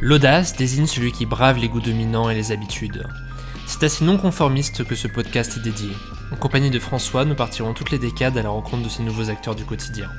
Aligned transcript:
L'audace 0.00 0.56
désigne 0.56 0.86
celui 0.86 1.12
qui 1.12 1.24
brave 1.26 1.58
les 1.58 1.68
goûts 1.68 1.80
dominants 1.80 2.28
et 2.28 2.34
les 2.34 2.52
habitudes. 2.52 3.06
C'est 3.66 3.82
à 3.84 3.88
ces 3.88 4.04
non-conformistes 4.04 4.84
que 4.84 4.94
ce 4.94 5.08
podcast 5.08 5.56
est 5.56 5.60
dédié. 5.60 5.90
En 6.32 6.36
compagnie 6.36 6.70
de 6.70 6.78
François, 6.78 7.24
nous 7.24 7.34
partirons 7.34 7.72
toutes 7.72 7.90
les 7.90 7.98
décades 7.98 8.36
à 8.36 8.42
la 8.42 8.50
rencontre 8.50 8.82
de 8.82 8.88
ces 8.88 9.02
nouveaux 9.02 9.30
acteurs 9.30 9.54
du 9.54 9.64
quotidien. 9.64 10.10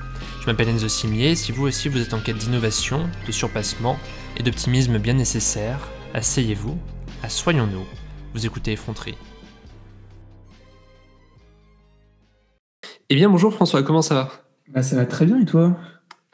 Je 0.42 0.48
m'appelle 0.48 0.70
Enzo 0.70 0.88
Simier, 0.88 1.36
si 1.36 1.52
vous 1.52 1.68
aussi 1.68 1.90
vous 1.90 2.00
êtes 2.02 2.14
en 2.14 2.20
quête 2.20 2.38
d'innovation, 2.38 3.08
de 3.28 3.32
surpassement 3.32 4.00
et 4.38 4.44
d'optimisme 4.44 4.98
bien 4.98 5.14
nécessaire, 5.14 5.80
asseyez-vous, 6.14 6.78
assoyons-nous, 7.22 7.86
vous 8.34 8.46
écoutez 8.46 8.72
Effronterie. 8.72 9.18
Eh 13.10 13.16
bien 13.16 13.30
bonjour 13.30 13.54
François, 13.54 13.84
comment 13.84 14.02
ça 14.02 14.16
va? 14.16 14.32
Bah, 14.68 14.82
Ça 14.82 14.96
va 14.96 15.06
très 15.06 15.26
bien 15.26 15.40
et 15.40 15.46
toi? 15.46 15.78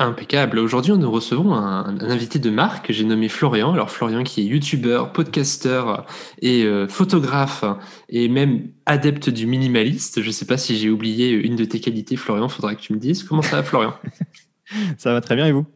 Impeccable. 0.01 0.57
Aujourd'hui, 0.57 0.93
nous 0.93 1.11
recevons 1.11 1.53
un, 1.53 1.99
invité 2.01 2.39
de 2.39 2.49
marque 2.49 2.87
que 2.87 2.93
j'ai 2.93 3.03
nommé 3.03 3.29
Florian. 3.29 3.71
Alors 3.73 3.91
Florian 3.91 4.23
qui 4.23 4.41
est 4.41 4.45
youtubeur, 4.45 5.13
podcasteur 5.13 6.07
et 6.41 6.63
euh, 6.63 6.87
photographe 6.87 7.63
et 8.09 8.27
même 8.27 8.71
adepte 8.87 9.29
du 9.29 9.45
minimaliste. 9.45 10.23
Je 10.23 10.27
ne 10.27 10.31
sais 10.31 10.45
pas 10.45 10.57
si 10.57 10.75
j'ai 10.75 10.89
oublié 10.89 11.29
une 11.29 11.55
de 11.55 11.65
tes 11.65 11.79
qualités, 11.79 12.15
Florian. 12.15 12.49
Faudra 12.49 12.73
que 12.73 12.81
tu 12.81 12.93
me 12.93 12.97
dises. 12.97 13.21
Comment 13.21 13.43
ça 13.43 13.57
va, 13.57 13.63
Florian? 13.63 13.93
Ça 14.97 15.13
va 15.13 15.21
très 15.21 15.35
bien 15.35 15.45
et 15.45 15.51
vous? 15.51 15.67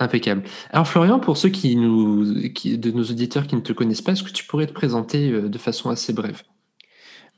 Impeccable. 0.00 0.44
Alors 0.70 0.86
Florian, 0.86 1.18
pour 1.18 1.36
ceux 1.36 1.48
qui 1.48 1.76
nous, 1.76 2.24
de 2.24 2.90
nos 2.92 3.02
auditeurs 3.02 3.46
qui 3.46 3.56
ne 3.56 3.60
te 3.60 3.74
connaissent 3.74 4.00
pas, 4.00 4.12
est-ce 4.12 4.22
que 4.22 4.30
tu 4.30 4.44
pourrais 4.44 4.68
te 4.68 4.72
présenter 4.72 5.30
euh, 5.30 5.48
de 5.48 5.58
façon 5.58 5.90
assez 5.90 6.14
brève? 6.14 6.44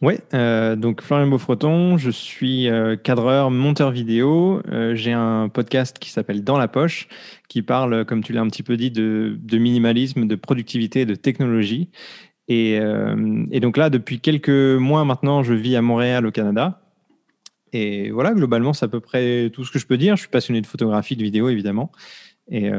Oui, 0.02 0.14
euh, 0.32 0.77
donc 0.77 1.02
Florian 1.02 1.27
Beaufreton, 1.27 1.98
je 1.98 2.09
suis 2.10 2.70
euh, 2.70 2.96
cadreur, 2.96 3.50
monteur 3.50 3.90
vidéo. 3.90 4.62
Euh, 4.70 4.95
j'ai 4.95 5.12
un 5.12 5.50
podcast 5.50 5.98
qui 5.98 6.09
s'appelle 6.09 6.42
Dans 6.42 6.56
la 6.56 6.68
poche, 6.68 7.06
qui 7.48 7.60
parle, 7.60 8.06
comme 8.06 8.24
tu 8.24 8.32
l'as 8.32 8.40
un 8.40 8.46
petit 8.46 8.62
peu 8.62 8.78
dit, 8.78 8.90
de, 8.90 9.36
minimalisme, 9.52 10.26
de 10.26 10.34
productivité, 10.36 11.04
de 11.04 11.14
technologie. 11.14 11.90
Et, 12.48 12.80
donc 13.60 13.76
là, 13.76 13.90
depuis 13.90 14.21
quelques 14.21 14.48
mois 14.48 15.04
maintenant, 15.04 15.43
je 15.43 15.52
vis 15.52 15.76
à 15.76 15.82
Montréal, 15.82 16.26
au 16.26 16.30
Canada. 16.32 16.80
Et 17.73 18.10
voilà, 18.10 18.32
globalement, 18.32 18.73
c'est 18.73 18.87
à 18.87 18.88
peu 18.88 19.01
près 19.01 19.51
tout 19.51 19.65
ce 19.65 19.71
que 19.71 19.78
je 19.78 19.87
peux 19.87 19.98
dire. 19.98 20.16
Je 20.16 20.23
suis 20.23 20.30
passionné 20.30 20.62
de 20.62 20.66
photographie, 20.66 21.15
de 21.15 21.23
vidéo, 21.23 21.51
évidemment. 21.51 21.93
Et, 22.48 22.71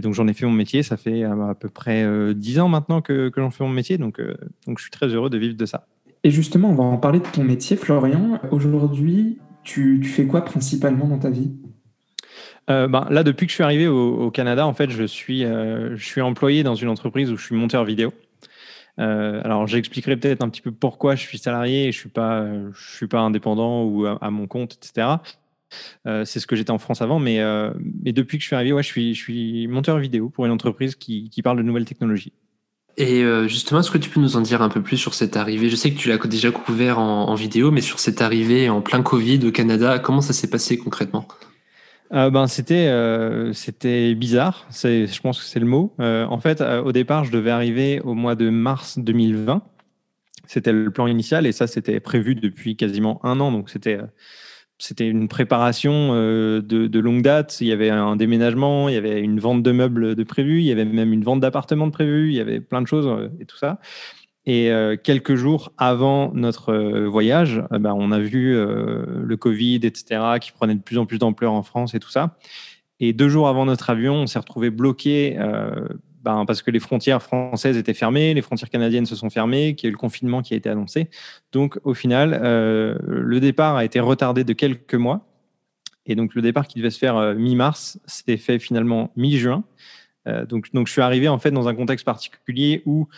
donc 0.00 0.14
j'en 0.14 0.26
ai 0.26 0.32
fait 0.32 0.46
mon 0.46 0.52
métier. 0.52 0.82
Ça 0.82 0.96
fait 0.96 1.24
à, 1.24 1.54
peu 1.54 1.68
près 1.68 2.34
dix 2.34 2.58
ans 2.58 2.68
maintenant 2.68 3.02
que, 3.02 3.30
j'en 3.36 3.50
fais 3.50 3.64
mon 3.64 3.70
métier. 3.70 3.98
Donc 3.98 4.18
je 4.18 4.82
suis 4.82 4.90
très 4.90 5.08
heureux 5.08 5.30
de 5.30 5.38
vivre 5.38 5.56
de 5.56 5.66
ça. 5.66 5.86
Et 6.22 6.30
justement, 6.30 6.70
on 6.70 6.74
va 6.74 6.84
en 6.84 6.98
parler 6.98 7.20
de 7.20 7.26
ton 7.26 7.44
métier, 7.44 7.76
Florian. 7.76 8.40
Aujourd'hui, 8.50 9.38
tu, 9.64 10.02
fais 10.02 10.26
quoi 10.26 10.44
principalement 10.44 11.06
dans 11.06 11.18
ta 11.18 11.30
vie? 11.30 11.50
Euh, 12.68 12.88
ben, 12.88 13.06
là, 13.10 13.22
depuis 13.22 13.46
que 13.46 13.50
je 13.50 13.54
suis 13.54 13.64
arrivé 13.64 13.88
au, 13.88 14.30
Canada, 14.30 14.66
en 14.66 14.74
fait, 14.74 14.90
je 14.90 15.04
suis, 15.04 15.44
euh, 15.44 15.96
je 15.96 16.04
suis 16.04 16.20
employé 16.20 16.62
dans 16.62 16.74
une 16.74 16.88
entreprise 16.88 17.30
où 17.32 17.36
je 17.36 17.44
suis 17.44 17.56
monteur 17.56 17.84
vidéo. 17.84 18.12
Euh, 18.98 19.40
alors, 19.44 19.66
j'expliquerai 19.66 20.16
peut-être 20.16 20.42
un 20.42 20.50
petit 20.50 20.60
peu 20.60 20.72
pourquoi 20.72 21.14
je 21.14 21.22
suis 21.22 21.38
salarié 21.38 21.88
et 21.88 21.92
je 21.92 21.98
suis 21.98 22.10
suis 22.74 23.06
pas 23.06 23.20
indépendant 23.20 23.84
ou 23.84 24.04
à, 24.06 24.30
mon 24.30 24.46
compte, 24.46 24.74
etc. 24.74 25.06
c'est 26.04 26.38
ce 26.38 26.46
que 26.46 26.54
j'étais 26.54 26.70
en 26.70 26.78
France 26.78 27.00
avant, 27.00 27.18
mais, 27.18 27.38
depuis 28.12 28.36
que 28.36 28.42
je 28.42 28.48
suis 28.48 28.56
arrivé, 28.56 28.76
je 28.82 29.14
suis, 29.14 29.66
monteur 29.68 29.98
vidéo 29.98 30.28
pour 30.28 30.44
une 30.44 30.52
entreprise 30.52 30.96
qui 30.96 31.42
parle 31.42 31.56
de 31.56 31.62
nouvelles 31.62 31.86
technologies. 31.86 32.34
Et 33.00 33.24
euh, 33.24 33.48
justement, 33.48 33.80
est-ce 33.80 33.90
que 33.90 33.96
tu 33.96 34.10
peux 34.10 34.20
nous 34.20 34.36
en 34.36 34.42
dire 34.42 34.60
un 34.60 34.68
peu 34.68 34.82
plus 34.82 34.98
sur 34.98 35.14
cette 35.14 35.34
arrivée? 35.34 35.70
Je 35.70 35.76
sais 35.76 35.90
que 35.90 35.98
tu 35.98 36.10
l'as 36.10 36.18
déjà 36.18 36.50
couvert 36.50 36.98
en, 36.98 37.34
vidéo, 37.34 37.70
mais 37.70 37.80
sur 37.80 37.98
cette 37.98 38.20
arrivée 38.20 38.68
en 38.68 38.82
plein 38.82 39.02
Covid 39.02 39.40
au 39.46 39.50
Canada, 39.50 39.98
comment 39.98 40.20
ça 40.20 40.34
s'est 40.34 40.50
passé 40.50 40.76
concrètement? 40.76 41.26
Euh, 42.12 42.28
ben, 42.28 42.46
c'était 42.46 42.88
euh, 42.88 43.54
c'était 43.54 44.14
bizarre, 44.14 44.66
je 44.70 45.20
pense 45.22 45.38
que 45.38 45.46
c'est 45.46 45.60
le 45.60 45.66
mot. 45.66 45.94
en 45.98 46.38
fait, 46.40 46.60
au 46.60 46.92
départ, 46.92 47.24
je 47.24 47.30
devais 47.30 47.50
arriver 47.50 48.00
au 48.00 48.12
mois 48.12 48.34
de 48.34 48.50
mars 48.50 48.98
2020. 48.98 49.62
C'était 50.46 50.72
le 50.72 50.90
plan 50.90 51.06
initial 51.06 51.46
et 51.46 51.52
ça, 51.52 51.66
c'était 51.66 52.00
prévu 52.00 52.34
depuis 52.34 52.76
quasiment 52.76 53.24
un 53.24 53.40
an. 53.40 53.50
Donc, 53.50 53.70
c'était 53.70 53.98
c'était 54.80 55.06
une 55.06 55.28
préparation 55.28 56.10
euh, 56.12 56.62
de, 56.62 56.98
longue 56.98 57.22
date. 57.22 57.60
Il 57.60 57.66
y 57.66 57.72
avait 57.72 57.90
un 57.90 58.16
déménagement, 58.16 58.88
il 58.88 58.94
y 58.94 58.98
avait 58.98 59.20
une 59.20 59.38
vente 59.38 59.62
de 59.62 59.72
meubles 59.72 60.14
de 60.14 60.22
prévu, 60.24 60.60
il 60.60 60.64
y 60.64 60.72
avait 60.72 60.84
même 60.84 61.12
une 61.12 61.22
vente 61.22 61.40
d'appartements 61.40 61.86
de 61.86 61.92
prévu, 61.92 62.30
il 62.30 62.34
y 62.34 62.40
avait 62.40 62.60
plein 62.60 62.80
de 62.80 62.86
choses 62.86 63.06
euh, 63.06 63.28
et 63.40 63.44
tout 63.44 63.58
ça. 63.58 63.78
Et 64.46 64.70
euh, 64.72 64.96
quelques 64.96 65.34
jours 65.34 65.72
avant 65.76 66.32
notre 66.32 67.04
voyage, 67.06 67.62
ben, 67.70 67.94
on 67.94 68.10
a 68.10 68.18
vu 68.18 68.54
le 68.54 69.36
Covid, 69.36 69.80
etc., 69.82 70.38
qui 70.40 70.50
prenait 70.50 70.74
de 70.74 70.80
plus 70.80 70.96
en 70.96 71.04
plus 71.04 71.18
d'ampleur 71.18 71.52
en 71.52 71.62
France 71.62 71.94
et 71.94 72.00
tout 72.00 72.10
ça. 72.10 72.38
Et 73.00 73.12
deux 73.12 73.28
jours 73.28 73.48
avant 73.48 73.66
notre 73.66 73.90
avion, 73.90 74.14
on 74.14 74.26
s'est 74.26 74.38
retrouvé 74.38 74.70
bloqué 74.70 75.38
ben, 76.22 76.44
parce 76.44 76.62
que 76.62 76.70
les 76.70 76.80
frontières 76.80 77.22
françaises 77.22 77.76
étaient 77.76 77.94
fermées, 77.94 78.34
les 78.34 78.42
frontières 78.42 78.68
canadiennes 78.68 79.06
se 79.06 79.16
sont 79.16 79.30
fermées, 79.30 79.74
qu'il 79.74 79.86
y 79.86 79.88
a 79.88 79.90
eu 79.90 79.92
le 79.92 79.98
confinement 79.98 80.42
qui 80.42 80.54
a 80.54 80.56
été 80.56 80.68
annoncé. 80.68 81.08
Donc, 81.52 81.78
au 81.84 81.94
final, 81.94 82.38
euh, 82.42 82.96
le 83.02 83.40
départ 83.40 83.76
a 83.76 83.84
été 83.84 84.00
retardé 84.00 84.44
de 84.44 84.52
quelques 84.52 84.94
mois. 84.94 85.26
Et 86.06 86.14
donc, 86.14 86.34
le 86.34 86.42
départ 86.42 86.66
qui 86.66 86.78
devait 86.78 86.90
se 86.90 86.98
faire 86.98 87.16
euh, 87.16 87.34
mi-mars 87.34 87.98
s'est 88.06 88.36
fait 88.36 88.58
finalement 88.58 89.12
mi-juin. 89.16 89.64
Euh, 90.28 90.44
donc, 90.44 90.72
donc, 90.74 90.88
je 90.88 90.92
suis 90.92 91.00
arrivé 91.00 91.28
en 91.28 91.38
fait 91.38 91.50
dans 91.52 91.68
un 91.68 91.74
contexte 91.74 92.04
particulier 92.04 92.82
où, 92.84 93.08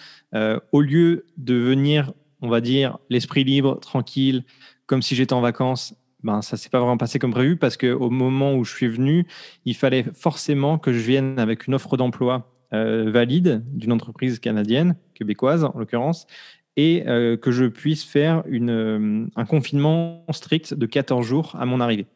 au 0.72 0.80
lieu 0.80 1.26
de 1.36 1.54
venir, 1.54 2.12
on 2.40 2.48
va 2.48 2.60
dire, 2.60 2.98
l'esprit 3.10 3.44
libre, 3.44 3.80
tranquille, 3.80 4.44
comme 4.86 5.02
si 5.02 5.14
j'étais 5.16 5.32
en 5.32 5.40
vacances, 5.40 5.94
ben, 6.22 6.40
ça 6.40 6.56
s'est 6.56 6.68
pas 6.68 6.78
vraiment 6.78 6.96
passé 6.96 7.18
comme 7.18 7.32
prévu 7.32 7.56
parce 7.56 7.76
qu'au 7.76 8.10
moment 8.10 8.54
où 8.54 8.64
je 8.64 8.72
suis 8.72 8.86
venu, 8.86 9.26
il 9.64 9.74
fallait 9.74 10.04
forcément 10.14 10.78
que 10.78 10.92
je 10.92 11.00
vienne 11.00 11.38
avec 11.38 11.66
une 11.66 11.74
offre 11.74 11.96
d'emploi 11.96 12.51
euh, 12.72 13.10
valide 13.10 13.62
d'une 13.72 13.92
entreprise 13.92 14.38
canadienne, 14.38 14.96
québécoise 15.14 15.64
en 15.64 15.74
l'occurrence, 15.78 16.26
et 16.76 17.04
euh, 17.06 17.36
que 17.36 17.50
je 17.50 17.66
puisse 17.66 18.04
faire 18.04 18.44
euh, 18.50 19.26
un 19.36 19.44
confinement 19.44 20.24
strict 20.30 20.74
de 20.74 20.86
14 20.86 21.26
jours 21.26 21.56
à 21.58 21.66
mon 21.66 21.80
arrivée. 21.80 22.06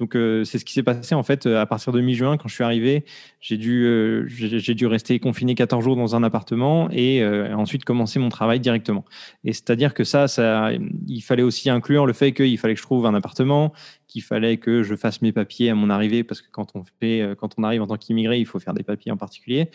Donc 0.00 0.14
c'est 0.14 0.58
ce 0.58 0.64
qui 0.64 0.72
s'est 0.72 0.82
passé 0.82 1.14
en 1.14 1.22
fait 1.22 1.46
à 1.46 1.66
partir 1.66 1.92
de 1.92 2.00
mi-juin 2.00 2.36
quand 2.36 2.48
je 2.48 2.54
suis 2.54 2.64
arrivé. 2.64 3.04
J'ai 3.40 3.56
dû, 3.56 4.24
j'ai 4.26 4.74
dû 4.74 4.86
rester 4.86 5.18
confiné 5.20 5.54
14 5.54 5.84
jours 5.84 5.94
dans 5.94 6.16
un 6.16 6.22
appartement 6.22 6.88
et 6.90 7.24
ensuite 7.52 7.84
commencer 7.84 8.18
mon 8.18 8.30
travail 8.30 8.60
directement. 8.60 9.04
Et 9.44 9.52
c'est-à-dire 9.52 9.94
que 9.94 10.02
ça, 10.02 10.26
ça, 10.26 10.70
il 11.06 11.20
fallait 11.20 11.42
aussi 11.42 11.70
inclure 11.70 12.06
le 12.06 12.12
fait 12.12 12.32
qu'il 12.32 12.58
fallait 12.58 12.74
que 12.74 12.80
je 12.80 12.86
trouve 12.86 13.06
un 13.06 13.14
appartement, 13.14 13.72
qu'il 14.10 14.22
fallait 14.22 14.56
que 14.56 14.82
je 14.82 14.94
fasse 14.96 15.22
mes 15.22 15.32
papiers 15.32 15.70
à 15.70 15.74
mon 15.74 15.88
arrivée, 15.88 16.24
parce 16.24 16.42
que 16.42 16.48
quand 16.50 16.74
on, 16.74 16.84
fait, 17.00 17.22
euh, 17.22 17.34
quand 17.34 17.54
on 17.56 17.62
arrive 17.62 17.82
en 17.82 17.86
tant 17.86 17.96
qu'immigré, 17.96 18.38
il 18.38 18.46
faut 18.46 18.58
faire 18.58 18.74
des 18.74 18.82
papiers 18.82 19.12
en 19.12 19.16
particulier. 19.16 19.70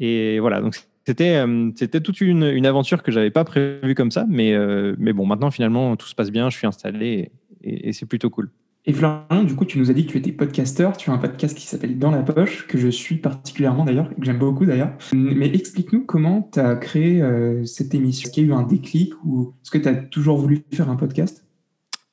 Et 0.00 0.40
voilà, 0.40 0.60
donc 0.60 0.76
c'était 1.06 1.36
euh, 1.36 1.70
c'était 1.76 2.00
toute 2.00 2.20
une, 2.20 2.44
une 2.44 2.66
aventure 2.66 3.02
que 3.02 3.12
j'avais 3.12 3.30
pas 3.30 3.44
prévue 3.44 3.94
comme 3.94 4.10
ça, 4.10 4.24
mais, 4.28 4.54
euh, 4.54 4.96
mais 4.98 5.12
bon, 5.12 5.26
maintenant 5.26 5.50
finalement 5.50 5.96
tout 5.96 6.06
se 6.06 6.14
passe 6.14 6.30
bien, 6.30 6.50
je 6.50 6.56
suis 6.56 6.66
installé 6.66 7.30
et, 7.62 7.92
c'est 7.92 8.06
plutôt 8.06 8.30
cool. 8.30 8.50
Et 8.86 8.92
Florian, 8.92 9.44
du 9.44 9.54
coup, 9.54 9.64
tu 9.64 9.78
nous 9.78 9.90
as 9.90 9.94
dit 9.94 10.06
que 10.06 10.12
tu 10.12 10.18
étais 10.18 10.32
podcasteur. 10.32 10.96
Tu 10.96 11.10
as 11.10 11.12
un 11.14 11.18
podcast 11.18 11.56
qui 11.56 11.66
s'appelle 11.66 11.98
Dans 11.98 12.10
la 12.10 12.22
poche, 12.22 12.66
que 12.66 12.76
je 12.76 12.88
suis 12.88 13.16
particulièrement 13.16 13.84
d'ailleurs, 13.84 14.10
que 14.10 14.24
j'aime 14.24 14.38
beaucoup 14.38 14.66
d'ailleurs. 14.66 14.92
Mais 15.14 15.46
explique-nous 15.46 16.04
comment 16.04 16.48
tu 16.52 16.60
as 16.60 16.76
créé 16.76 17.24
cette 17.64 17.94
émission. 17.94 18.26
Est-ce 18.26 18.34
qu'il 18.34 18.44
y 18.44 18.46
a 18.46 18.50
eu 18.50 18.52
un 18.52 18.62
déclic 18.62 19.14
ou 19.24 19.54
est-ce 19.62 19.70
que 19.70 19.78
tu 19.78 19.88
as 19.88 19.94
toujours 19.94 20.36
voulu 20.36 20.64
faire 20.70 20.90
un 20.90 20.96
podcast? 20.96 21.44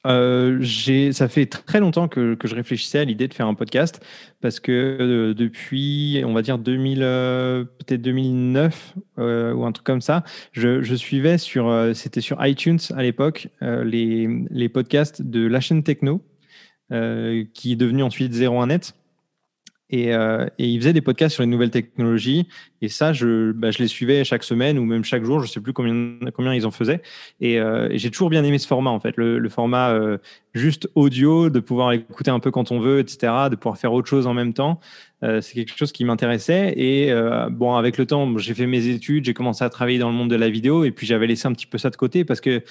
Euh, 0.07 0.63
ça 1.11 1.27
fait 1.27 1.45
très 1.45 1.79
longtemps 1.79 2.07
que, 2.07 2.35
je 2.43 2.55
réfléchissais 2.55 2.99
à 2.99 3.05
l'idée 3.05 3.27
de 3.27 3.33
faire 3.33 3.47
un 3.47 3.53
podcast 3.53 4.03
parce 4.41 4.59
que 4.59 4.71
euh, 4.71 5.33
depuis, 5.33 6.23
on 6.25 6.33
va 6.33 6.41
dire 6.41 6.57
2000, 6.57 6.99
euh, 7.03 7.63
peut-être 7.63 8.01
2009 8.01 8.95
euh, 9.19 9.53
ou 9.53 9.63
un 9.65 9.71
truc 9.71 9.85
comme 9.85 10.01
ça, 10.01 10.23
je, 10.53 10.81
je 10.81 10.95
suivais 10.95 11.37
sur, 11.37 11.91
c'était 11.93 12.21
sur 12.21 12.43
iTunes 12.45 12.79
à 12.95 13.03
l'époque, 13.03 13.49
les, 13.61 14.27
les 14.49 14.69
podcasts 14.69 15.21
de 15.21 15.45
la 15.45 15.59
chaîne 15.59 15.83
Techno, 15.83 16.23
qui 17.53 17.72
est 17.72 17.75
devenu 17.75 18.03
ensuite 18.03 18.34
01net. 18.34 18.94
Et, 19.91 20.13
euh, 20.13 20.46
et, 20.57 20.68
il 20.68 20.79
faisait 20.79 20.94
des 20.94 21.02
podcasts 21.02 21.35
sur 21.35 21.44
les 21.44 21.47
nouvelles 21.47 21.69
technologies. 21.69 22.47
Et 22.81 22.88
ça, 22.88 23.11
je, 23.11 23.52
bah, 23.52 23.72
je 23.72 23.79
les 23.79 23.88
suivais 23.88 24.23
chaque 24.23 24.43
semaine 24.43 24.79
ou 24.79 24.85
même 24.85 25.03
chaque 25.03 25.26
jour. 25.26 25.40
Je 25.41 25.46
ne 25.46 25.49
sais 25.49 25.59
plus 25.59 25.73
combien, 25.73 26.17
combien 26.34 26.53
ils 26.53 26.66
en 26.66 26.72
faisaient. 26.72 27.02
Et, 27.41 27.59
euh, 27.59 27.90
et 27.91 27.97
j'ai 27.97 28.09
toujours 28.09 28.29
bien 28.29 28.43
aimé 28.46 28.58
ce 28.58 28.67
format, 28.67 28.90
en 28.90 29.02
fait. 29.02 29.16
Le, 29.17 29.49
format 29.49 29.91
euh, 29.91 30.17
juste 30.53 30.90
audio, 30.96 31.49
de 31.49 31.59
pouvoir 31.59 31.91
écouter 31.91 32.32
un 32.32 32.40
peu 32.40 32.52
quand 32.52 32.72
on 32.72 32.79
veut, 32.79 32.99
etc., 32.99 33.34
de 33.52 33.55
pouvoir 33.58 33.78
faire 33.78 33.91
autre 33.91 34.08
chose 34.08 34.28
en 34.28 34.34
même 34.34 34.53
temps. 34.53 34.79
Euh, 35.23 35.41
c'est 35.41 35.53
quelque 35.55 35.78
chose 35.78 35.91
qui 35.91 36.05
m'intéressait. 36.05 36.73
Et 36.78 37.11
euh, 37.11 37.49
bon, 37.49 37.76
avec 37.76 37.97
le 37.97 38.05
temps, 38.05 38.37
j'ai 38.37 38.53
fait 38.53 38.67
mes 38.67 38.87
études, 38.87 39.26
j'ai 39.26 39.34
commencé 39.34 39.64
à 39.66 39.70
travailler 39.70 39.99
dans 39.99 40.09
le 40.09 40.16
monde 40.16 40.29
de 40.29 40.37
la 40.37 40.49
vidéo. 40.49 40.85
Et 40.85 40.91
puis, 40.91 41.05
j'avais 41.05 41.28
laissé 41.28 41.47
un 41.47 41.53
petit 41.53 41.67
peu 41.67 41.78
ça 41.78 41.90
de 41.90 41.97
côté 41.97 42.23
parce 42.23 42.40
que 42.40 42.64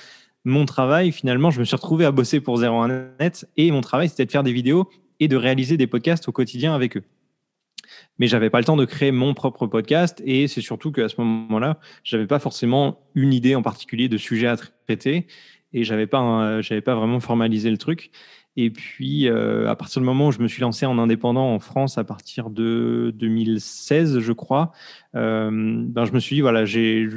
mon 0.44 0.64
travail, 0.64 1.12
finalement, 1.12 1.50
je 1.50 1.60
me 1.60 1.64
suis 1.64 1.76
retrouvé 1.76 2.04
à 2.04 2.12
bosser 2.12 2.40
pour 2.40 2.58
01net. 2.58 3.44
Et 3.56 3.70
mon 3.70 3.80
travail, 3.80 4.08
c'était 4.08 4.26
de 4.26 4.30
faire 4.30 4.42
des 4.42 4.52
vidéos 4.52 4.88
et 5.18 5.28
de 5.28 5.36
réaliser 5.36 5.76
des 5.76 5.86
podcasts 5.86 6.28
au 6.28 6.32
quotidien 6.32 6.74
avec 6.74 6.96
eux. 6.96 7.04
Mais 8.18 8.26
j'avais 8.26 8.50
pas 8.50 8.58
le 8.58 8.64
temps 8.64 8.76
de 8.76 8.84
créer 8.84 9.12
mon 9.12 9.34
propre 9.34 9.66
podcast 9.66 10.22
et 10.24 10.46
c'est 10.46 10.60
surtout 10.60 10.92
qu'à 10.92 11.08
ce 11.08 11.20
moment-là, 11.20 11.78
j'avais 12.04 12.26
pas 12.26 12.38
forcément 12.38 13.00
une 13.14 13.32
idée 13.32 13.54
en 13.54 13.62
particulier 13.62 14.08
de 14.08 14.16
sujet 14.16 14.46
à 14.46 14.56
traiter 14.56 15.26
et 15.72 15.84
j'avais 15.84 16.06
pas 16.06 16.60
j'avais 16.60 16.80
pas 16.80 16.94
vraiment 16.94 17.20
formalisé 17.20 17.70
le 17.70 17.78
truc. 17.78 18.10
Et 18.56 18.70
puis, 18.70 19.28
à 19.28 19.76
partir 19.76 20.00
du 20.00 20.06
moment 20.06 20.28
où 20.28 20.32
je 20.32 20.40
me 20.40 20.48
suis 20.48 20.60
lancé 20.60 20.84
en 20.84 20.98
indépendant 20.98 21.54
en 21.54 21.58
France, 21.60 21.98
à 21.98 22.04
partir 22.04 22.50
de 22.50 23.12
2016, 23.14 24.18
je 24.18 24.32
crois, 24.32 24.72
ben, 25.14 26.04
je 26.04 26.12
me 26.12 26.18
suis 26.18 26.36
dit, 26.36 26.42
voilà, 26.42 26.64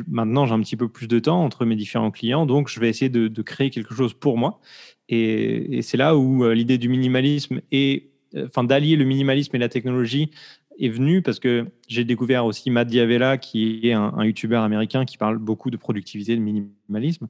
maintenant 0.07 0.45
j'ai 0.45 0.53
un 0.53 0.59
petit 0.61 0.77
peu 0.77 0.87
plus 0.89 1.07
de 1.07 1.19
temps 1.19 1.43
entre 1.43 1.65
mes 1.65 1.75
différents 1.75 2.11
clients, 2.11 2.45
donc 2.45 2.69
je 2.69 2.79
vais 2.79 2.87
essayer 2.87 3.09
de, 3.09 3.41
créer 3.41 3.71
quelque 3.71 3.95
chose 3.95 4.13
pour 4.13 4.37
moi. 4.37 4.59
Et, 5.09 5.81
c'est 5.81 5.97
là 5.97 6.15
où 6.15 6.49
l'idée 6.51 6.77
du 6.77 6.87
minimalisme 6.87 7.61
et, 7.71 8.11
enfin, 8.37 8.63
d'allier 8.63 8.95
le 8.95 9.05
minimalisme 9.05 9.55
et 9.55 9.59
la 9.59 9.69
technologie 9.69 10.29
est 10.79 10.89
venue 10.89 11.21
parce 11.21 11.39
que 11.39 11.67
j'ai 11.87 12.03
découvert 12.03 12.45
aussi 12.45 12.69
Matt 12.69 12.87
Diavela, 12.87 13.37
qui 13.37 13.79
est 13.83 13.93
un, 13.93 14.13
un 14.15 14.25
YouTuber 14.25 14.57
américain 14.57 15.05
qui 15.05 15.17
parle 15.17 15.37
beaucoup 15.37 15.71
de 15.71 15.77
productivité, 15.77 16.35
de 16.35 16.41
minimalisme. 16.41 17.27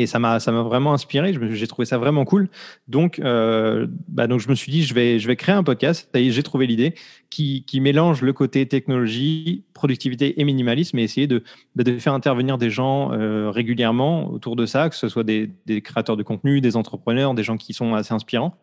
Et 0.00 0.06
ça 0.06 0.18
m'a, 0.18 0.40
ça 0.40 0.50
m'a 0.50 0.62
vraiment 0.62 0.94
inspiré. 0.94 1.34
J'ai 1.50 1.66
trouvé 1.66 1.84
ça 1.84 1.98
vraiment 1.98 2.24
cool. 2.24 2.48
Donc, 2.88 3.18
euh, 3.18 3.86
bah 4.08 4.26
donc, 4.26 4.40
je 4.40 4.48
me 4.48 4.54
suis 4.54 4.72
dit, 4.72 4.82
je 4.82 4.94
vais, 4.94 5.18
je 5.18 5.26
vais 5.26 5.36
créer 5.36 5.54
un 5.54 5.62
podcast. 5.62 6.08
j'ai 6.14 6.42
trouvé 6.42 6.66
l'idée 6.66 6.94
qui, 7.28 7.64
mélange 7.80 8.22
le 8.22 8.32
côté 8.32 8.66
technologie, 8.66 9.64
productivité 9.74 10.40
et 10.40 10.44
minimalisme 10.44 10.98
et 10.98 11.02
essayer 11.02 11.26
de, 11.26 11.44
bah, 11.76 11.84
faire 11.98 12.14
intervenir 12.14 12.56
des 12.56 12.70
gens 12.70 13.12
euh, 13.12 13.50
régulièrement 13.50 14.30
autour 14.30 14.56
de 14.56 14.64
ça, 14.64 14.88
que 14.88 14.96
ce 14.96 15.08
soit 15.08 15.24
des, 15.24 15.50
créateurs 15.82 16.16
de 16.16 16.22
contenu, 16.22 16.62
des 16.62 16.76
entrepreneurs, 16.76 17.34
des 17.34 17.42
gens 17.42 17.58
qui 17.58 17.74
sont 17.74 17.94
assez 17.94 18.14
inspirants 18.14 18.56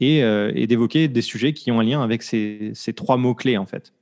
et, 0.00 0.22
euh, 0.22 0.50
d'évoquer 0.66 1.08
des 1.08 1.22
sujets 1.22 1.52
qui 1.52 1.70
ont 1.70 1.80
un 1.80 1.84
lien 1.84 2.02
avec 2.02 2.22
ces, 2.22 2.70
ces 2.72 2.94
trois 2.94 3.18
mots-clés, 3.18 3.58
en 3.58 3.66
fait. 3.66 3.92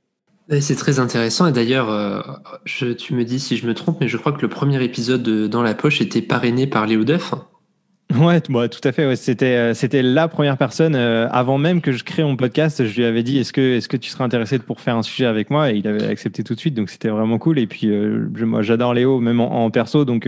C'est 0.61 0.75
très 0.75 0.99
intéressant 0.99 1.45
et 1.45 1.51
d'ailleurs, 1.51 1.89
euh, 1.91 2.21
tu 2.65 3.13
me 3.13 3.23
dis 3.23 3.39
si 3.39 3.55
je 3.55 3.67
me 3.67 3.75
trompe, 3.75 3.97
mais 4.01 4.07
je 4.07 4.17
crois 4.17 4.31
que 4.31 4.41
le 4.41 4.47
premier 4.47 4.83
épisode 4.83 5.21
de 5.21 5.45
Dans 5.45 5.61
la 5.61 5.75
poche 5.75 6.01
était 6.01 6.23
parrainé 6.23 6.65
par 6.65 6.87
Léo 6.87 7.03
Duff. 7.03 7.35
Ouais, 8.17 8.41
tout 8.41 8.81
à 8.83 8.91
fait. 8.91 9.15
C'était, 9.15 9.45
euh, 9.45 9.73
c'était 9.75 10.01
la 10.01 10.27
première 10.27 10.57
personne. 10.57 10.95
Euh, 10.95 11.29
avant 11.29 11.59
même 11.59 11.81
que 11.81 11.91
je 11.91 12.03
crée 12.03 12.23
mon 12.23 12.35
podcast, 12.35 12.83
je 12.83 12.95
lui 12.95 13.05
avais 13.05 13.21
dit 13.21 13.37
est-ce 13.37 13.53
que, 13.53 13.97
tu 13.97 14.09
serais 14.09 14.23
intéressé 14.23 14.57
pour 14.57 14.81
faire 14.81 14.97
un 14.97 15.03
sujet 15.03 15.27
avec 15.27 15.51
moi? 15.51 15.71
Et 15.71 15.77
il 15.77 15.87
avait 15.87 16.07
accepté 16.07 16.43
tout 16.43 16.55
de 16.55 16.59
suite, 16.59 16.73
donc 16.73 16.89
c'était 16.89 17.09
vraiment 17.09 17.37
cool. 17.37 17.59
Et 17.59 17.67
puis, 17.67 17.87
moi, 17.87 18.63
j'adore 18.63 18.95
Léo, 18.95 19.19
même 19.19 19.41
en, 19.41 19.69
perso, 19.69 20.03
donc 20.03 20.27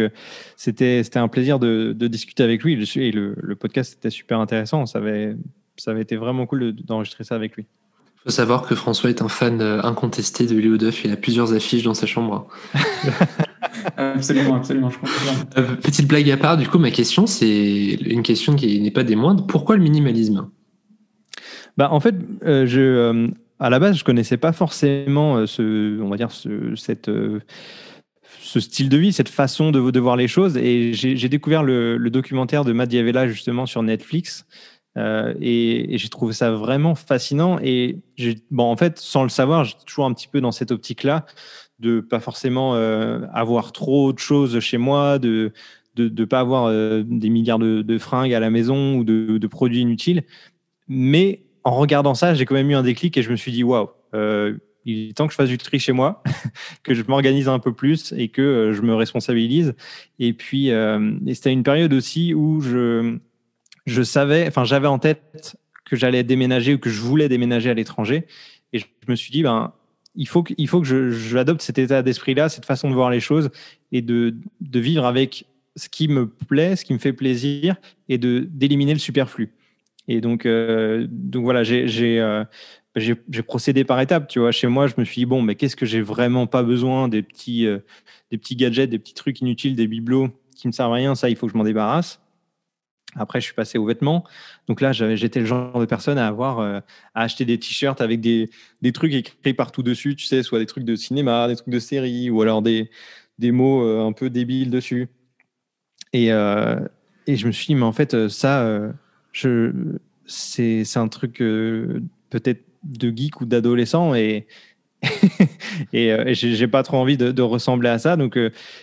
c'était, 0.56 1.02
un 1.16 1.28
plaisir 1.30 1.58
de, 1.58 1.94
discuter 1.94 2.44
avec 2.44 2.64
lui. 2.64 2.74
Et 2.98 3.12
le, 3.12 3.34
le 3.42 3.56
podcast 3.56 3.96
était 3.98 4.12
super 4.12 4.40
intéressant. 4.40 4.86
Ça 4.86 5.00
avait, 5.00 5.36
ça 5.78 5.90
avait 5.90 6.02
été 6.02 6.16
vraiment 6.16 6.46
cool 6.46 6.74
d'enregistrer 6.74 7.24
ça 7.24 7.34
avec 7.34 7.56
lui. 7.56 7.66
Il 8.22 8.26
faut 8.26 8.36
savoir 8.36 8.68
que 8.68 8.76
François 8.76 9.10
est 9.10 9.24
un 9.24 9.28
fan 9.28 9.62
euh, 9.62 9.82
incontesté 9.82 10.46
de 10.46 10.56
Léo 10.56 10.78
Duff. 10.78 11.04
Il 11.04 11.12
a 11.12 11.16
plusieurs 11.16 11.54
affiches 11.54 11.82
dans 11.82 11.96
sa 11.96 12.06
chambre. 12.06 12.48
absolument, 13.98 14.58
absolument, 14.58 14.92
je 14.92 14.98
euh, 15.60 15.76
petite 15.78 16.08
blague 16.08 16.30
à 16.30 16.38
part, 16.38 16.56
du 16.56 16.68
coup, 16.68 16.78
ma 16.78 16.92
question, 16.92 17.26
c'est 17.26 17.98
une 18.06 18.22
question 18.22 18.56
qui 18.56 18.80
n'est 18.80 18.92
pas 18.92 19.04
des 19.04 19.16
moindres. 19.16 19.48
Pourquoi 19.48 19.76
le 19.76 19.82
minimalisme? 19.82 20.52
Bah, 21.78 21.90
En 21.92 22.00
fait, 22.00 22.14
euh, 22.46 22.68
je, 22.68 23.28
à 23.60 23.72
la 23.72 23.80
base, 23.80 23.98
je 23.98 24.04
connaissais 24.04 24.38
pas 24.38 24.52
forcément 24.52 25.48
ce, 25.48 26.00
on 26.00 26.10
va 26.10 26.18
dire, 26.18 26.30
ce, 26.30 26.76
cette 26.76 27.10
ce 28.40 28.60
style 28.60 28.90
de 28.90 28.98
vie, 28.98 29.14
cette 29.14 29.30
façon 29.30 29.72
de, 29.72 29.90
de 29.90 30.00
voir 30.00 30.16
les 30.16 30.28
choses. 30.28 30.58
Et 30.58 30.94
j'ai 30.94 31.30
découvert 31.30 31.64
le, 31.64 31.98
le, 31.98 32.10
documentaire 32.12 32.66
de 32.66 32.74
Matt 32.74 32.90
Diavela 32.90 33.28
justement 33.28 33.66
sur 33.66 33.82
Netflix 33.82 34.46
euh, 34.98 35.34
et, 35.40 35.98
j'ai 35.98 36.10
trouvé 36.10 36.34
ça 36.34 36.52
vraiment 36.52 36.96
fascinant. 36.96 37.60
Et 37.62 38.00
bon, 38.50 38.66
en 38.66 38.76
fait, 38.76 39.00
sans 39.00 39.24
le 39.24 39.30
savoir, 39.30 39.64
j'étais 39.64 39.84
toujours 39.86 40.06
un 40.06 40.14
petit 40.14 40.28
peu 40.28 40.42
dans 40.42 40.52
cette 40.52 40.72
optique-là 40.72 41.26
de 41.80 42.00
pas 42.00 42.20
forcément 42.20 42.76
euh, 42.76 43.22
avoir 43.34 43.72
trop 43.72 44.14
de 44.14 44.20
choses 44.20 44.60
chez 44.60 44.78
moi, 44.78 45.20
de 45.20 45.52
de 45.96 46.08
ne 46.08 46.26
pas 46.26 46.40
avoir 46.40 46.68
euh, 46.68 47.04
des 47.06 47.30
milliards 47.30 47.60
de, 47.60 47.98
fringues 47.98 48.34
à 48.34 48.40
la 48.40 48.50
maison 48.50 48.96
ou 48.96 49.04
de, 49.04 49.38
de, 49.38 49.48
produits 49.48 49.82
inutiles. 49.82 50.24
Mais 50.88 51.44
en 51.66 51.76
regardant 51.76 52.14
ça, 52.14 52.34
j'ai 52.34 52.46
quand 52.46 52.56
même 52.56 52.72
eu 52.72 52.76
un 52.76 52.84
déclic 52.84 53.18
et 53.18 53.22
je 53.22 53.30
me 53.30 53.36
suis 53.36 53.52
dit 53.52 53.66
waouh, 53.66 53.90
il 54.86 55.10
est 55.10 55.18
temps 55.18 55.28
que 55.28 55.34
je 55.34 55.36
fasse 55.36 55.50
du 55.50 55.58
tri 55.58 55.80
chez 55.80 55.92
moi, 55.92 56.24
que 56.84 56.94
je 56.94 57.04
m'organise 57.06 57.50
un 57.50 57.60
peu 57.60 57.74
plus 57.74 58.14
et 58.14 58.30
que 58.30 58.72
je 58.74 58.82
me 58.84 58.96
responsabilise. 58.96 59.74
Et 60.18 60.32
puis, 60.32 60.72
c'était 61.34 61.52
une 61.52 61.64
période 61.64 61.92
aussi 61.92 62.34
où 62.34 62.62
je 62.62 63.20
je 63.86 64.02
savais, 64.02 64.48
enfin, 64.48 64.64
j'avais 64.64 64.88
en 64.88 65.00
tête 65.00 65.56
que 65.86 65.96
j'allais 65.96 66.24
déménager 66.24 66.74
ou 66.74 66.80
que 66.80 66.90
je 66.90 67.02
voulais 67.02 67.30
déménager 67.30 67.70
à 67.70 67.74
l'étranger. 67.74 68.26
Et 68.74 68.80
je 68.80 68.86
me 69.08 69.16
suis 69.16 69.32
dit, 69.32 69.44
ben, 69.44 69.74
il 70.16 70.28
faut 70.28 70.44
que, 70.44 70.54
il 70.58 70.68
faut 70.68 70.82
que 70.82 70.88
je, 70.88 71.56
cet 71.60 71.78
état 71.78 72.02
d'esprit-là, 72.02 72.50
cette 72.50 72.66
façon 72.66 72.90
de 72.90 72.96
voir 72.96 73.10
les 73.10 73.20
choses 73.20 73.50
et 73.92 74.02
de, 74.02 74.36
de 74.62 74.80
vivre 74.80 75.06
avec 75.06 75.46
ce 75.76 75.90
qui 75.90 76.08
me 76.08 76.28
plaît, 76.28 76.76
ce 76.76 76.86
qui 76.86 76.94
me 76.94 77.00
fait 77.00 77.14
plaisir 77.14 77.76
et 78.10 78.18
de 78.18 78.48
d'éliminer 78.50 78.94
le 78.94 79.00
superflu. 79.00 79.54
Et 80.08 80.20
donc, 80.20 80.46
euh, 80.46 81.08
donc 81.10 81.44
voilà, 81.44 81.64
j'ai 81.64 82.20
euh, 82.20 82.44
j'ai 82.96 83.44
procédé 83.44 83.84
par 83.84 84.00
étapes. 84.02 84.28
Tu 84.28 84.40
vois, 84.40 84.52
chez 84.52 84.68
moi, 84.68 84.88
je 84.88 84.94
me 84.98 85.06
suis 85.06 85.22
dit 85.22 85.26
bon, 85.26 85.42
mais 85.42 85.56
qu'est-ce 85.56 85.76
que 85.76 85.86
j'ai 85.86 86.02
vraiment 86.02 86.48
pas 86.48 86.64
besoin 86.64 87.08
des 87.08 87.22
petits 87.22 87.66
euh, 87.66 87.80
des 88.32 88.38
petits 88.38 88.56
gadgets, 88.56 88.90
des 88.90 89.00
petits 89.00 89.14
trucs 89.14 89.40
inutiles, 89.42 89.76
des 89.76 89.88
bibelots 89.88 90.30
qui 90.56 90.68
me 90.68 90.72
servent 90.72 90.92
à 90.92 90.96
rien. 90.96 91.16
Ça, 91.16 91.30
il 91.30 91.36
faut 91.36 91.48
que 91.48 91.54
je 91.54 91.58
m'en 91.58 91.64
débarrasse. 91.64 92.21
Après, 93.16 93.42
je 93.42 93.46
suis 93.46 93.54
passé 93.54 93.78
aux 93.78 93.86
vêtements. 93.86 94.24
Donc 94.68 94.82
là, 94.82 94.92
j'étais 94.94 95.40
le 95.40 95.46
genre 95.46 95.80
de 95.80 95.86
personne 95.86 96.18
à 96.18 96.28
avoir 96.28 96.60
euh, 96.60 96.80
à 97.14 97.24
acheter 97.24 97.46
des 97.46 97.58
t-shirts 97.60 98.02
avec 98.02 98.22
des, 98.22 98.50
des, 98.82 98.92
trucs 98.92 99.14
écrits 99.14 99.54
partout 99.54 99.84
dessus, 99.84 100.16
tu 100.16 100.26
sais, 100.26 100.44
soit 100.44 100.60
des 100.60 100.66
trucs 100.66 100.86
de 100.86 100.96
cinéma, 100.96 101.48
des 101.48 101.56
trucs 101.56 101.70
de 101.70 101.80
série, 101.80 102.30
ou 102.30 102.42
alors 102.42 102.62
des, 102.62 102.90
des 103.40 103.52
mots 103.52 103.86
euh, 103.86 104.06
un 104.06 104.14
peu 104.14 104.30
débiles 104.30 104.70
dessus. 104.70 105.10
Et, 106.14 106.32
euh, 106.32 106.80
et, 107.28 107.36
je 107.36 107.48
me 107.48 107.52
suis 107.52 107.68
dit, 107.68 107.76
mais 107.76 107.84
en 107.84 107.92
fait, 107.92 108.28
ça, 108.30 108.92
c'est 110.26 110.98
un 110.98 111.08
truc 111.08 111.38
peut-être 111.38 112.66
de 112.84 113.10
geek 113.16 113.42
ou 113.42 113.46
d'adolescent 113.46 114.16
et 114.16 114.48
et, 115.94 116.16
j'ai 116.34 116.68
pas 116.68 116.84
trop 116.84 116.98
envie 116.98 117.18
de, 117.18 117.32
de, 117.32 117.42
ressembler 117.42 117.90
à 117.90 117.98
ça. 117.98 118.18
Donc, 118.18 118.38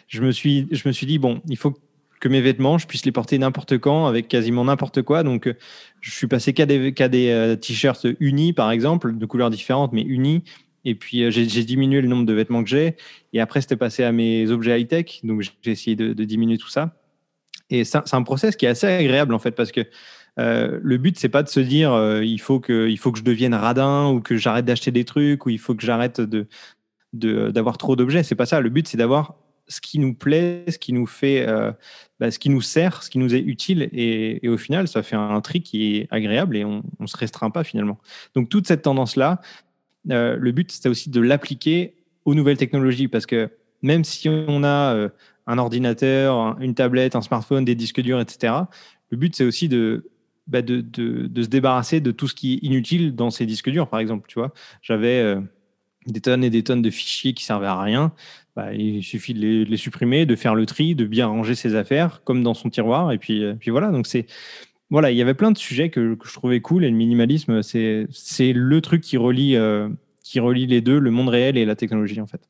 je 0.08 0.22
me 0.22 0.32
suis, 0.32 0.66
je 0.72 0.88
me 0.88 0.92
suis 0.92 1.06
dit 1.06 1.19
bon, 1.19 1.40
il 1.48 1.56
faut 1.56 1.70
que 1.70 1.78
mes 2.26 2.40
vêtements, 2.40 2.78
je 2.78 2.86
puisse 2.86 3.04
les 3.04 3.12
porter 3.12 3.38
n'importe 3.38 3.78
quand, 3.78 4.06
avec 4.06 4.28
quasiment 4.28 4.64
n'importe 4.64 5.02
quoi. 5.02 5.22
Donc, 5.22 5.46
euh, 5.46 5.54
je 6.00 6.10
suis 6.10 6.26
passé 6.26 6.52
qu'à 6.52 6.66
des, 6.66 6.92
euh, 7.30 7.56
t-shirts 7.56 8.06
unis, 8.18 8.52
par 8.52 8.70
exemple, 8.72 9.16
de 9.16 9.26
couleurs 9.26 9.50
différentes, 9.50 9.92
mais 9.92 10.02
unis. 10.02 10.42
Et 10.84 10.94
puis, 10.94 11.22
euh, 11.22 11.30
j'ai 11.30 11.64
diminué 11.64 12.00
le 12.00 12.08
nombre 12.08 12.26
de 12.26 12.32
vêtements 12.32 12.64
que 12.64 12.70
j'ai. 12.70 12.96
Et 13.32 13.40
après, 13.40 13.60
c'était 13.60 13.76
passé 13.76 14.02
à 14.02 14.10
mes 14.10 14.50
objets 14.50 14.80
high-tech. 14.80 15.20
Donc, 15.22 15.42
j'ai 15.42 15.70
essayé 15.70 15.94
de, 15.96 16.24
diminuer 16.24 16.58
tout 16.58 16.68
ça. 16.68 16.96
Et 17.70 17.84
c'est 17.84 18.14
un 18.14 18.22
process 18.22 18.56
qui 18.56 18.66
est 18.66 18.70
assez 18.70 18.86
agréable, 18.86 19.34
en 19.34 19.38
fait, 19.38 19.52
parce 19.52 19.72
que 19.72 19.82
le 20.38 20.96
but, 20.96 21.18
c'est 21.18 21.28
pas 21.28 21.42
de 21.42 21.48
se 21.48 21.60
dire 21.60 21.92
il, 22.22 22.38
faut 22.38 22.60
que, 22.60 22.88
il 22.88 22.96
faut 22.96 23.12
que 23.12 23.18
je 23.18 23.24
devienne 23.24 23.54
radin 23.54 24.08
ou 24.08 24.20
que 24.20 24.36
j'arrête 24.36 24.64
d'acheter 24.64 24.90
des 24.90 25.04
trucs 25.04 25.44
ou 25.44 25.50
il 25.50 25.58
faut 25.58 25.74
que 25.74 25.84
j'arrête 25.84 26.22
d'avoir 27.12 27.76
trop 27.76 27.94
d'objets. 27.94 28.22
C'est 28.22 28.36
pas 28.36 28.46
ça. 28.46 28.60
Le 28.60 28.70
but, 28.70 28.88
c'est 28.88 28.96
d'avoir 28.96 29.34
ce 29.68 29.80
qui 29.80 29.98
nous 29.98 30.14
plaît, 30.14 30.64
ce 30.68 30.78
qui 30.78 30.92
nous 30.92 31.06
fait, 31.06 31.46
euh, 31.46 31.72
bah, 32.18 32.30
ce 32.30 32.38
qui 32.38 32.50
nous 32.50 32.60
sert, 32.60 33.02
ce 33.02 33.10
qui 33.10 33.18
nous 33.18 33.34
est 33.34 33.40
utile. 33.40 33.88
Et, 33.92 34.48
au 34.48 34.56
final, 34.56 34.88
ça 34.88 35.02
fait 35.02 35.16
un 35.16 35.40
tri 35.40 35.62
qui 35.62 35.96
est 35.96 36.08
agréable 36.10 36.56
et 36.56 36.64
on 36.64 36.82
ne 36.98 37.06
se 37.06 37.16
restreint 37.16 37.50
pas 37.50 37.64
finalement. 37.64 37.98
Donc, 38.34 38.48
toute 38.48 38.66
cette 38.66 38.82
tendance-là, 38.82 39.40
euh, 40.10 40.37
le 40.37 40.52
but, 40.52 40.72
c'est 40.72 40.88
aussi 40.88 41.10
de 41.10 41.20
l'appliquer 41.20 41.94
aux 42.25 42.34
nouvelles 42.34 42.56
technologies 42.56 43.08
parce 43.08 43.26
que 43.26 43.50
même 43.82 44.04
si 44.04 44.28
on 44.28 44.64
a 44.64 44.94
euh, 44.94 45.08
un 45.46 45.58
ordinateur, 45.58 46.58
une 46.60 46.75
tablette, 46.75 47.14
un 47.14 47.22
smartphone, 47.22 47.64
des 47.64 47.75
disques 47.75 48.00
durs, 48.00 48.20
etc., 48.20 48.54
le 49.10 49.16
but, 49.16 49.34
c'est 49.34 49.44
aussi 49.44 49.68
de, 49.68 50.10
bah, 50.46 50.60
de, 50.60 50.80
de, 50.80 51.42
se 51.42 51.48
débarrasser 51.48 52.00
de 52.00 52.10
tout 52.10 52.28
ce 52.28 52.34
qui 52.34 52.54
est 52.54 52.58
inutile 52.58 53.14
dans 53.14 53.30
ces 53.30 53.46
disques 53.46 53.70
durs, 53.70 53.88
par 53.88 54.00
exemple. 54.00 54.28
Tu 54.28 54.38
vois, 54.38 54.52
j'avais 54.82 55.37
des 56.06 56.20
tonnes 56.20 56.44
et 56.44 56.50
des 56.50 56.62
tonnes 56.62 56.82
de 56.82 56.90
fichiers 56.90 57.34
qui 57.34 57.44
servaient 57.44 57.66
à 57.66 57.80
rien. 57.80 58.12
Bah, 58.58 58.74
il 58.74 59.04
suffit 59.04 59.34
de 59.34 59.62
les, 59.62 59.76
supprimer, 59.76 60.26
de 60.26 60.34
faire 60.34 60.56
le 60.56 60.66
tri, 60.66 60.96
de 60.96 61.04
bien 61.04 61.28
ranger 61.28 61.54
ses 61.54 61.76
affaires, 61.76 62.22
comme 62.24 62.42
dans 62.42 62.54
son 62.54 62.70
tiroir. 62.70 63.12
Et 63.12 63.18
puis, 63.18 63.44
euh, 63.44 63.54
puis 63.54 63.70
voilà. 63.70 63.92
Donc 63.92 64.08
c'est 64.08 64.26
voilà, 64.90 65.12
il 65.12 65.16
y 65.16 65.22
avait 65.22 65.34
plein 65.34 65.52
de 65.52 65.58
sujets 65.58 65.90
que, 65.90 66.18
je 66.24 66.32
trouvais 66.32 66.60
cool. 66.60 66.84
Et 66.84 66.90
le 66.90 66.96
minimalisme, 66.96 67.62
c'est 67.62 68.08
le 68.52 68.80
truc 68.80 69.02
qui 69.02 69.16
relie 69.16 69.54
euh, 69.54 69.88
qui 70.24 70.40
relie 70.40 70.66
les 70.66 70.80
deux, 70.80 70.98
le 70.98 71.12
monde 71.12 71.28
réel 71.28 71.56
et 71.56 71.64
la 71.64 71.76
technologie 71.76 72.20
en 72.20 72.26
fait. 72.26 72.48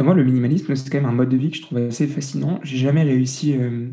Moi, 0.00 0.14
le 0.14 0.24
minimalisme, 0.24 0.74
c'est 0.74 0.90
quand 0.90 0.98
même 0.98 1.08
un 1.08 1.12
mode 1.12 1.28
de 1.28 1.36
vie 1.36 1.52
que 1.52 1.58
je 1.58 1.62
trouve 1.62 1.78
assez 1.78 2.08
fascinant. 2.08 2.58
J'ai 2.64 2.78
jamais 2.78 3.04
réussi 3.04 3.54
euh, 3.54 3.86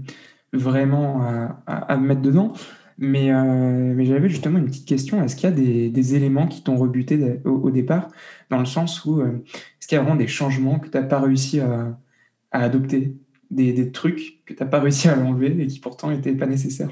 vraiment 0.54 1.22
à, 1.68 1.98
me 1.98 2.08
mettre 2.08 2.24
dedans. 2.24 2.54
Mais, 3.02 3.32
euh, 3.32 3.94
mais 3.96 4.04
j'avais 4.04 4.28
justement 4.28 4.60
une 4.60 4.66
petite 4.66 4.86
question. 4.86 5.24
Est-ce 5.24 5.38
qu'il 5.38 5.50
y 5.50 5.54
a 5.54 5.90
des, 5.90 6.16
éléments 6.16 6.48
qui 6.48 6.62
t'ont 6.62 6.76
rebuté 6.76 7.40
au, 7.46 7.72
départ, 7.72 8.10
dans 8.50 8.60
le 8.60 8.66
sens 8.66 9.06
où 9.06 9.22
euh, 9.22 9.42
est-ce 9.80 9.88
qu'il 9.88 9.96
y 9.96 10.00
a 10.00 10.02
vraiment 10.02 10.18
des 10.18 10.28
changements 10.28 10.80
que 10.80 10.90
tu 10.90 10.98
n'as 10.98 11.04
pas 11.04 11.22
réussi 11.22 11.62
à, 11.62 11.98
à 12.52 12.64
adopter, 12.64 13.16
des, 13.52 13.72
des, 13.72 13.92
trucs 13.94 14.44
que 14.46 14.54
tu 14.54 14.62
n'as 14.62 14.70
pas 14.70 14.82
réussi 14.82 15.08
à 15.08 15.18
enlever 15.18 15.62
et 15.62 15.68
qui 15.68 15.80
pourtant 15.80 16.12
n'étaient 16.12 16.34
pas 16.34 16.46
nécessaires? 16.46 16.90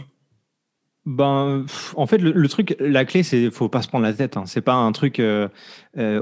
Ben, 1.06 1.66
en 1.98 2.08
fait, 2.08 2.20
le, 2.20 2.48
truc, 2.48 2.78
la 2.80 3.04
clé, 3.04 3.24
c'est 3.24 3.52
faut 3.52 3.68
pas 3.68 3.82
se 3.82 3.90
prendre 3.90 4.06
la 4.06 4.14
tête. 4.14 4.38
Hein. 4.38 4.44
C'est 4.46 4.62
pas 4.62 4.76
un 4.76 4.94
truc 4.94 5.20
euh, 5.20 5.50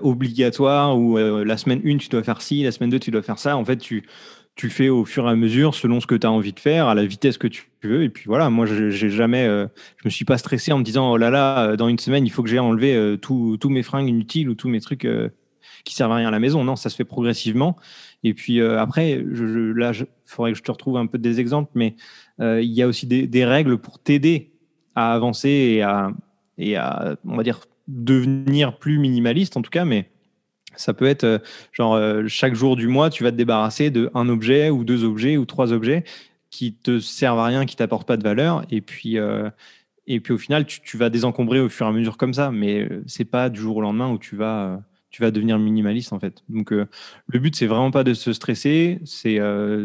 obligatoire 0.02 0.98
où 0.98 1.18
la 1.18 1.58
semaine 1.58 1.82
1, 1.86 1.98
tu 1.98 2.10
dois 2.10 2.24
faire 2.24 2.42
ci, 2.42 2.64
la 2.64 2.72
semaine 2.72 2.90
2, 2.90 3.00
tu 3.00 3.12
dois 3.12 3.22
faire 3.22 3.38
ça. 3.38 3.56
En 3.56 3.66
fait, 3.66 3.78
tu, 3.78 4.04
tu 4.56 4.70
fais 4.70 4.88
au 4.88 5.04
fur 5.04 5.28
et 5.28 5.32
à 5.32 5.36
mesure 5.36 5.76
selon 5.76 6.00
ce 6.00 6.08
que 6.08 6.16
tu 6.16 6.26
as 6.26 6.32
envie 6.32 6.54
de 6.54 6.60
faire, 6.60 6.88
à 6.88 6.96
la 6.96 7.06
vitesse 7.06 7.38
que 7.38 7.48
tu 7.48 7.70
veux. 7.84 8.04
Et 8.04 8.10
puis 8.10 8.24
voilà, 8.28 8.50
moi, 8.50 8.66
j'ai 8.66 9.10
jamais, 9.10 9.46
euh, 9.46 9.68
je 9.98 10.06
me 10.06 10.10
suis 10.10 10.24
pas 10.24 10.38
stressé 10.38 10.72
en 10.72 10.80
me 10.80 10.84
disant, 10.84 11.12
oh 11.12 11.18
là 11.18 11.30
là, 11.30 11.72
euh, 11.72 11.76
dans 11.76 11.90
une 11.90 12.00
semaine, 12.00 12.26
il 12.26 12.30
faut 12.30 12.42
que 12.42 12.50
j'ai 12.50 12.60
enlevé 12.60 12.96
euh, 12.96 13.18
tous 13.18 13.70
mes 13.70 13.84
fringues 13.84 14.08
inutiles 14.08 14.50
ou 14.50 14.56
tous 14.56 14.70
mes 14.70 14.80
trucs 14.80 15.08
qui 15.84 15.94
servent 15.94 16.14
à 16.14 16.16
rien 16.16 16.30
à 16.30 16.32
la 16.32 16.40
maison. 16.40 16.64
Non, 16.64 16.78
ça 16.78 16.90
se 16.90 16.96
fait 16.96 17.04
progressivement. 17.04 17.76
Et 18.24 18.34
puis 18.34 18.60
après, 18.62 19.22
là, 19.24 19.92
il 19.94 20.08
faudrait 20.26 20.54
que 20.54 20.58
je 20.58 20.64
te 20.64 20.72
retrouve 20.72 20.98
un 20.98 21.06
peu 21.06 21.18
des 21.18 21.40
exemples, 21.40 21.72
mais 21.76 21.96
il 22.40 22.72
y 22.72 22.82
a 22.82 22.88
aussi 22.88 23.06
des, 23.06 23.28
des 23.28 23.46
règles 23.46 23.78
pour 23.78 24.00
t'aider 24.00 24.54
à 24.96 25.14
avancer 25.14 25.50
et 25.50 25.82
à, 25.84 26.12
et 26.58 26.76
à, 26.76 27.18
on 27.26 27.36
va 27.36 27.44
dire, 27.44 27.60
devenir 27.88 28.80
plus 28.80 28.98
minimaliste 28.98 29.58
en 29.58 29.62
tout 29.62 29.70
cas, 29.70 29.86
mais 29.86 30.10
ça 30.78 30.94
peut 30.94 31.06
être 31.06 31.24
euh, 31.24 31.40
genre 31.72 31.96
euh, 31.96 32.24
chaque 32.28 32.56
jour 32.56 32.76
du 32.76 32.88
mois, 32.88 33.10
tu 33.10 33.24
vas 33.24 33.32
te 33.32 33.38
débarrasser 33.38 33.90
de 33.90 34.10
un 34.14 34.30
objet 34.30 34.70
ou 34.70 34.84
deux 34.84 35.04
objets 35.04 35.38
ou 35.38 35.46
trois 35.46 35.74
objets 35.74 36.04
qui 36.50 36.74
te 36.74 37.00
servent 37.00 37.40
à 37.40 37.46
rien, 37.46 37.66
qui 37.66 37.76
t'apportent 37.76 38.08
pas 38.08 38.18
de 38.18 38.24
valeur, 38.24 38.64
et 38.70 38.82
puis 38.82 39.18
euh, 39.18 39.50
et 40.08 40.20
puis 40.20 40.34
au 40.34 40.38
final, 40.38 40.66
tu, 40.66 40.98
vas 40.98 41.10
désencombrer 41.10 41.60
au 41.60 41.68
fur 41.68 41.88
et 41.88 41.90
à 41.90 41.92
mesure 41.92 42.18
comme 42.18 42.34
ça, 42.34 42.52
mais 42.52 42.88
c'est 43.08 43.26
pas 43.26 43.50
du 43.50 43.60
jour 43.60 43.78
au 43.78 43.82
lendemain 43.82 44.12
où 44.12 44.20
tu 44.20 44.36
vas 44.36 44.82
tu 45.10 45.22
vas 45.22 45.32
devenir 45.32 45.58
minimaliste 45.58 46.14
en 46.14 46.20
fait. 46.20 46.44
Donc 46.48 46.70
le 46.72 47.40
but 47.40 47.56
c'est 47.56 47.66
vraiment 47.66 47.90
pas 47.90 48.04
de 48.04 48.14
se 48.14 48.32
stresser. 48.32 49.00
C'est 49.04 49.40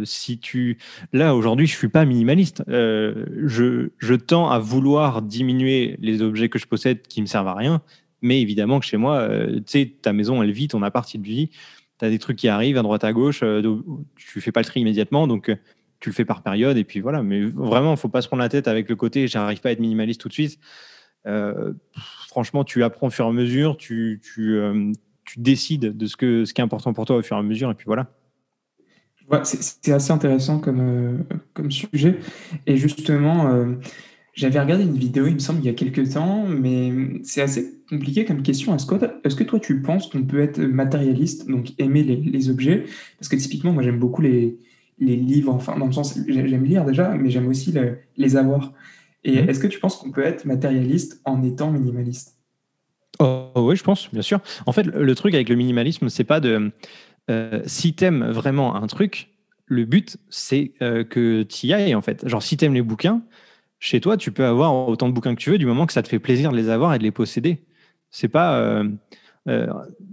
si 0.05 0.39
tu 0.39 0.77
là 1.15 1.35
aujourd'hui 1.35 1.67
je 1.67 1.75
suis 1.75 1.89
pas 1.89 2.05
minimaliste. 2.05 2.63
je 2.69 3.89
je 3.97 4.15
tends 4.15 4.51
à 4.51 4.59
vouloir 4.59 5.23
diminuer 5.23 5.97
les 6.01 6.21
objets 6.21 6.51
que 6.51 6.59
je 6.59 6.67
possède 6.67 7.01
qui 7.01 7.23
me 7.23 7.27
servent 7.27 7.49
à 7.49 7.55
rien, 7.55 7.81
mais 8.23 8.41
évidemment 8.41 8.81
que 8.81 8.87
chez 8.87 8.97
moi, 8.97 9.19
euh, 9.19 9.57
tu 9.57 9.63
sais, 9.67 9.93
ta 10.01 10.13
maison, 10.13 10.43
elle 10.43 10.53
vit, 10.53 10.69
ton 10.69 10.83
appart, 10.83 11.13
il 11.15 11.23
vit. 11.23 11.51
Tu 11.99 12.05
as 12.05 12.11
des 12.11 12.19
trucs 12.19 12.39
qui 12.39 12.49
arrivent 12.49 12.79
à 12.79 12.83
droite, 12.83 13.05
à 13.05 13.13
gauche. 13.13 13.41
Euh, 13.43 13.63
tu 14.17 14.41
fais 14.41 14.53
pas 14.53 14.61
le 14.61 14.67
tri 14.67 14.81
immédiatement. 14.81 15.27
Donc, 15.27 15.49
euh, 15.49 15.57
tu 16.01 16.11
le 16.11 16.15
fais 16.15 16.25
par 16.25 16.43
période. 16.43 16.77
Et 16.77 16.85
puis 16.85 17.01
voilà. 17.01 17.23
Mais 17.23 17.43
vraiment, 17.43 17.97
faut 17.97 18.09
pas 18.09 18.23
se 18.23 18.29
prendre 18.29 18.43
la 18.43 18.49
tête 18.49 18.69
avec 18.69 18.89
le 18.89 18.97
côté 18.97 19.29
j'arrive 19.29 19.61
pas 19.61 19.71
à 19.71 19.73
être 19.73 19.81
minimaliste 19.81 20.21
tout 20.21 20.29
de 20.29 20.35
suite. 20.35 20.59
franchement, 22.29 22.65
tu 22.65 22.83
apprends 22.83 23.09
au 23.09 23.11
fur 23.11 23.25
et 23.27 23.29
à 23.29 23.33
mesure. 23.33 23.77
Tu, 23.77 24.21
tu, 24.23 24.61
tu 25.25 25.41
décides 25.41 25.97
de 25.97 26.07
ce, 26.07 26.17
que, 26.17 26.45
ce 26.45 26.55
qui 26.55 26.61
est 26.61 26.65
important 26.65 26.93
pour 26.93 27.05
toi 27.05 27.17
au 27.17 27.23
fur 27.23 27.37
et 27.37 27.41
à 27.41 27.43
mesure. 27.43 27.71
Et 27.71 27.75
puis 27.75 27.87
voilà. 27.87 28.11
c'est 29.45 29.93
assez 29.93 30.13
intéressant 30.13 30.59
comme, 30.59 31.25
comme 31.53 31.71
sujet. 31.71 32.19
Et 32.67 32.79
justement, 32.79 33.77
j'avais 34.33 34.61
regardé 34.61 34.85
une 34.85 34.97
vidéo, 34.97 35.27
il 35.27 35.35
me 35.35 35.39
semble, 35.39 35.61
il 35.61 35.67
y 35.67 35.69
a 35.69 35.75
quelques 35.75 36.15
temps, 36.15 36.47
mais 36.47 37.21
c'est 37.25 37.43
assez 37.43 37.80
compliqué 37.91 38.25
comme 38.25 38.43
question. 38.43 38.75
Est-ce 38.75 38.87
que, 38.87 38.95
est 38.95 39.37
que 39.37 39.45
toi, 39.45 39.61
tu 39.61 39.83
penses 39.83 40.09
qu'on 40.09 40.23
peut 40.23 40.41
être 40.41 40.61
matérialiste, 40.61 41.49
donc 41.49 41.73
aimer 41.79 42.03
les, 42.03 42.49
objets? 42.49 42.85
Parce 43.19 43.29
que 43.29 43.37
typiquement, 43.37 43.73
moi, 43.73 43.83
j'aime 43.83 43.99
beaucoup 43.99 44.23
les, 44.23 44.59
les, 44.99 45.17
livres, 45.17 45.53
enfin, 45.53 45.77
dans 45.79 45.87
le 45.87 45.93
sens, 45.93 46.19
j'aime 46.27 46.65
lire 46.65 46.85
déjà, 46.85 47.15
mais 47.15 47.31
j'aime 47.31 47.49
aussi 47.49 47.75
les 48.17 48.37
avoir. 48.37 48.73
Et 49.25 49.43
mmh. 49.43 49.51
est-ce 49.51 49.61
que 49.61 49.67
tu 49.67 49.81
penses 49.81 49.97
qu'on 49.97 50.11
peut 50.11 50.25
être 50.25 50.45
matérialiste 50.47 51.21
en 51.25 51.43
étant 51.43 51.71
minimaliste? 51.71 52.39
Oh, 53.19 53.51
Oui, 53.57 53.77
je 53.77 53.83
pense, 53.83 54.09
bien 54.13 54.23
sûr. 54.23 54.41
En 54.67 54.73
fait, 54.73 54.85
le 54.85 55.15
truc 55.15 55.35
avec 55.35 55.49
le 55.49 55.57
minimalisme, 55.57 56.09
c'est 56.09 56.25
pas 56.25 56.41
de. 56.41 56.73
Euh, 57.31 57.61
si 57.67 57.93
t'aimes 57.93 58.31
vraiment 58.31 58.77
un 58.77 58.87
truc, 58.87 59.29
le 59.67 59.85
but, 59.85 60.17
c'est 60.31 60.73
euh, 60.81 61.05
que 61.05 61.43
tu 61.43 61.67
y 61.67 61.75
ailles, 61.75 61.95
en 61.95 62.01
fait. 62.01 62.27
Genre, 62.27 62.43
si 62.43 62.57
t'aimes 62.57 62.75
les 62.75 62.83
bouquins, 62.83 63.23
chez 63.79 64.01
toi, 64.01 64.17
tu 64.17 64.33
peux 64.33 64.45
avoir 64.45 64.89
autant 64.89 65.09
de 65.09 65.15
bouquins 65.15 65.35
que 65.35 65.41
tu 65.41 65.51
veux 65.51 65.59
du 65.59 65.67
moment 65.67 65.87
que 65.87 65.93
ça 65.93 66.03
te 66.03 66.09
fait 66.09 66.19
plaisir 66.19 66.51
de 66.53 66.57
les 66.57 66.69
avoir 66.69 66.95
et 66.95 66.99
de 66.99 67.03
les 67.03 67.11
posséder. 67.11 67.63
C'est 68.11 68.29
pas. 68.29 68.59
Euh, 68.59 68.89
euh, 69.49 69.67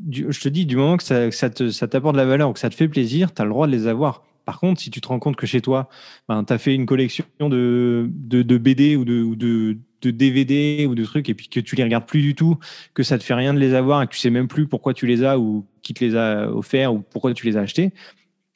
je 0.10 0.39
te 0.39 0.50
dis, 0.50 0.66
du 0.66 0.75
moment 0.75 0.98
que 0.98 1.04
ça, 1.04 1.50
t'apporte 1.50 2.16
de 2.16 2.20
la 2.20 2.25
valeur 2.25 2.50
ou 2.50 2.54
que 2.54 2.60
ça 2.60 2.70
te 2.70 2.75
fait 2.75 2.88
plaisir, 2.88 3.34
tu 3.34 3.42
as 3.42 3.46
le 3.46 3.51
droit 3.51 3.68
de 3.68 3.72
les 3.72 3.88
avoir. 3.88 4.24
Par 4.46 4.60
contre, 4.60 4.80
si 4.80 4.89
tu 4.89 5.01
te 5.01 5.08
rends 5.10 5.20
compte 5.20 5.36
que 5.36 5.46
chez 5.46 5.60
toi, 5.60 5.89
ben, 6.30 6.44
tu 6.46 6.54
as 6.54 6.58
fait 6.58 6.74
une 6.74 6.86
collection 6.86 7.25
de, 7.39 8.10
de, 8.10 8.58
BD 8.58 8.96
ou, 8.96 9.04
de, 9.04 9.36
de, 9.36 9.77
de, 10.01 10.12
DVD 10.12 10.86
ou 10.88 10.96
de 10.96 11.04
trucs, 11.04 11.27
et 11.27 11.34
puis 11.34 11.50
que 11.50 11.60
tu 11.60 11.75
les 11.75 11.84
regardes 11.84 12.06
plus 12.06 12.22
du 12.22 12.34
tout, 12.34 12.58
que 12.94 13.04
ça 13.04 13.18
te 13.18 13.24
fait 13.25 13.34
rien 13.34 13.54
de 13.54 13.60
les 13.60 13.74
avoir 13.74 14.01
et 14.01 14.08
que 14.08 14.13
tu 14.13 14.20
sais 14.20 14.30
même 14.30 14.48
plus 14.48 14.66
pourquoi 14.66 14.94
tu 14.94 15.06
les 15.06 15.25
as 15.25 15.38
ou 15.38 15.66
qui 15.82 15.94
te 15.94 16.04
les 16.04 16.16
a 16.16 16.50
offerts 16.50 16.94
ou 16.94 17.00
pourquoi 17.00 17.34
tu 17.34 17.46
les 17.46 17.58
as 17.58 17.62
achetés, 17.62 17.92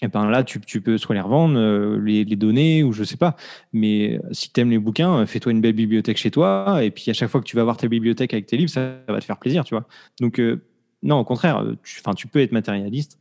et 0.01 0.07
ben 0.07 0.29
là, 0.29 0.43
tu, 0.43 0.59
tu, 0.59 0.81
peux 0.81 0.97
soit 0.97 1.13
les 1.13 1.21
revendre, 1.21 1.57
euh, 1.57 1.99
les, 2.03 2.23
les, 2.23 2.35
donner, 2.35 2.83
ou 2.83 2.91
je 2.91 3.03
sais 3.03 3.17
pas. 3.17 3.35
Mais 3.71 4.19
si 4.31 4.51
tu 4.51 4.59
aimes 4.59 4.71
les 4.71 4.79
bouquins, 4.79 5.25
fais-toi 5.27 5.51
une 5.51 5.61
belle 5.61 5.73
bibliothèque 5.73 6.17
chez 6.17 6.31
toi. 6.31 6.79
Et 6.83 6.89
puis 6.89 7.09
à 7.11 7.13
chaque 7.13 7.29
fois 7.29 7.39
que 7.39 7.45
tu 7.45 7.55
vas 7.55 7.63
voir 7.63 7.77
ta 7.77 7.87
bibliothèque 7.87 8.33
avec 8.33 8.47
tes 8.47 8.57
livres, 8.57 8.71
ça, 8.71 8.97
va 9.07 9.19
te 9.19 9.25
faire 9.25 9.37
plaisir, 9.37 9.63
tu 9.63 9.75
vois. 9.75 9.85
Donc, 10.19 10.39
euh, 10.39 10.63
non, 11.03 11.19
au 11.19 11.23
contraire, 11.23 11.63
tu, 11.83 12.01
tu 12.15 12.27
peux 12.27 12.39
être 12.39 12.51
matérialiste, 12.51 13.19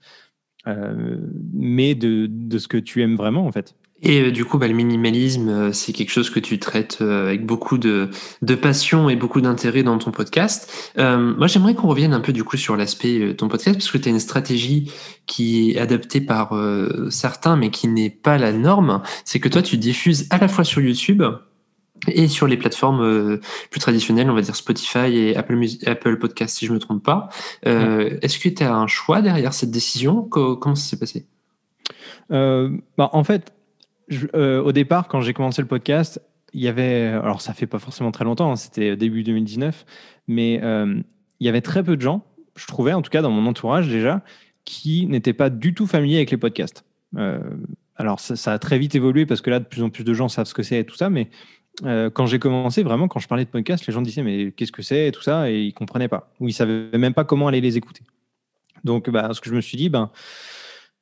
euh, 0.66 1.18
mais 1.52 1.94
de, 1.94 2.26
de, 2.30 2.58
ce 2.58 2.68
que 2.68 2.78
tu 2.78 3.02
aimes 3.02 3.16
vraiment, 3.16 3.46
en 3.46 3.52
fait. 3.52 3.74
Et 4.02 4.22
euh, 4.22 4.30
du 4.30 4.44
coup, 4.44 4.58
bah, 4.58 4.68
le 4.68 4.74
minimalisme, 4.74 5.48
euh, 5.48 5.72
c'est 5.72 5.92
quelque 5.92 6.10
chose 6.10 6.30
que 6.30 6.40
tu 6.40 6.58
traites 6.58 6.98
euh, 7.00 7.28
avec 7.28 7.44
beaucoup 7.44 7.78
de, 7.78 8.08
de 8.42 8.54
passion 8.54 9.08
et 9.08 9.16
beaucoup 9.16 9.40
d'intérêt 9.40 9.82
dans 9.82 9.98
ton 9.98 10.10
podcast. 10.10 10.92
moi, 10.96 11.46
j'aimerais 11.46 11.74
qu'on 11.74 11.88
revienne 11.88 12.12
un 12.12 12.20
peu 12.20 12.32
du 12.32 12.44
coup 12.44 12.56
sur 12.56 12.76
l'aspect 12.76 13.34
ton 13.36 13.48
podcast, 13.48 13.78
parce 13.78 13.90
que 13.90 13.98
tu 13.98 14.08
as 14.08 14.12
une 14.12 14.20
stratégie 14.20 14.90
qui 15.26 15.70
est 15.70 15.78
adaptée 15.78 16.20
par 16.20 16.54
certains, 17.10 17.56
mais 17.56 17.70
qui 17.70 17.88
n'est 17.88 18.10
pas 18.10 18.38
la 18.38 18.52
norme. 18.52 19.02
C'est 19.24 19.40
que 19.40 19.48
toi, 19.48 19.62
tu 19.62 19.76
diffuses 19.76 20.26
à 20.30 20.38
la 20.38 20.48
fois 20.48 20.64
sur 20.64 20.80
YouTube 20.80 21.22
et 22.08 22.28
sur 22.28 22.46
les 22.46 22.56
plateformes 22.56 23.38
plus 23.70 23.80
traditionnelles, 23.80 24.30
on 24.30 24.34
va 24.34 24.42
dire 24.42 24.56
Spotify 24.56 25.16
et 25.16 25.36
Apple, 25.36 25.60
Apple 25.86 26.18
Podcast, 26.18 26.56
si 26.58 26.66
je 26.66 26.72
me 26.72 26.78
trompe 26.78 27.02
pas. 27.02 27.28
Est-ce 27.62 28.38
que 28.38 28.48
tu 28.48 28.62
as 28.62 28.74
un 28.74 28.86
choix 28.86 29.22
derrière 29.22 29.54
cette 29.54 29.70
décision? 29.70 30.22
Comment 30.22 30.74
ça 30.74 30.90
s'est 30.90 30.98
passé? 30.98 31.26
Bah, 32.30 33.10
En 33.12 33.24
fait, 33.24 33.52
euh, 34.34 34.62
au 34.62 34.72
départ, 34.72 35.08
quand 35.08 35.20
j'ai 35.20 35.32
commencé 35.32 35.62
le 35.62 35.68
podcast, 35.68 36.20
il 36.52 36.60
y 36.60 36.68
avait, 36.68 37.06
alors 37.06 37.40
ça 37.40 37.52
fait 37.52 37.66
pas 37.66 37.78
forcément 37.78 38.10
très 38.10 38.24
longtemps, 38.24 38.52
hein, 38.52 38.56
c'était 38.56 38.96
début 38.96 39.22
2019, 39.22 39.86
mais 40.26 40.60
euh, 40.62 41.00
il 41.38 41.46
y 41.46 41.48
avait 41.48 41.60
très 41.60 41.82
peu 41.82 41.96
de 41.96 42.02
gens, 42.02 42.24
je 42.56 42.66
trouvais 42.66 42.92
en 42.92 43.02
tout 43.02 43.10
cas 43.10 43.22
dans 43.22 43.30
mon 43.30 43.48
entourage 43.48 43.88
déjà, 43.88 44.22
qui 44.64 45.06
n'étaient 45.06 45.32
pas 45.32 45.50
du 45.50 45.74
tout 45.74 45.86
familiers 45.86 46.16
avec 46.16 46.30
les 46.30 46.36
podcasts. 46.36 46.84
Euh, 47.16 47.40
alors 47.96 48.18
ça, 48.18 48.52
a 48.52 48.58
très 48.58 48.78
vite 48.78 48.94
évolué 48.94 49.26
parce 49.26 49.40
que 49.40 49.50
là, 49.50 49.60
de 49.60 49.64
plus 49.64 49.82
en 49.82 49.90
plus 49.90 50.04
de 50.04 50.14
gens 50.14 50.28
savent 50.28 50.46
ce 50.46 50.54
que 50.54 50.62
c'est 50.62 50.80
et 50.80 50.84
tout 50.84 50.96
ça, 50.96 51.10
mais 51.10 51.30
quand 52.12 52.26
j'ai 52.26 52.38
commencé, 52.38 52.82
vraiment, 52.82 53.08
quand 53.08 53.20
je 53.20 53.28
parlais 53.28 53.44
de 53.44 53.48
podcast, 53.48 53.86
les 53.86 53.92
gens 53.92 54.02
disaient 54.02 54.22
mais 54.22 54.52
qu'est-ce 54.52 54.72
que 54.72 54.82
c'est 54.82 55.06
et 55.06 55.12
tout 55.12 55.22
ça, 55.22 55.50
et 55.50 55.62
ils 55.62 55.72
comprenaient 55.72 56.08
pas, 56.08 56.30
ou 56.38 56.48
ils 56.48 56.52
savaient 56.52 56.90
même 56.98 57.14
pas 57.14 57.24
comment 57.24 57.48
aller 57.48 57.60
les 57.60 57.78
écouter. 57.78 58.02
Donc, 58.84 59.08
bah, 59.08 59.30
ce 59.32 59.40
que 59.40 59.48
je 59.48 59.54
me 59.54 59.60
suis 59.60 59.78
dit, 59.78 59.88
ben 59.88 60.10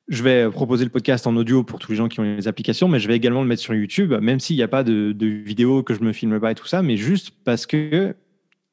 je 0.09 0.23
vais 0.23 0.49
proposer 0.49 0.83
le 0.83 0.89
podcast 0.89 1.27
en 1.27 1.35
audio 1.35 1.63
pour 1.63 1.77
tous 1.77 1.91
les 1.91 1.97
gens 1.97 2.07
qui 2.07 2.19
ont 2.19 2.23
les 2.23 2.47
applications, 2.47 2.87
mais 2.87 2.99
je 2.99 3.07
vais 3.07 3.15
également 3.15 3.41
le 3.41 3.47
mettre 3.47 3.61
sur 3.61 3.75
YouTube, 3.75 4.11
même 4.13 4.39
s'il 4.39 4.55
n'y 4.55 4.63
a 4.63 4.67
pas 4.67 4.83
de, 4.83 5.15
vidéo 5.25 5.83
que 5.83 5.93
je 5.93 6.01
me 6.01 6.13
filme 6.13 6.39
pas 6.39 6.51
et 6.51 6.55
tout 6.55 6.65
ça, 6.65 6.81
mais 6.81 6.97
juste 6.97 7.31
parce 7.45 7.67
que 7.67 8.15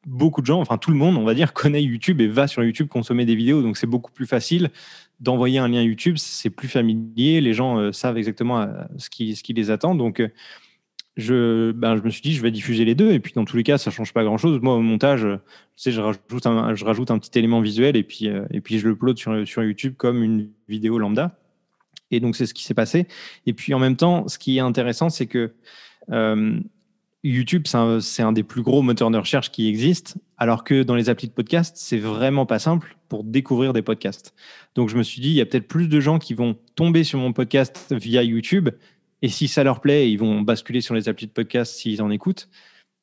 beaucoup 0.06 0.40
de 0.40 0.46
gens, 0.46 0.60
enfin 0.60 0.78
tout 0.78 0.90
le 0.90 0.96
monde, 0.96 1.16
on 1.16 1.24
va 1.24 1.34
dire, 1.34 1.52
connaît 1.52 1.82
YouTube 1.82 2.22
et 2.22 2.26
va 2.26 2.46
sur 2.46 2.64
YouTube 2.64 2.88
consommer 2.88 3.26
des 3.26 3.34
vidéos, 3.34 3.60
donc 3.60 3.76
c'est 3.76 3.86
beaucoup 3.86 4.12
plus 4.12 4.26
facile 4.26 4.70
d'envoyer 5.20 5.58
un 5.58 5.68
lien 5.68 5.82
YouTube, 5.82 6.16
c'est 6.16 6.50
plus 6.50 6.68
familier, 6.68 7.42
les 7.42 7.52
gens 7.52 7.78
euh, 7.78 7.92
savent 7.92 8.16
exactement 8.16 8.62
euh, 8.62 8.68
ce, 8.96 9.10
qui, 9.10 9.36
ce 9.36 9.42
qui 9.42 9.52
les 9.52 9.70
attend, 9.70 9.94
donc 9.94 10.20
euh, 10.20 10.28
je, 11.16 11.72
ben, 11.72 11.96
je 11.96 12.02
me 12.02 12.10
suis 12.10 12.20
dit, 12.20 12.34
je 12.34 12.42
vais 12.42 12.50
diffuser 12.50 12.84
les 12.84 12.94
deux. 12.94 13.12
Et 13.12 13.20
puis, 13.20 13.32
dans 13.34 13.44
tous 13.44 13.56
les 13.56 13.62
cas, 13.62 13.78
ça 13.78 13.90
change 13.90 14.12
pas 14.12 14.22
grand 14.22 14.36
chose. 14.36 14.60
Moi, 14.60 14.74
au 14.74 14.82
montage, 14.82 15.22
tu 15.22 15.38
sais, 15.76 15.90
je 15.90 16.00
rajoute 16.00 16.46
un, 16.46 16.74
je 16.74 16.84
rajoute 16.84 17.10
un 17.10 17.18
petit 17.18 17.38
élément 17.38 17.60
visuel 17.60 17.96
et 17.96 18.02
puis, 18.02 18.28
euh, 18.28 18.44
et 18.50 18.60
puis 18.60 18.78
je 18.78 18.86
le 18.86 18.92
upload 18.92 19.16
sur, 19.16 19.46
sur 19.48 19.64
YouTube 19.64 19.94
comme 19.96 20.22
une 20.22 20.50
vidéo 20.68 20.98
lambda. 20.98 21.38
Et 22.10 22.20
donc, 22.20 22.36
c'est 22.36 22.46
ce 22.46 22.54
qui 22.54 22.64
s'est 22.64 22.74
passé. 22.74 23.08
Et 23.46 23.54
puis, 23.54 23.72
en 23.72 23.78
même 23.78 23.96
temps, 23.96 24.28
ce 24.28 24.38
qui 24.38 24.58
est 24.58 24.60
intéressant, 24.60 25.08
c'est 25.08 25.26
que 25.26 25.54
euh, 26.12 26.60
YouTube, 27.24 27.62
c'est 27.66 27.78
un, 27.78 27.98
un, 28.18 28.32
des 28.32 28.42
plus 28.42 28.62
gros 28.62 28.82
moteurs 28.82 29.10
de 29.10 29.18
recherche 29.18 29.50
qui 29.50 29.68
existent, 29.68 30.20
alors 30.36 30.64
que 30.64 30.82
dans 30.82 30.94
les 30.94 31.08
applis 31.08 31.26
de 31.28 31.32
podcast, 31.32 31.76
c'est 31.78 31.98
vraiment 31.98 32.46
pas 32.46 32.58
simple 32.58 32.96
pour 33.08 33.24
découvrir 33.24 33.72
des 33.72 33.82
podcasts. 33.82 34.34
Donc, 34.74 34.90
je 34.90 34.96
me 34.96 35.02
suis 35.02 35.22
dit, 35.22 35.30
il 35.30 35.34
y 35.34 35.40
a 35.40 35.46
peut-être 35.46 35.66
plus 35.66 35.88
de 35.88 35.98
gens 35.98 36.18
qui 36.18 36.34
vont 36.34 36.56
tomber 36.74 37.04
sur 37.04 37.18
mon 37.18 37.32
podcast 37.32 37.94
via 37.98 38.22
YouTube 38.22 38.68
et 39.22 39.28
si 39.28 39.48
ça 39.48 39.64
leur 39.64 39.80
plaît, 39.80 40.10
ils 40.10 40.18
vont 40.18 40.42
basculer 40.42 40.80
sur 40.80 40.94
les 40.94 41.08
applis 41.08 41.26
de 41.26 41.32
podcast 41.32 41.74
s'ils 41.74 42.02
en 42.02 42.10
écoutent. 42.10 42.48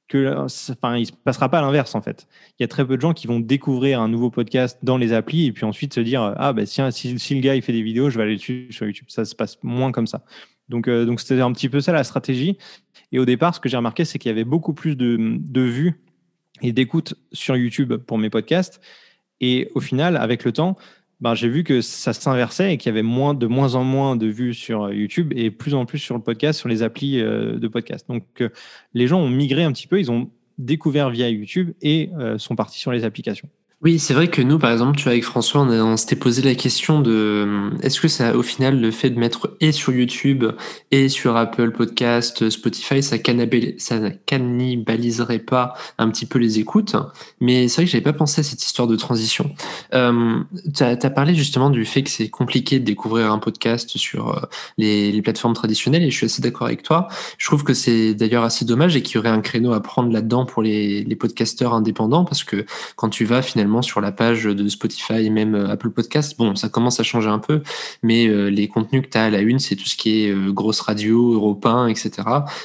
Que, 0.10 0.36
enfin, 0.38 0.98
il 0.98 1.02
ne 1.02 1.06
se 1.06 1.12
passera 1.12 1.50
pas 1.50 1.60
à 1.60 1.62
l'inverse 1.62 1.96
en 1.96 2.02
fait. 2.02 2.28
Il 2.60 2.64
y 2.64 2.66
a 2.66 2.68
très 2.68 2.86
peu 2.86 2.98
de 2.98 3.02
gens 3.02 3.14
qui 3.14 3.26
vont 3.26 3.40
découvrir 3.40 4.02
un 4.02 4.10
nouveau 4.10 4.30
podcast 4.30 4.78
dans 4.84 4.98
les 4.98 5.14
applis 5.14 5.46
et 5.46 5.52
puis 5.54 5.66
ensuite 5.66 5.94
se 5.94 6.02
dire 6.02 6.36
ah 6.38 6.54
ben 6.54 6.66
si, 6.66 7.18
si, 7.18 7.36
le 7.36 7.42
gars 7.42 7.56
il 7.56 7.62
fait 7.62 7.72
des 7.72 7.82
vidéos, 7.82 8.10
je 8.10 8.18
vais 8.18 8.24
aller 8.24 8.36
dessus 8.36 8.68
sur 8.70 8.86
YouTube. 8.86 9.08
Ça 9.08 9.26
se 9.26 9.34
passe 9.34 9.58
moins 9.64 9.92
comme 9.92 10.06
ça. 10.06 10.24
Donc 10.70 10.88
euh, 10.88 11.06
donc 11.06 11.20
c'était 11.20 11.42
un 11.42 11.52
petit 11.54 11.70
peu 11.70 11.80
ça 11.80 11.94
la 11.94 12.04
stratégie. 12.04 12.58
Et 13.12 13.20
au 13.20 13.26
départ, 13.26 13.56
ce 13.56 13.60
que 13.60 13.70
j'ai 13.70 13.78
remarqué, 13.78 14.06
c'est 14.06 14.20
qu'il 14.20 14.30
y 14.30 14.32
avait 14.32 14.44
beaucoup 14.44 14.74
plus 14.74 14.96
de, 14.96 15.18
de 15.20 15.62
vues 15.62 16.02
et 16.62 16.74
d'écoutes 16.74 17.16
sur 17.32 17.56
YouTube 17.56 17.96
pour 17.96 18.18
mes 18.18 18.30
podcasts. 18.30 18.82
Et 19.40 19.72
au 19.74 19.80
final, 19.80 20.18
avec 20.18 20.44
le 20.44 20.52
temps, 20.52 20.78
ben, 21.24 21.36
j'ai 21.36 21.48
vu 21.48 21.64
que 21.64 21.80
ça 21.80 22.12
s'inversait 22.12 22.74
et 22.74 22.78
qu'il 22.78 22.90
y 22.90 22.92
avait 22.92 23.02
moins, 23.02 23.34
de 23.34 23.48
moins 23.48 23.76
en 23.76 23.86
moins 23.86 24.18
de 24.18 24.28
vues 24.28 24.54
sur 24.54 24.84
euh, 24.84 24.94
YouTube 24.94 25.32
et 25.34 25.52
plus 25.52 25.74
en 25.74 25.86
plus 25.86 26.00
sur 26.00 26.18
le 26.18 26.22
podcast, 26.22 26.60
sur 26.60 26.68
les 26.68 26.84
applis 26.84 27.22
euh, 27.22 27.58
de 27.58 27.68
podcast. 27.70 28.06
Donc, 28.10 28.26
euh, 28.42 28.50
les 28.94 29.08
gens 29.08 29.22
ont 29.22 29.30
migré 29.30 29.64
un 29.64 29.72
petit 29.72 29.88
peu, 29.88 30.02
ils 30.02 30.12
ont 30.12 30.30
découvert 30.58 31.10
via 31.10 31.30
YouTube 31.30 31.72
et 31.82 32.12
sont 32.38 32.56
partis 32.56 32.78
sur 32.78 32.92
les 32.92 33.06
applications. 33.06 33.50
Oui, 33.84 34.00
c'est 34.00 34.14
vrai 34.14 34.30
que 34.30 34.42
nous, 34.42 34.60
par 34.60 34.72
exemple, 34.72 34.96
tu 34.96 35.04
vois, 35.04 35.12
avec 35.12 35.26
François, 35.26 35.60
on, 35.60 35.98
s'était 35.98 36.16
posé 36.16 36.42
la 36.42 36.56
question 36.56 37.02
de 37.02 37.12
euh, 37.12 37.70
est-ce 37.82 38.00
que 38.00 38.08
ça, 38.08 38.34
au 38.34 38.42
final, 38.42 38.80
le 38.80 38.92
fait 38.92 39.10
de 39.10 39.20
mettre 39.20 39.58
et 39.60 39.74
sur 39.74 39.92
YouTube 39.92 40.46
et 40.92 41.10
sur 41.10 41.36
Apple 41.36 41.72
Podcast, 41.72 42.50
Spotify, 42.50 43.04
ça, 43.04 43.18
ça 43.78 44.10
cannibaliserait 44.26 45.40
pas 45.40 45.74
un 45.98 46.10
petit 46.10 46.26
peu 46.26 46.40
les 46.40 46.60
écoutes? 46.60 46.96
Mais 47.42 47.68
c'est 47.68 47.82
vrai 47.82 47.86
que 47.86 47.92
j'avais 47.92 48.04
pas 48.06 48.14
pensé 48.14 48.40
à 48.40 48.44
cette 48.46 48.64
histoire 48.64 48.88
de 48.88 48.96
transition. 48.96 49.54
Euh, 49.94 50.40
tu 50.74 50.84
as, 50.84 50.96
parlé 51.10 51.36
justement 51.36 51.70
du 51.70 51.84
fait 51.84 52.04
que 52.04 52.10
c'est 52.10 52.30
compliqué 52.30 52.80
de 52.80 52.86
découvrir 52.86 53.34
un 53.34 53.40
podcast 53.40 53.98
sur 53.98 54.30
euh, 54.30 54.42
les, 54.78 55.12
les, 55.12 55.22
plateformes 55.22 55.56
traditionnelles 55.56 56.04
et 56.04 56.10
je 56.10 56.16
suis 56.16 56.26
assez 56.28 56.42
d'accord 56.42 56.68
avec 56.68 56.84
toi. 56.84 57.10
Je 57.38 57.48
trouve 57.48 57.66
que 57.66 57.74
c'est 57.74 58.14
d'ailleurs 58.14 58.46
assez 58.46 58.64
dommage 58.64 58.96
et 58.96 59.02
qu'il 59.02 59.16
y 59.16 59.18
aurait 59.18 59.28
un 59.28 59.42
créneau 59.42 59.74
à 59.74 59.82
prendre 59.82 60.10
là-dedans 60.10 60.46
pour 60.46 60.64
les, 60.64 61.04
les 61.04 61.16
podcasteurs 61.18 61.74
indépendants 61.74 62.24
parce 62.24 62.46
que 62.46 62.66
quand 62.96 63.10
tu 63.10 63.26
vas 63.26 63.42
finalement 63.42 63.73
sur 63.82 64.02
la 64.02 64.12
page 64.12 64.44
de 64.44 64.70
Spotify, 64.70 65.30
même 65.30 65.56
euh, 65.56 65.70
Apple 65.70 65.90
Podcast. 65.90 66.36
Bon, 66.38 66.56
ça 66.56 66.70
commence 66.70 67.00
à 67.00 67.04
changer 67.04 67.30
un 67.30 67.40
peu, 67.40 67.62
mais 68.02 68.28
euh, 68.28 68.50
les 68.50 68.68
contenus 68.68 69.04
que 69.04 69.08
tu 69.08 69.18
as 69.18 69.26
à 69.26 69.30
la 69.30 69.40
une, 69.40 69.60
c'est 69.60 69.76
tout 69.76 69.86
ce 69.86 69.96
qui 69.96 70.24
est 70.24 70.30
euh, 70.30 70.52
grosse 70.52 70.82
radio, 70.82 71.34
Europe 71.34 71.66
1, 71.66 71.88
etc. 71.88 72.12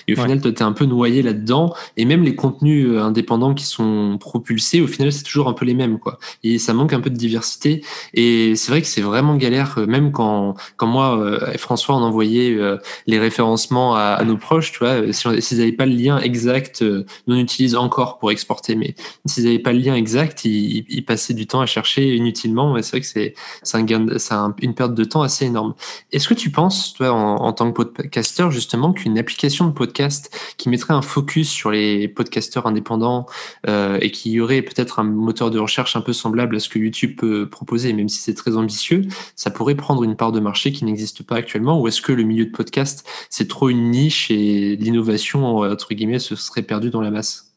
Et 0.07 0.13
au 0.15 0.17
final, 0.17 0.41
toi, 0.41 0.53
tu 0.53 0.59
es 0.59 0.63
un 0.63 0.73
peu 0.73 0.85
noyé 0.85 1.23
là-dedans. 1.23 1.75
Et 1.97 2.05
même 2.05 2.23
les 2.23 2.35
contenus 2.35 2.99
indépendants 2.99 3.55
qui 3.55 3.65
sont 3.65 4.19
propulsés, 4.19 4.81
au 4.81 4.87
final, 4.87 5.13
c'est 5.13 5.23
toujours 5.23 5.49
un 5.49 5.53
peu 5.53 5.65
les 5.65 5.75
mêmes. 5.75 5.99
quoi. 5.99 6.19
Et 6.45 6.59
ça 6.59 6.75
manque 6.75 6.93
un 6.93 7.01
peu 7.01 7.11
de 7.11 7.17
diversité. 7.17 7.83
Et 8.15 8.57
c'est 8.57 8.71
vrai 8.71 8.83
que 8.83 8.87
c'est 8.87 9.01
vraiment 9.01 9.37
galère, 9.37 9.79
même 9.87 10.13
quand, 10.13 10.55
quand 10.77 10.87
moi 10.87 11.41
et 11.53 11.59
François, 11.59 11.97
on 11.97 12.03
envoyait 12.03 12.59
les 13.07 13.19
référencements 13.19 13.97
à, 13.97 14.23
nos 14.25 14.37
proches, 14.37 14.73
tu 14.73 14.79
vois, 14.81 15.13
s'ils 15.13 15.59
n'avaient 15.59 15.73
pas 15.73 15.87
le 15.87 15.95
lien 15.95 16.19
exact, 16.19 16.83
nous 16.83 17.37
on 17.37 17.39
utilise 17.39 17.75
encore 17.75 18.19
pour 18.19 18.31
exporter, 18.31 18.75
mais 18.75 18.95
s'ils 19.27 19.45
n'avaient 19.45 19.59
pas 19.59 19.73
le 19.73 19.79
lien 19.79 19.95
exact, 19.95 20.45
ils 20.45 20.98
passer 21.03 21.35
du 21.35 21.47
temps 21.47 21.61
à 21.61 21.67
chercher 21.67 22.15
inutilement. 22.15 22.77
C'est 22.83 22.91
vrai 22.91 23.01
que 23.01 23.07
c'est 23.07 23.75
un 23.77 24.55
une 24.63 24.75
perte 24.75 24.95
de 24.95 25.05
temps 25.05 25.23
assez 25.23 25.47
énorme. 25.47 25.75
Est-ce 26.13 26.29
que 26.29 26.35
tu 26.35 26.51
penses, 26.51 26.95
toi, 26.95 27.11
en, 27.13 27.53
tant 27.53 27.71
que 27.73 27.83
podcasteur, 27.83 28.51
justement, 28.51 28.93
qu'une 28.93 29.19
application 29.19 29.67
de 29.67 29.73
podcast 29.73 30.35
qui 30.57 30.69
mettrait 30.69 30.95
un 30.95 31.03
focus 31.03 31.49
sur 31.49 31.71
les 31.71 32.09
podcasteurs 32.09 32.67
indépendants 32.67 33.27
euh, 33.67 33.99
et 34.01 34.11
qui 34.11 34.41
aurait 34.41 34.63
peut-être 34.63 34.99
un 34.99 35.05
moteur 35.05 35.51
de 35.51 35.59
recherche 35.59 35.97
un 35.97 36.01
peu 36.01 36.13
semblable 36.13 36.57
à 36.57 36.61
ce 36.61 36.69
que 36.69 36.79
YouTube 36.79 37.17
peut 37.17 37.49
proposer, 37.49 37.93
même 37.93 38.09
si 38.09 38.21
c'est 38.21 38.35
très 38.35 38.57
ambitieux, 38.57 39.03
ça 39.37 39.51
pourrait 39.51 39.75
prendre 39.75 40.03
une 40.05 40.17
part 40.17 40.33
de 40.33 40.41
marché 40.41 40.73
qui 40.73 40.85
n'existe 40.85 41.23
pas 41.23 41.37
actuellement? 41.37 41.81
Ou 41.81 41.89
est-ce 41.89 42.03
que 42.03 42.13
le 42.13 42.23
milieu 42.23 42.47
de 42.47 42.51
podcast, 42.51 43.07
c'est 43.31 43.49
trop 43.49 43.69
une 43.69 43.91
niche 43.91 44.31
et 44.31 44.77
l'innovation, 44.77 45.59
entre 45.59 45.95
guillemets, 45.95 46.19
se 46.19 46.37
serait 46.37 46.63
perdue 46.63 46.91
dans 46.91 47.01
la 47.01 47.11
masse? 47.11 47.48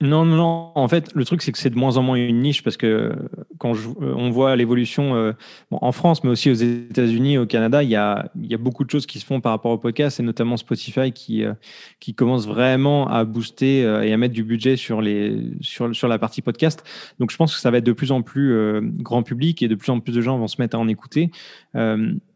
Non, 0.00 0.24
non, 0.24 0.36
non. 0.36 0.72
En 0.74 0.88
fait, 0.88 1.14
le 1.14 1.24
truc, 1.24 1.40
c'est 1.40 1.52
que 1.52 1.58
c'est 1.58 1.70
de 1.70 1.78
moins 1.78 1.96
en 1.96 2.02
moins 2.02 2.16
une 2.16 2.40
niche 2.40 2.62
parce 2.62 2.76
que 2.76 3.12
quand 3.58 3.74
euh, 3.74 4.14
on 4.16 4.30
voit 4.30 4.56
l'évolution 4.56 5.14
euh, 5.14 5.32
en 5.70 5.92
France, 5.92 6.24
mais 6.24 6.30
aussi 6.30 6.50
aux 6.50 6.54
États-Unis, 6.54 7.38
au 7.38 7.46
Canada, 7.46 7.82
il 7.82 7.90
y, 7.90 7.96
a, 7.96 8.28
beaucoup 8.58 8.84
de 8.84 8.90
choses 8.90 9.06
qui 9.06 9.20
se 9.20 9.24
font 9.24 9.40
par 9.40 9.52
rapport 9.52 9.70
au 9.70 9.78
podcast 9.78 10.18
et 10.18 10.22
notamment 10.22 10.56
Spotify 10.56 11.12
qui, 11.12 11.44
euh, 11.44 11.54
commence 12.16 12.46
vraiment 12.46 13.08
à 13.08 13.24
booster 13.24 13.80
et 13.80 14.12
à 14.12 14.16
mettre 14.16 14.34
du 14.34 14.44
budget 14.44 14.76
sur, 14.76 15.00
les, 15.00 15.52
sur 15.60 16.08
la 16.08 16.18
partie 16.18 16.42
podcast. 16.42 16.84
Donc, 17.18 17.30
je 17.30 17.36
pense 17.36 17.54
que 17.54 17.60
ça 17.60 17.70
va 17.70 17.78
être 17.78 17.84
de 17.84 17.92
plus 17.92 18.12
en 18.12 18.22
plus 18.22 18.80
grand 18.98 19.22
public 19.22 19.62
et 19.62 19.68
de 19.68 19.74
plus 19.74 19.90
en 19.90 20.00
plus 20.00 20.12
de 20.12 20.20
gens 20.20 20.38
vont 20.38 20.48
se 20.48 20.60
mettre 20.60 20.76
à 20.76 20.78
en 20.78 20.88
écouter 20.88 21.30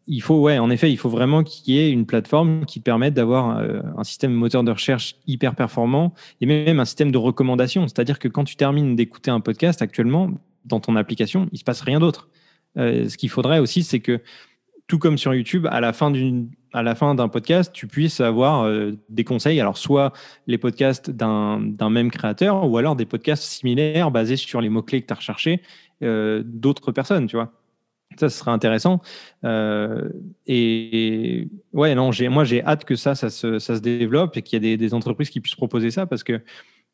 il 0.08 0.22
faut, 0.22 0.40
ouais, 0.40 0.58
en 0.58 0.70
effet, 0.70 0.90
il 0.90 0.96
faut 0.96 1.10
vraiment 1.10 1.44
qu'il 1.44 1.74
y 1.74 1.78
ait 1.78 1.90
une 1.90 2.06
plateforme 2.06 2.64
qui 2.64 2.80
permette 2.80 3.12
d'avoir 3.12 3.58
euh, 3.58 3.80
un 3.96 4.04
système 4.04 4.32
moteur 4.32 4.64
de 4.64 4.70
recherche 4.70 5.16
hyper 5.26 5.54
performant 5.54 6.14
et 6.40 6.46
même 6.46 6.80
un 6.80 6.86
système 6.86 7.12
de 7.12 7.18
recommandation. 7.18 7.86
C'est-à-dire 7.86 8.18
que 8.18 8.26
quand 8.26 8.44
tu 8.44 8.56
termines 8.56 8.96
d'écouter 8.96 9.30
un 9.30 9.40
podcast 9.40 9.82
actuellement 9.82 10.30
dans 10.64 10.80
ton 10.80 10.96
application, 10.96 11.48
il 11.52 11.58
se 11.58 11.64
passe 11.64 11.82
rien 11.82 12.00
d'autre. 12.00 12.28
Euh, 12.78 13.08
ce 13.08 13.18
qu'il 13.18 13.28
faudrait 13.28 13.58
aussi, 13.58 13.82
c'est 13.82 14.00
que 14.00 14.20
tout 14.86 14.98
comme 14.98 15.18
sur 15.18 15.34
YouTube, 15.34 15.66
à 15.70 15.80
la 15.80 15.92
fin 15.92 16.10
d'une 16.10 16.50
à 16.72 16.82
la 16.82 16.94
fin 16.94 17.14
d'un 17.14 17.28
podcast, 17.28 17.72
tu 17.72 17.86
puisses 17.86 18.20
avoir 18.20 18.64
euh, 18.64 18.92
des 19.08 19.24
conseils. 19.24 19.58
Alors, 19.58 19.78
soit 19.78 20.12
les 20.46 20.58
podcasts 20.58 21.10
d'un 21.10 21.90
même 21.90 22.10
créateur, 22.10 22.68
ou 22.68 22.76
alors 22.76 22.94
des 22.94 23.06
podcasts 23.06 23.42
similaires 23.42 24.10
basés 24.10 24.36
sur 24.36 24.60
les 24.60 24.68
mots-clés 24.68 25.00
que 25.00 25.06
tu 25.06 25.12
as 25.12 25.16
recherchés 25.16 25.62
d'autres 26.00 26.92
personnes, 26.92 27.26
tu 27.26 27.36
vois. 27.36 27.57
Ça, 28.18 28.28
ce 28.28 28.38
serait 28.38 28.50
intéressant. 28.50 29.00
Euh, 29.44 30.08
et 30.46 31.48
ouais, 31.72 31.94
non, 31.94 32.10
moi, 32.30 32.44
j'ai 32.44 32.64
hâte 32.64 32.84
que 32.84 32.96
ça, 32.96 33.14
ça 33.14 33.30
se, 33.30 33.60
ça 33.60 33.76
se 33.76 33.80
développe 33.80 34.36
et 34.36 34.42
qu'il 34.42 34.64
y 34.64 34.72
ait 34.72 34.76
des, 34.76 34.94
entreprises 34.94 35.30
qui 35.30 35.40
puissent 35.40 35.54
proposer 35.54 35.92
ça 35.92 36.06
parce 36.06 36.24
que 36.24 36.40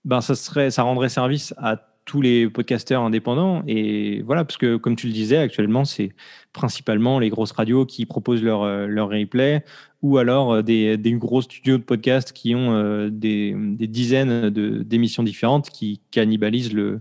ben, 0.05 0.21
ça, 0.21 0.35
serait, 0.35 0.71
ça 0.71 0.83
rendrait 0.83 1.09
service 1.09 1.55
à 1.57 1.77
tous 2.05 2.21
les 2.21 2.51
podcasteurs 2.51 3.01
indépendants. 3.03 3.63
Et 3.67 4.21
voilà, 4.21 4.45
parce 4.45 4.59
que 4.59 4.77
comme 4.77 4.97
tu 4.97 5.07
le 5.07 5.15
disais, 5.15 5.39
actuellement, 5.39 5.87
c'est 5.87 6.13
principalement 6.53 7.19
les 7.19 7.31
grosses 7.31 7.53
radios 7.53 7.87
qui 7.87 8.05
proposent 8.05 8.43
leur, 8.43 8.63
euh, 8.63 8.87
leur 8.87 9.09
replay 9.09 9.65
ou 10.03 10.19
alors 10.19 10.53
euh, 10.53 10.63
des, 10.63 10.99
des 10.99 11.13
gros 11.15 11.41
studios 11.41 11.79
de 11.79 11.83
podcast 11.83 12.33
qui 12.33 12.55
ont 12.55 13.09
des, 13.09 13.55
des, 13.57 13.87
dizaines 13.87 14.51
d'émissions 14.51 15.23
différentes 15.23 15.71
qui 15.71 16.03
cannibalisent 16.11 16.75
le, 16.75 17.01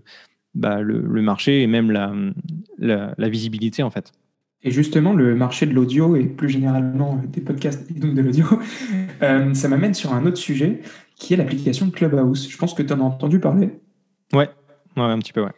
bah, 0.56 0.82
le, 0.82 1.22
marché 1.22 1.63
et 1.63 1.68
même 1.68 1.92
la, 1.92 2.13
la, 2.80 3.30
visibilité 3.30 3.84
en 3.84 3.89
fait. 3.89 4.12
Et 4.62 4.72
justement, 4.72 5.13
le 5.13 5.36
marché 5.36 5.66
de 5.66 5.74
l'audio 5.74 6.16
et 6.16 6.26
plus 6.26 6.50
généralement 6.50 7.22
des 7.28 7.42
podcasts 7.42 7.89
et 7.92 8.00
donc 8.00 8.13
de 8.13 8.22
l'audio, 8.22 8.46
euh, 9.22 9.54
ça 9.54 9.68
m'amène 9.68 9.94
sur 9.94 10.13
un 10.13 10.26
autre 10.26 10.38
sujet 10.38 10.82
qui 11.16 11.34
est 11.34 11.38
l'application 11.38 11.89
Clubhouse. 11.89 12.50
Je 12.50 12.58
pense 12.58 12.74
que 12.74 12.82
tu 12.82 12.94
en 12.94 13.00
as 13.00 13.04
entendu 13.04 13.39
parler. 13.39 13.72
Ouais, 14.32 14.50
ouais 14.96 15.04
un 15.04 15.20
petit 15.20 15.34
peu, 15.34 15.44
ouais. 15.44 15.52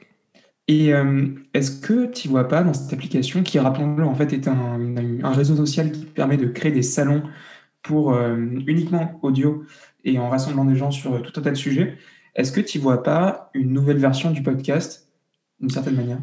Et 0.67 0.93
euh, 0.93 1.27
est-ce 1.53 1.79
que 1.79 2.11
tu 2.11 2.27
vois 2.27 2.47
pas 2.47 2.63
dans 2.63 2.73
cette 2.73 2.91
application 2.91 3.43
qui, 3.43 3.59
rappelons-le, 3.59 4.03
en 4.03 4.15
fait, 4.15 4.33
est 4.33 4.47
un, 4.47 4.97
un, 5.23 5.31
réseau 5.31 5.55
social 5.55 5.91
qui 5.91 6.05
permet 6.05 6.37
de 6.37 6.47
créer 6.47 6.71
des 6.71 6.81
salons 6.81 7.21
pour 7.83 8.13
euh, 8.13 8.35
uniquement 8.65 9.19
audio 9.21 9.63
et 10.03 10.17
en 10.17 10.29
rassemblant 10.29 10.65
des 10.65 10.75
gens 10.75 10.89
sur 10.89 11.21
tout 11.21 11.39
un 11.39 11.43
tas 11.43 11.51
de 11.51 11.55
sujets, 11.55 11.97
est-ce 12.35 12.51
que 12.51 12.61
tu 12.61 12.79
vois 12.79 13.03
pas 13.03 13.49
une 13.53 13.71
nouvelle 13.71 13.97
version 13.97 14.31
du 14.31 14.43
podcast 14.43 15.09
d'une 15.59 15.69
certaine 15.69 15.95
manière? 15.95 16.19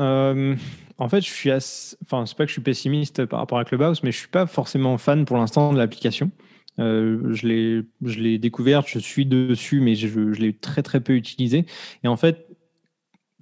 Euh, 0.00 0.56
En 0.98 1.08
fait, 1.08 1.20
je 1.20 1.30
suis 1.30 1.50
assez... 1.50 1.96
enfin, 2.02 2.24
c'est 2.26 2.36
pas 2.36 2.44
que 2.44 2.48
je 2.48 2.54
suis 2.54 2.62
pessimiste 2.62 3.26
par 3.26 3.40
rapport 3.40 3.58
à 3.58 3.64
Clubhouse, 3.64 4.02
mais 4.02 4.12
je 4.12 4.18
suis 4.18 4.28
pas 4.28 4.46
forcément 4.46 4.96
fan 4.98 5.24
pour 5.24 5.36
l'instant 5.36 5.72
de 5.72 5.78
l'application. 5.78 6.30
Euh, 6.78 7.32
je 7.32 7.46
l'ai, 7.46 8.38
découverte, 8.38 8.88
je 8.88 8.98
suis 8.98 9.26
dessus, 9.26 9.80
mais 9.80 9.94
je, 9.94 10.20
l'ai 10.20 10.52
très 10.52 10.82
très 10.82 11.00
peu 11.00 11.14
utilisé. 11.14 11.66
Et 12.02 12.08
en 12.08 12.16
fait, 12.16 12.48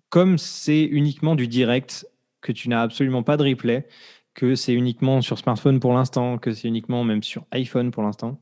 comme 0.09 0.39
c'est 0.39 0.83
uniquement 0.83 1.35
du 1.35 1.49
direct, 1.49 2.07
que 2.41 2.53
tu 2.53 2.69
n'as 2.69 2.83
absolument 2.83 3.23
pas 3.23 3.37
de 3.37 3.45
replay, 3.45 3.87
que 4.35 4.55
c'est 4.55 4.75
uniquement 4.75 5.21
sur 5.21 5.39
smartphone 5.39 5.81
pour 5.81 5.93
l'instant, 5.93 6.39
que 6.39 6.53
c'est 6.53 6.69
uniquement 6.69 7.05
même 7.05 7.23
sur 7.23 7.47
iPhone 7.53 7.91
pour 7.91 8.03
l'instant, 8.03 8.41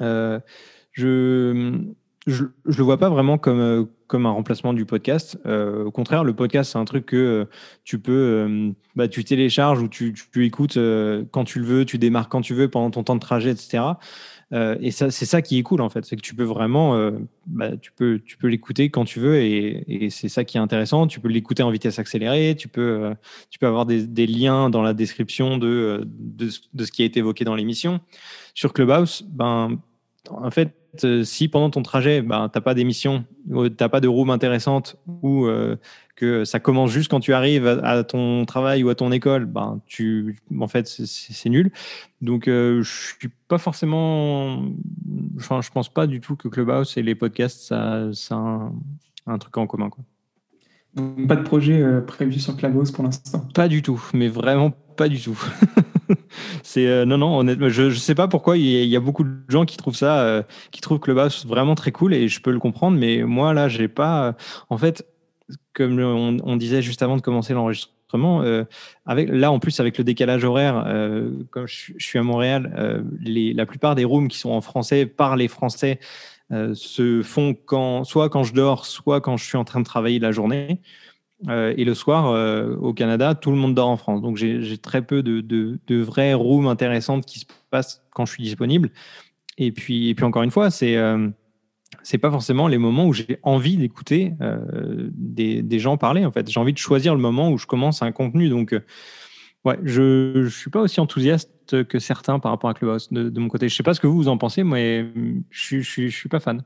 euh, 0.00 0.40
je 0.92 1.92
je 2.26 2.44
ne 2.44 2.48
le 2.64 2.82
vois 2.82 2.98
pas 2.98 3.10
vraiment 3.10 3.36
comme, 3.36 3.60
euh, 3.60 3.84
comme 4.06 4.24
un 4.24 4.30
remplacement 4.30 4.72
du 4.72 4.86
podcast. 4.86 5.38
Euh, 5.44 5.84
au 5.84 5.90
contraire, 5.90 6.24
le 6.24 6.34
podcast, 6.34 6.72
c'est 6.72 6.78
un 6.78 6.84
truc 6.86 7.06
que 7.06 7.16
euh, 7.16 7.44
tu 7.84 7.98
peux, 7.98 8.72
bah, 8.96 9.08
tu 9.08 9.24
télécharges 9.24 9.82
ou 9.82 9.88
tu, 9.88 10.14
tu 10.32 10.46
écoutes 10.46 10.78
quand 11.30 11.44
tu 11.44 11.60
le 11.60 11.66
veux, 11.66 11.84
tu 11.84 11.98
démarres 11.98 12.28
quand 12.28 12.40
tu 12.40 12.54
veux 12.54 12.68
pendant 12.68 12.90
ton 12.90 13.02
temps 13.02 13.14
de 13.14 13.20
trajet, 13.20 13.50
etc. 13.50 13.84
et 14.80 14.90
ça, 14.90 15.10
c'est 15.10 15.26
ça 15.26 15.42
qui 15.42 15.58
est 15.58 15.62
cool 15.62 15.80
en 15.80 15.88
fait, 15.90 16.04
c'est 16.04 16.16
que 16.16 16.22
tu 16.22 16.34
peux 16.34 16.44
vraiment, 16.44 17.10
bah, 17.46 17.76
tu 17.76 17.92
peux, 17.92 18.20
tu 18.24 18.36
peux 18.38 18.46
l'écouter 18.46 18.88
quand 18.88 19.04
tu 19.04 19.20
veux 19.20 19.36
et, 19.36 19.84
et 20.04 20.10
c'est 20.10 20.28
ça 20.28 20.44
qui 20.44 20.56
est 20.56 20.60
intéressant. 20.60 21.06
Tu 21.06 21.20
peux 21.20 21.28
l'écouter 21.28 21.62
en 21.62 21.70
vitesse 21.70 21.98
accélérée, 21.98 22.54
tu 22.56 22.68
peux, 22.68 23.14
tu 23.50 23.58
peux 23.58 23.66
avoir 23.66 23.84
des, 23.84 24.06
des, 24.06 24.26
liens 24.26 24.70
dans 24.70 24.82
la 24.82 24.94
description 24.94 25.58
de, 25.58 26.06
de, 26.06 26.48
de, 26.72 26.84
ce 26.84 26.92
qui 26.92 27.02
a 27.02 27.04
été 27.04 27.20
évoqué 27.20 27.44
dans 27.44 27.54
l'émission. 27.54 28.00
Sur 28.54 28.72
Clubhouse, 28.72 29.26
ben, 29.28 29.78
en 30.30 30.50
fait, 30.50 30.68
euh, 30.68 30.83
si 31.24 31.48
pendant 31.48 31.70
ton 31.70 31.82
trajet, 31.82 32.22
ben, 32.22 32.48
tu 32.48 32.58
n'as 32.58 32.62
pas 32.62 32.74
d'émission, 32.74 33.24
tu 33.48 33.70
n'as 33.78 33.88
pas 33.88 34.00
de 34.00 34.08
room 34.08 34.30
intéressante 34.30 34.96
ou 35.22 35.46
euh, 35.46 35.76
que 36.16 36.44
ça 36.44 36.60
commence 36.60 36.90
juste 36.90 37.10
quand 37.10 37.20
tu 37.20 37.32
arrives 37.32 37.66
à, 37.66 38.04
ton 38.04 38.44
travail 38.44 38.84
ou 38.84 38.88
à 38.88 38.94
ton 38.94 39.12
école, 39.12 39.46
ben, 39.46 39.80
tu, 39.86 40.36
en 40.58 40.68
fait, 40.68 40.86
c'est 40.86 41.50
nul. 41.50 41.72
Donc, 42.20 42.48
euh, 42.48 42.82
je 42.82 43.14
suis 43.18 43.30
pas 43.48 43.58
forcément. 43.58 44.62
Enfin, 45.36 45.60
je 45.60 45.70
pense 45.70 45.88
pas 45.88 46.06
du 46.06 46.20
tout 46.20 46.36
que 46.36 46.48
Clubhouse 46.48 46.96
et 46.96 47.02
les 47.02 47.14
podcasts, 47.14 47.62
ça, 47.62 48.08
ça 48.12 48.36
un, 48.36 48.72
un, 49.26 49.38
truc 49.38 49.56
en 49.56 49.66
commun. 49.66 49.90
Quoi. 49.90 50.04
Pas 51.26 51.36
de 51.36 51.42
projet 51.42 51.84
prévu 52.06 52.38
sur 52.38 52.56
Clubhouse 52.56 52.92
pour 52.92 53.04
l'instant? 53.04 53.46
Pas 53.54 53.68
du 53.68 53.82
tout, 53.82 54.02
mais 54.12 54.28
vraiment 54.28 54.70
pas 54.70 55.08
du 55.08 55.20
tout. 55.20 55.38
c'est 56.62 56.86
euh, 56.86 57.04
non 57.04 57.18
non 57.18 57.38
honnêtement 57.38 57.68
je 57.68 57.90
je 57.90 57.98
sais 57.98 58.14
pas 58.14 58.28
pourquoi 58.28 58.56
il 58.56 58.86
y, 58.86 58.96
a, 58.96 59.00
beaucoup 59.00 59.24
de 59.24 59.30
gens 59.48 59.64
qui 59.64 59.76
trouvent 59.76 59.96
ça 59.96 60.20
euh, 60.20 60.42
qui 60.70 60.80
trouvent 60.80 60.98
Clubhouse 60.98 61.46
vraiment 61.46 61.74
très 61.74 61.92
cool 61.92 62.14
et 62.14 62.28
je 62.28 62.40
peux 62.40 62.50
le 62.50 62.58
comprendre 62.58 62.98
mais 62.98 63.22
moi 63.22 63.54
là 63.54 63.68
j'ai 63.68 63.88
pas 63.88 64.28
euh, 64.28 64.32
en 64.70 64.78
fait 64.78 65.06
comme 65.72 65.98
on, 65.98 66.56
disait 66.56 66.82
juste 66.82 67.02
avant 67.02 67.16
de 67.16 67.20
commencer 67.20 67.52
l'enregistrement 67.52 68.44
avec 69.06 69.28
là 69.28 69.50
en 69.50 69.58
plus 69.58 69.80
avec 69.80 69.98
le 69.98 70.04
décalage 70.04 70.44
horaire 70.44 70.86
comme 71.50 71.66
je, 71.66 71.92
suis 71.98 72.18
à 72.18 72.22
Montréal 72.22 73.04
les, 73.20 73.52
la 73.52 73.66
plupart 73.66 73.94
des 73.94 74.04
rooms 74.04 74.28
qui 74.28 74.38
sont 74.38 74.52
en 74.52 74.60
français 74.60 75.04
par 75.04 75.36
les 75.36 75.48
français 75.48 75.98
se 76.50 77.22
font 77.22 77.54
quand, 77.54 78.04
soit 78.04 78.30
quand 78.30 78.44
je 78.44 78.54
dors, 78.54 78.86
soit 78.86 79.20
quand 79.20 79.36
je 79.36 79.44
suis 79.44 79.58
en 79.58 79.64
train 79.64 79.80
de 79.80 79.84
travailler 79.84 80.18
la 80.20 80.30
journée. 80.30 80.80
Et 81.48 81.84
le 81.84 81.94
soir, 81.94 82.78
au 82.80 82.92
Canada, 82.94 83.34
tout 83.34 83.50
le 83.50 83.56
monde 83.56 83.74
dort 83.74 83.88
en 83.88 83.96
France. 83.96 84.22
Donc 84.22 84.36
j'ai 84.36 84.78
très 84.78 85.02
peu 85.02 85.22
de, 85.22 86.02
vraies 86.02 86.34
rooms 86.34 86.66
intéressantes 86.66 87.26
qui 87.26 87.40
se 87.40 87.44
passent 87.70 88.02
quand 88.12 88.26
je 88.26 88.32
suis 88.32 88.42
disponible. 88.42 88.90
Et 89.58 89.72
puis, 89.72 90.14
encore 90.22 90.42
une 90.42 90.50
fois, 90.50 90.70
c'est 90.70 90.96
c'est 92.02 92.18
pas 92.18 92.30
forcément 92.30 92.68
les 92.68 92.78
moments 92.78 93.06
où 93.06 93.12
j'ai 93.12 93.38
envie 93.42 93.76
d'écouter 93.76 94.34
euh, 94.40 95.10
des, 95.12 95.78
gens 95.78 95.96
parler. 95.96 96.24
En 96.24 96.32
fait, 96.32 96.50
j'ai 96.50 96.60
envie 96.60 96.72
de 96.72 96.78
choisir 96.78 97.14
le 97.14 97.20
moment 97.20 97.50
où 97.50 97.58
je 97.58 97.66
commence 97.66 98.02
un 98.02 98.12
contenu. 98.12 98.48
Donc, 98.48 98.72
euh, 98.72 98.80
ouais, 99.64 99.78
je, 99.82 100.42
je 100.44 100.48
suis 100.48 100.70
pas 100.70 100.80
aussi 100.80 101.00
enthousiaste 101.00 101.84
que 101.84 101.98
certains 101.98 102.38
par 102.38 102.52
rapport 102.52 102.70
à 102.70 102.74
Clubhouse 102.74 103.10
de, 103.10 103.28
de 103.28 103.40
mon 103.40 103.48
côté. 103.48 103.68
Je 103.68 103.74
sais 103.74 103.82
pas 103.82 103.94
ce 103.94 104.00
que 104.00 104.06
vous 104.06 104.16
vous 104.16 104.28
en 104.28 104.38
pensez, 104.38 104.64
mais 104.64 105.06
je, 105.50 105.80
je, 105.80 106.08
je 106.08 106.16
suis 106.16 106.28
pas 106.28 106.40
fan. 106.40 106.62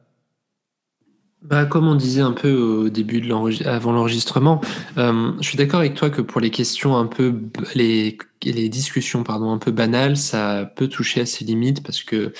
Bah, 1.42 1.66
comme 1.66 1.86
on 1.86 1.94
disait 1.94 2.20
un 2.20 2.32
peu 2.32 2.52
au 2.52 2.88
début 2.88 3.20
de 3.20 3.68
avant 3.68 3.92
l'enregistrement, 3.92 4.60
euh, 4.96 5.32
je 5.40 5.48
suis 5.48 5.56
d'accord 5.56 5.78
avec 5.78 5.94
toi 5.94 6.10
que 6.10 6.20
pour 6.20 6.40
les 6.40 6.50
questions 6.50 6.96
un 6.96 7.06
peu 7.06 7.32
les 7.74 8.68
discussions 8.68 9.22
pardon 9.22 9.52
un 9.52 9.58
peu 9.58 9.70
banales, 9.70 10.16
ça 10.16 10.68
peut 10.74 10.88
toucher 10.88 11.20
à 11.20 11.26
ses 11.26 11.44
limites 11.44 11.84
parce 11.84 12.02
que 12.02 12.32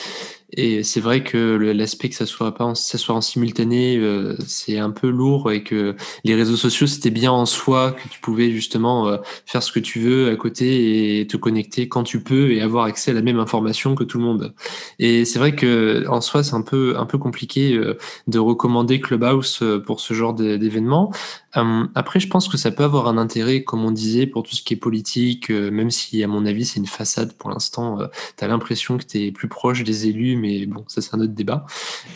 et 0.50 0.82
c'est 0.82 1.00
vrai 1.00 1.22
que 1.22 1.56
l'aspect 1.56 2.08
que 2.08 2.14
ça 2.14 2.24
soit 2.24 2.54
pas 2.54 2.64
en, 2.64 2.74
ça 2.74 2.96
soit 2.96 3.14
en 3.14 3.20
simultané, 3.20 3.98
euh, 3.98 4.34
c'est 4.46 4.78
un 4.78 4.90
peu 4.90 5.10
lourd 5.10 5.52
et 5.52 5.62
que 5.62 5.94
les 6.24 6.34
réseaux 6.34 6.56
sociaux 6.56 6.86
c'était 6.86 7.10
bien 7.10 7.30
en 7.30 7.44
soi 7.44 7.92
que 7.92 8.08
tu 8.08 8.18
pouvais 8.20 8.50
justement 8.50 9.08
euh, 9.08 9.18
faire 9.44 9.62
ce 9.62 9.70
que 9.70 9.80
tu 9.80 10.00
veux 10.00 10.30
à 10.30 10.36
côté 10.36 11.20
et 11.20 11.26
te 11.26 11.36
connecter 11.36 11.88
quand 11.88 12.02
tu 12.02 12.22
peux 12.22 12.52
et 12.52 12.62
avoir 12.62 12.84
accès 12.84 13.10
à 13.10 13.14
la 13.14 13.20
même 13.20 13.38
information 13.38 13.94
que 13.94 14.04
tout 14.04 14.16
le 14.16 14.24
monde. 14.24 14.54
Et 14.98 15.26
c'est 15.26 15.38
vrai 15.38 15.54
que 15.54 16.06
en 16.08 16.22
soi 16.22 16.42
c'est 16.42 16.54
un 16.54 16.62
peu 16.62 16.94
un 16.96 17.06
peu 17.06 17.18
compliqué 17.18 17.74
euh, 17.74 17.98
de 18.26 18.38
recommander 18.38 19.00
Clubhouse 19.00 19.62
pour 19.84 20.00
ce 20.00 20.14
genre 20.14 20.32
d'événement. 20.32 21.12
Après 21.94 22.20
je 22.20 22.28
pense 22.28 22.48
que 22.48 22.56
ça 22.56 22.70
peut 22.70 22.84
avoir 22.84 23.08
un 23.08 23.18
intérêt 23.18 23.64
comme 23.64 23.84
on 23.84 23.90
disait 23.90 24.26
pour 24.26 24.42
tout 24.42 24.54
ce 24.54 24.62
qui 24.62 24.74
est 24.74 24.76
politique, 24.78 25.50
même 25.50 25.90
si 25.90 26.22
à 26.22 26.26
mon 26.26 26.46
avis 26.46 26.64
c'est 26.64 26.80
une 26.80 26.86
façade 26.86 27.32
pour 27.34 27.50
l'instant. 27.50 27.98
tu 28.36 28.44
as 28.44 28.48
l'impression 28.48 28.98
que 28.98 29.04
tu 29.04 29.26
es 29.26 29.32
plus 29.32 29.48
proche 29.48 29.84
des 29.84 30.06
élus 30.06 30.36
mais 30.36 30.66
bon, 30.66 30.84
ça 30.88 31.02
c'est 31.02 31.14
un 31.14 31.20
autre 31.20 31.34
débat. 31.34 31.66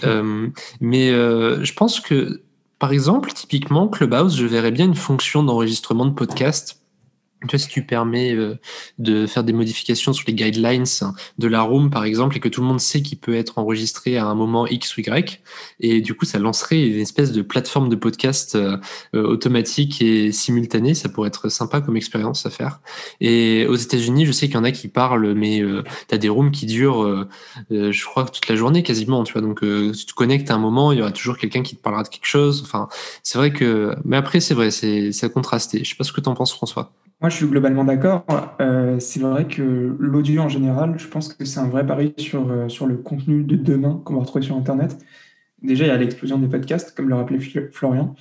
Euh, 0.04 0.48
mais 0.80 1.10
euh, 1.10 1.64
je 1.64 1.72
pense 1.74 2.00
que, 2.00 2.42
par 2.78 2.92
exemple, 2.92 3.32
typiquement, 3.32 3.88
Clubhouse, 3.88 4.36
je 4.36 4.46
verrais 4.46 4.72
bien 4.72 4.86
une 4.86 4.94
fonction 4.94 5.42
d'enregistrement 5.42 6.06
de 6.06 6.12
podcast 6.12 6.81
tu 7.48 7.56
vois, 7.56 7.58
si 7.58 7.68
tu 7.68 7.84
permets 7.84 8.34
euh, 8.34 8.58
de 8.98 9.26
faire 9.26 9.44
des 9.44 9.52
modifications 9.52 10.12
sur 10.12 10.24
les 10.26 10.34
guidelines 10.34 10.84
de 11.38 11.48
la 11.48 11.62
room, 11.62 11.90
par 11.90 12.04
exemple, 12.04 12.36
et 12.36 12.40
que 12.40 12.48
tout 12.48 12.60
le 12.60 12.66
monde 12.66 12.80
sait 12.80 13.02
qu'il 13.02 13.18
peut 13.18 13.34
être 13.34 13.58
enregistré 13.58 14.16
à 14.16 14.26
un 14.26 14.34
moment 14.34 14.66
X 14.66 14.96
ou 14.96 15.00
Y, 15.00 15.42
et 15.80 16.00
du 16.00 16.14
coup, 16.14 16.24
ça 16.24 16.38
lancerait 16.38 16.86
une 16.86 17.00
espèce 17.00 17.32
de 17.32 17.42
plateforme 17.42 17.88
de 17.88 17.96
podcast 17.96 18.54
euh, 18.54 18.76
euh, 19.14 19.22
automatique 19.24 20.00
et 20.02 20.32
simultanée. 20.32 20.94
Ça 20.94 21.08
pourrait 21.08 21.28
être 21.28 21.48
sympa 21.48 21.80
comme 21.80 21.96
expérience 21.96 22.46
à 22.46 22.50
faire. 22.50 22.80
Et 23.20 23.66
aux 23.66 23.76
États-Unis, 23.76 24.26
je 24.26 24.32
sais 24.32 24.46
qu'il 24.46 24.56
y 24.56 24.58
en 24.58 24.64
a 24.64 24.72
qui 24.72 24.88
parlent, 24.88 25.34
mais 25.34 25.62
tu 26.08 26.14
as 26.14 26.18
des 26.18 26.28
rooms 26.28 26.50
qui 26.50 26.66
durent, 26.66 27.26
je 27.70 28.04
crois, 28.04 28.24
toute 28.24 28.48
la 28.48 28.56
journée 28.56 28.82
quasiment. 28.82 29.24
Tu 29.24 29.32
vois, 29.32 29.42
donc 29.42 29.60
si 29.94 30.06
tu 30.06 30.12
te 30.12 30.14
connectes 30.14 30.50
à 30.50 30.54
un 30.54 30.58
moment, 30.58 30.92
il 30.92 30.98
y 30.98 31.02
aura 31.02 31.12
toujours 31.12 31.38
quelqu'un 31.38 31.62
qui 31.62 31.76
te 31.76 31.82
parlera 31.82 32.02
de 32.02 32.08
quelque 32.08 32.26
chose. 32.26 32.62
Enfin, 32.64 32.88
c'est 33.22 33.38
vrai 33.38 33.52
que, 33.52 33.94
mais 34.04 34.16
après, 34.16 34.40
c'est 34.40 34.54
vrai, 34.54 34.70
c'est 34.70 35.12
contrasté. 35.32 35.82
Je 35.84 35.90
sais 35.90 35.96
pas 35.96 36.04
ce 36.04 36.12
que 36.12 36.20
tu 36.20 36.28
en 36.28 36.34
penses, 36.34 36.52
François. 36.52 36.92
Je 37.32 37.38
suis 37.38 37.46
globalement 37.46 37.84
d'accord. 37.84 38.24
Euh, 38.60 39.00
c'est 39.00 39.20
vrai 39.20 39.48
que 39.48 39.96
l'audio 39.98 40.42
en 40.42 40.48
général, 40.48 40.94
je 40.98 41.08
pense 41.08 41.32
que 41.32 41.44
c'est 41.44 41.58
un 41.58 41.68
vrai 41.68 41.86
pari 41.86 42.14
sur, 42.18 42.50
euh, 42.50 42.68
sur 42.68 42.86
le 42.86 42.96
contenu 42.96 43.42
de 43.42 43.56
demain 43.56 44.00
qu'on 44.04 44.14
va 44.14 44.20
retrouver 44.20 44.44
sur 44.44 44.56
Internet. 44.56 44.96
Déjà, 45.62 45.84
il 45.84 45.88
y 45.88 45.90
a 45.90 45.96
l'explosion 45.96 46.38
des 46.38 46.48
podcasts, 46.48 46.94
comme 46.94 47.08
le 47.08 47.14
rappelait 47.14 47.40
Florian. 47.72 48.14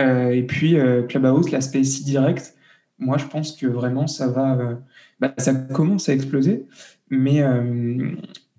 Euh, 0.00 0.30
et 0.30 0.42
puis, 0.42 0.76
Clubhouse, 1.08 1.50
l'aspect 1.50 1.84
si 1.84 2.04
direct, 2.04 2.54
moi, 2.98 3.18
je 3.18 3.26
pense 3.26 3.56
que 3.56 3.66
vraiment, 3.66 4.06
ça 4.06 4.28
va. 4.28 4.78
Bah, 5.20 5.34
ça 5.38 5.52
commence 5.54 6.08
à 6.08 6.14
exploser, 6.14 6.66
mais, 7.10 7.42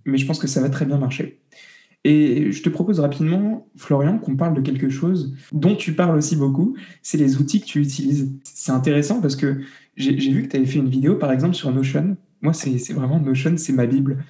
mais 0.06 0.18
je 0.18 0.26
pense 0.26 0.40
que 0.40 0.48
ça 0.48 0.62
va 0.62 0.70
très 0.70 0.86
bien 0.86 0.98
marcher. 0.98 1.40
Et 2.04 2.52
je 2.52 2.64
te 2.64 2.70
propose 2.70 3.00
rapidement, 3.00 3.68
Florian, 3.76 4.18
qu'on 4.18 4.36
parle 4.36 4.54
de 4.54 4.62
quelque 4.62 4.90
chose 4.90 5.36
dont 5.52 5.76
tu 5.76 5.94
parles 5.94 6.18
aussi 6.18 6.36
beaucoup, 6.36 6.76
c'est 7.02 7.18
les 7.18 7.38
outils 7.38 7.60
que 7.60 7.66
tu 7.66 7.82
utilises. 7.82 8.32
C'est 8.44 8.72
intéressant 8.72 9.20
parce 9.20 9.36
que 9.36 9.58
j'ai 9.98 10.32
vu 10.32 10.44
que 10.44 10.52
tu 10.52 10.58
avais 10.58 10.66
fait 10.66 10.80
une 10.80 10.90
vidéo, 10.90 11.16
par 11.16 11.32
exemple, 11.32 11.56
sur 11.56 11.72
Notion. 11.72 12.16
Moi, 12.42 12.54
c'est 12.54 12.94
vraiment 12.94 13.20
Notion, 13.20 13.58
c'est 13.58 13.74
ma 13.74 13.86
Bible. 13.86 14.24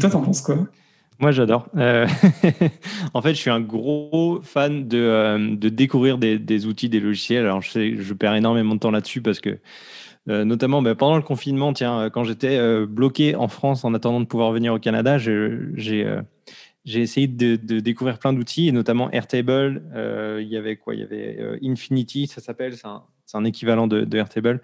Toi, 0.00 0.10
t'en 0.10 0.22
penses 0.22 0.42
quoi? 0.42 0.68
Moi, 1.18 1.30
j'adore. 1.30 1.68
Euh, 1.76 2.06
en 3.14 3.22
fait, 3.22 3.30
je 3.30 3.40
suis 3.40 3.50
un 3.50 3.60
gros 3.60 4.40
fan 4.42 4.86
de, 4.86 4.98
euh, 4.98 5.56
de 5.56 5.68
découvrir 5.70 6.18
des, 6.18 6.38
des, 6.38 6.66
outils, 6.66 6.90
des 6.90 7.00
logiciels. 7.00 7.44
Alors, 7.44 7.62
je, 7.62 7.70
sais, 7.70 7.96
je 7.96 8.14
perds 8.14 8.34
énormément 8.34 8.74
de 8.74 8.80
temps 8.80 8.90
là-dessus 8.90 9.22
parce 9.22 9.40
que, 9.40 9.58
euh, 10.28 10.44
notamment 10.44 10.82
bah, 10.82 10.94
pendant 10.94 11.16
le 11.16 11.22
confinement, 11.22 11.72
tiens, 11.72 12.10
quand 12.10 12.24
j'étais 12.24 12.58
bloqué 12.86 13.34
en 13.34 13.48
France 13.48 13.84
en 13.84 13.94
attendant 13.94 14.20
de 14.20 14.26
pouvoir 14.26 14.52
venir 14.52 14.74
au 14.74 14.78
Canada, 14.78 15.16
j'ai 15.16 16.22
essayé 16.84 17.26
de, 17.28 17.56
découvrir 17.80 18.18
plein 18.18 18.34
d'outils, 18.34 18.70
notamment 18.72 19.10
Airtable. 19.10 19.82
Il 20.38 20.48
y 20.48 20.56
avait 20.56 20.76
quoi? 20.76 20.94
Il 20.94 21.00
y 21.00 21.04
avait 21.04 21.58
Infinity, 21.62 22.26
ça 22.26 22.42
s'appelle, 22.42 22.74
c'est 22.76 23.38
un, 23.38 23.44
équivalent 23.44 23.86
de, 23.86 24.16
Airtable. 24.16 24.60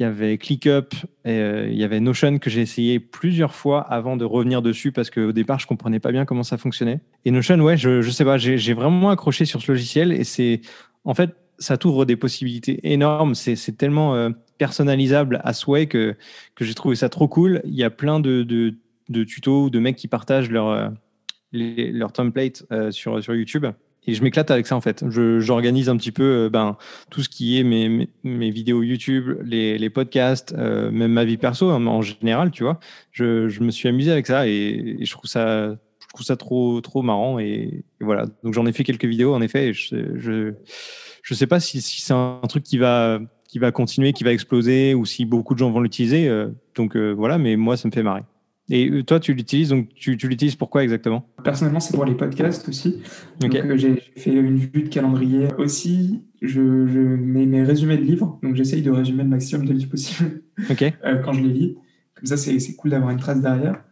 Il 0.00 0.04
y 0.04 0.06
avait 0.06 0.38
ClickUp, 0.38 0.94
et, 1.26 1.28
euh, 1.28 1.68
il 1.68 1.76
y 1.76 1.84
avait 1.84 2.00
Notion 2.00 2.38
que 2.38 2.48
j'ai 2.48 2.62
essayé 2.62 2.98
plusieurs 2.98 3.54
fois 3.54 3.82
avant 3.82 4.16
de 4.16 4.24
revenir 4.24 4.62
dessus 4.62 4.92
parce 4.92 5.10
qu'au 5.10 5.32
départ, 5.32 5.60
je 5.60 5.66
comprenais 5.66 6.00
pas 6.00 6.10
bien 6.10 6.24
comment 6.24 6.42
ça 6.42 6.56
fonctionnait. 6.56 7.00
Et 7.26 7.30
Notion, 7.30 7.60
ouais, 7.60 7.76
je, 7.76 8.00
je 8.00 8.10
sais 8.10 8.24
pas, 8.24 8.38
j'ai 8.38 8.72
vraiment 8.72 9.10
accroché 9.10 9.44
sur 9.44 9.60
ce 9.60 9.70
logiciel 9.70 10.10
et 10.10 10.24
c'est, 10.24 10.62
en 11.04 11.12
fait, 11.12 11.36
ça 11.58 11.76
t'ouvre 11.76 12.06
des 12.06 12.16
possibilités 12.16 12.80
énormes. 12.90 13.34
C'est 13.34 13.76
tellement 13.76 14.30
personnalisable 14.56 15.42
à 15.44 15.52
souhait 15.52 15.86
que, 15.86 16.16
que 16.54 16.64
j'ai 16.64 16.72
trouvé 16.72 16.96
ça 16.96 17.10
trop 17.10 17.28
cool. 17.28 17.60
Il 17.64 17.74
y 17.74 17.84
a 17.84 17.90
plein 17.90 18.20
de, 18.20 18.42
de, 18.42 18.76
de 19.10 19.24
tutos, 19.24 19.68
de 19.68 19.78
mecs 19.80 19.96
qui 19.96 20.08
partagent 20.08 20.50
leur 20.50 20.92
templates 22.14 22.64
euh, 22.72 22.90
sur, 22.90 23.22
sur 23.22 23.34
YouTube. 23.34 23.66
Et 24.06 24.14
je 24.14 24.22
m'éclate 24.22 24.50
avec 24.50 24.66
ça 24.66 24.76
en 24.76 24.80
fait. 24.80 25.04
J'organise 25.08 25.88
un 25.88 25.96
petit 25.96 26.12
peu 26.12 26.22
euh, 26.22 26.50
ben, 26.50 26.76
tout 27.10 27.22
ce 27.22 27.28
qui 27.28 27.58
est 27.58 27.64
mes, 27.64 28.08
mes, 28.24 28.50
vidéos 28.50 28.82
YouTube, 28.82 29.38
les, 29.44 29.76
les 29.76 29.90
podcasts, 29.90 30.54
euh, 30.56 30.90
même 30.90 31.12
ma 31.12 31.24
vie 31.24 31.36
perso 31.36 31.70
hein, 31.70 31.86
en 31.86 32.00
général, 32.00 32.50
tu 32.50 32.62
vois. 32.62 32.80
Je, 33.12 33.48
je, 33.48 33.60
me 33.62 33.70
suis 33.70 33.88
amusé 33.88 34.10
avec 34.10 34.26
ça 34.26 34.48
et, 34.48 34.98
je 35.00 35.10
trouve 35.10 35.28
ça, 35.28 35.72
je 35.72 36.08
trouve 36.14 36.24
ça 36.24 36.36
trop, 36.36 36.80
trop 36.80 37.02
marrant. 37.02 37.38
Et, 37.38 37.84
voilà. 38.00 38.24
Donc 38.42 38.54
j'en 38.54 38.64
ai 38.66 38.72
fait 38.72 38.84
quelques 38.84 39.04
vidéos 39.04 39.34
en 39.34 39.42
effet. 39.42 39.68
Et 39.68 39.72
je, 39.74 40.16
je, 40.16 40.54
je 41.22 41.34
sais 41.34 41.46
pas 41.46 41.60
si, 41.60 41.82
si 41.82 42.00
c'est 42.00 42.14
un 42.14 42.40
truc 42.48 42.64
qui 42.64 42.78
va, 42.78 43.20
qui 43.48 43.58
va 43.58 43.70
continuer, 43.70 44.14
qui 44.14 44.24
va 44.24 44.32
exploser 44.32 44.94
ou 44.94 45.04
si 45.04 45.26
beaucoup 45.26 45.52
de 45.52 45.58
gens 45.58 45.70
vont 45.70 45.80
l'utiliser. 45.80 46.30
donc 46.74 46.96
voilà, 46.96 47.36
mais 47.36 47.56
moi 47.56 47.76
ça 47.76 47.86
me 47.86 47.92
fait 47.92 48.02
marrer. 48.02 48.22
Et 48.70 48.88
euh, 48.88 49.02
toi, 49.02 49.18
tu 49.18 49.34
l'utilises, 49.34 49.70
donc 49.70 49.88
tu, 49.94 50.16
tu 50.16 50.28
l'utilises 50.28 50.54
pourquoi 50.54 50.84
exactement? 50.84 51.26
Personnellement, 51.42 51.80
c'est 51.80 51.94
pour 51.94 52.04
les 52.04 52.14
podcasts 52.14 52.68
aussi. 52.68 53.02
Donc, 53.40 53.54
euh, 53.54 53.76
j'ai 53.76 53.96
fait 54.16 54.32
une 54.32 54.56
vue 54.56 54.84
de 54.84 54.88
calendrier 54.88 55.48
aussi. 55.58 56.22
Je, 56.40 56.60
mets 56.60 57.46
mes 57.46 57.64
résumés 57.64 57.96
de 57.96 58.04
livres, 58.04 58.38
donc 58.42 58.54
j'essaye 58.54 58.82
de 58.82 58.90
résumer 58.90 59.24
le 59.24 59.28
maximum 59.28 59.66
de 59.66 59.72
livres 59.72 59.90
possible 59.90 60.42
euh, 60.70 61.16
quand 61.16 61.32
je 61.32 61.42
les 61.42 61.52
lis. 61.52 61.76
Comme 62.14 62.26
ça, 62.26 62.36
c'est 62.36 62.76
cool 62.76 62.92
d'avoir 62.92 63.10
une 63.10 63.18
trace 63.18 63.40
derrière. 63.40 63.82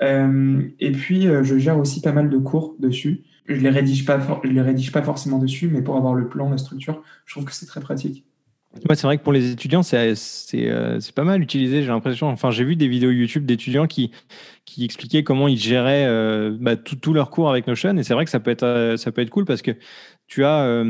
et 0.00 0.92
puis, 0.92 1.22
je 1.22 1.58
gère 1.58 1.78
aussi 1.78 2.00
pas 2.00 2.12
mal 2.12 2.30
de 2.30 2.38
cours 2.38 2.76
dessus. 2.78 3.24
Je 3.46 3.60
les 3.60 3.70
rédige 3.70 4.06
pas, 4.06 4.20
je 4.44 4.48
les 4.48 4.60
rédige 4.62 4.92
pas 4.92 5.02
forcément 5.02 5.38
dessus, 5.38 5.68
mais 5.68 5.82
pour 5.82 5.96
avoir 5.96 6.14
le 6.14 6.28
plan, 6.28 6.48
la 6.50 6.58
structure, 6.58 7.02
je 7.26 7.34
trouve 7.34 7.44
que 7.44 7.52
c'est 7.52 7.66
très 7.66 7.80
pratique. 7.80 8.24
C'est 8.82 9.02
vrai 9.04 9.18
que 9.18 9.22
pour 9.22 9.32
les 9.32 9.50
étudiants, 9.50 9.82
c'est 9.82 10.14
euh, 10.54 10.98
pas 11.14 11.24
mal 11.24 11.40
utilisé, 11.40 11.82
j'ai 11.82 11.88
l'impression. 11.88 12.28
Enfin, 12.28 12.50
j'ai 12.50 12.64
vu 12.64 12.76
des 12.76 12.88
vidéos 12.88 13.10
YouTube 13.10 13.46
d'étudiants 13.46 13.86
qui, 13.86 14.10
expliquaient 14.78 15.22
comment 15.22 15.46
ils 15.46 15.58
géraient 15.58 16.06
euh, 16.06 16.56
bah, 16.60 16.76
tous 16.76 17.12
leurs 17.12 17.30
cours 17.30 17.48
avec 17.48 17.66
Notion. 17.66 17.96
Et 17.96 18.02
c'est 18.02 18.14
vrai 18.14 18.24
que 18.24 18.30
ça 18.30 18.40
peut, 18.40 18.50
être, 18.50 18.64
euh, 18.64 19.26
cool 19.30 19.44
parce 19.44 19.62
que 19.62 19.70
tu 20.26 20.44
as, 20.44 20.84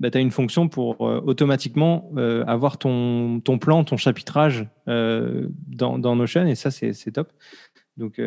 bah, 0.00 0.08
as 0.12 0.18
une 0.18 0.30
fonction 0.30 0.68
pour 0.68 1.00
automatiquement 1.00 2.10
avoir 2.46 2.78
ton, 2.78 3.40
plan, 3.60 3.84
ton 3.84 3.96
chapitrage 3.96 4.66
dans, 4.86 6.16
Notion. 6.16 6.46
Et 6.46 6.56
ça, 6.56 6.70
c'est 6.70 7.12
top. 7.12 7.32
Donc, 7.96 8.20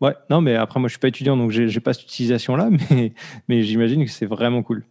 ouais, 0.00 0.14
non, 0.30 0.40
mais 0.40 0.56
après, 0.56 0.80
moi, 0.80 0.88
je 0.88 0.92
suis 0.92 1.00
pas 1.00 1.08
étudiant, 1.08 1.36
donc 1.36 1.52
j'ai 1.52 1.80
pas 1.80 1.92
cette 1.92 2.04
utilisation-là, 2.04 2.70
mais 3.48 3.62
j'imagine 3.62 4.04
que 4.04 4.10
c'est 4.10 4.26
vraiment 4.26 4.62
cool. 4.62 4.84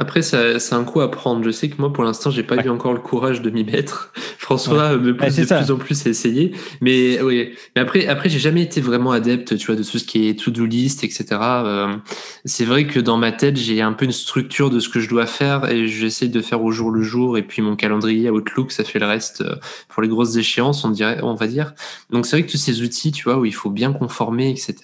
Après, 0.00 0.22
c'est 0.22 0.72
un 0.72 0.84
coup 0.84 1.00
à 1.00 1.10
prendre. 1.10 1.44
Je 1.44 1.50
sais 1.50 1.68
que 1.68 1.74
moi, 1.80 1.92
pour 1.92 2.04
l'instant, 2.04 2.30
j'ai 2.30 2.44
pas 2.44 2.54
eu 2.64 2.68
encore 2.68 2.92
le 2.92 3.00
courage 3.00 3.42
de 3.42 3.50
m'y 3.50 3.64
mettre. 3.64 4.12
François 4.38 4.96
me 4.96 5.16
pousse 5.16 5.34
de 5.34 5.44
plus 5.44 5.70
en 5.72 5.76
plus 5.76 6.06
à 6.06 6.10
essayer. 6.10 6.52
Mais 6.80 7.20
oui, 7.20 7.54
mais 7.74 7.82
après, 7.82 8.06
après, 8.06 8.28
j'ai 8.28 8.38
jamais 8.38 8.62
été 8.62 8.80
vraiment 8.80 9.10
adepte, 9.10 9.56
tu 9.56 9.66
vois, 9.66 9.74
de 9.74 9.82
tout 9.82 9.98
ce 9.98 10.04
qui 10.04 10.28
est 10.28 10.38
to-do 10.38 10.66
list, 10.66 11.02
etc. 11.02 11.26
Euh, 11.32 11.96
c'est 12.44 12.64
vrai 12.64 12.86
que 12.86 13.00
dans 13.00 13.16
ma 13.16 13.32
tête, 13.32 13.56
j'ai 13.56 13.82
un 13.82 13.92
peu 13.92 14.04
une 14.04 14.12
structure 14.12 14.70
de 14.70 14.78
ce 14.78 14.88
que 14.88 15.00
je 15.00 15.08
dois 15.08 15.26
faire 15.26 15.68
et 15.68 15.88
j'essaie 15.88 16.28
de 16.28 16.40
faire 16.40 16.62
au 16.62 16.70
jour 16.70 16.92
le 16.92 17.02
jour. 17.02 17.36
Et 17.36 17.42
puis 17.42 17.60
mon 17.60 17.74
calendrier 17.74 18.30
Outlook, 18.30 18.70
ça 18.70 18.84
fait 18.84 19.00
le 19.00 19.06
reste 19.06 19.40
euh, 19.40 19.56
pour 19.88 20.00
les 20.00 20.08
grosses 20.08 20.36
échéances, 20.36 20.84
on 20.84 20.90
dirait, 20.90 21.18
on 21.24 21.34
va 21.34 21.48
dire. 21.48 21.74
Donc 22.10 22.24
c'est 22.24 22.36
vrai 22.36 22.46
que 22.46 22.52
tous 22.52 22.56
ces 22.56 22.82
outils, 22.82 23.10
tu 23.10 23.24
vois, 23.24 23.38
où 23.38 23.44
il 23.44 23.54
faut 23.54 23.70
bien 23.70 23.92
conformer, 23.92 24.48
etc. 24.50 24.76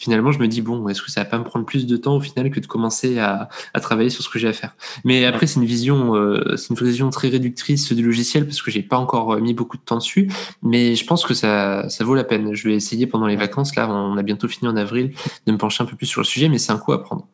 Finalement, 0.00 0.32
je 0.32 0.40
me 0.40 0.48
dis 0.48 0.62
bon, 0.62 0.88
est-ce 0.88 1.00
que 1.00 1.12
ça 1.12 1.22
va 1.22 1.26
pas 1.26 1.38
me 1.38 1.44
prendre 1.44 1.64
plus 1.64 1.86
de 1.86 1.96
temps 1.96 2.16
au 2.16 2.20
final 2.20 2.50
que 2.50 2.58
de 2.58 2.66
commencer 2.66 3.20
à, 3.20 3.48
à 3.72 3.80
travailler 3.80 4.10
sur 4.10 4.24
ce 4.24 4.28
que 4.28 4.40
j'ai 4.40 4.47
faire. 4.52 4.76
Mais 5.04 5.24
après, 5.24 5.46
c'est 5.46 5.60
une 5.60 5.66
vision, 5.66 6.14
euh, 6.14 6.56
c'est 6.56 6.70
une 6.70 6.86
vision 6.86 7.10
très 7.10 7.28
réductrice 7.28 7.92
du 7.92 8.04
logiciel 8.04 8.44
parce 8.46 8.62
que 8.62 8.70
j'ai 8.70 8.82
pas 8.82 8.98
encore 8.98 9.34
euh, 9.34 9.40
mis 9.40 9.54
beaucoup 9.54 9.76
de 9.76 9.82
temps 9.82 9.96
dessus, 9.96 10.30
mais 10.62 10.94
je 10.94 11.04
pense 11.04 11.24
que 11.24 11.34
ça, 11.34 11.88
ça 11.88 12.04
vaut 12.04 12.14
la 12.14 12.24
peine. 12.24 12.54
Je 12.54 12.68
vais 12.68 12.74
essayer 12.74 13.06
pendant 13.06 13.26
les 13.26 13.36
vacances. 13.36 13.74
Là, 13.76 13.88
on 13.90 14.16
a 14.16 14.22
bientôt 14.22 14.48
fini 14.48 14.68
en 14.68 14.76
avril 14.76 15.12
de 15.46 15.52
me 15.52 15.58
pencher 15.58 15.82
un 15.82 15.86
peu 15.86 15.96
plus 15.96 16.06
sur 16.06 16.20
le 16.20 16.26
sujet, 16.26 16.48
mais 16.48 16.58
c'est 16.58 16.72
un 16.72 16.78
coup 16.78 16.92
à 16.92 17.02
prendre. 17.02 17.26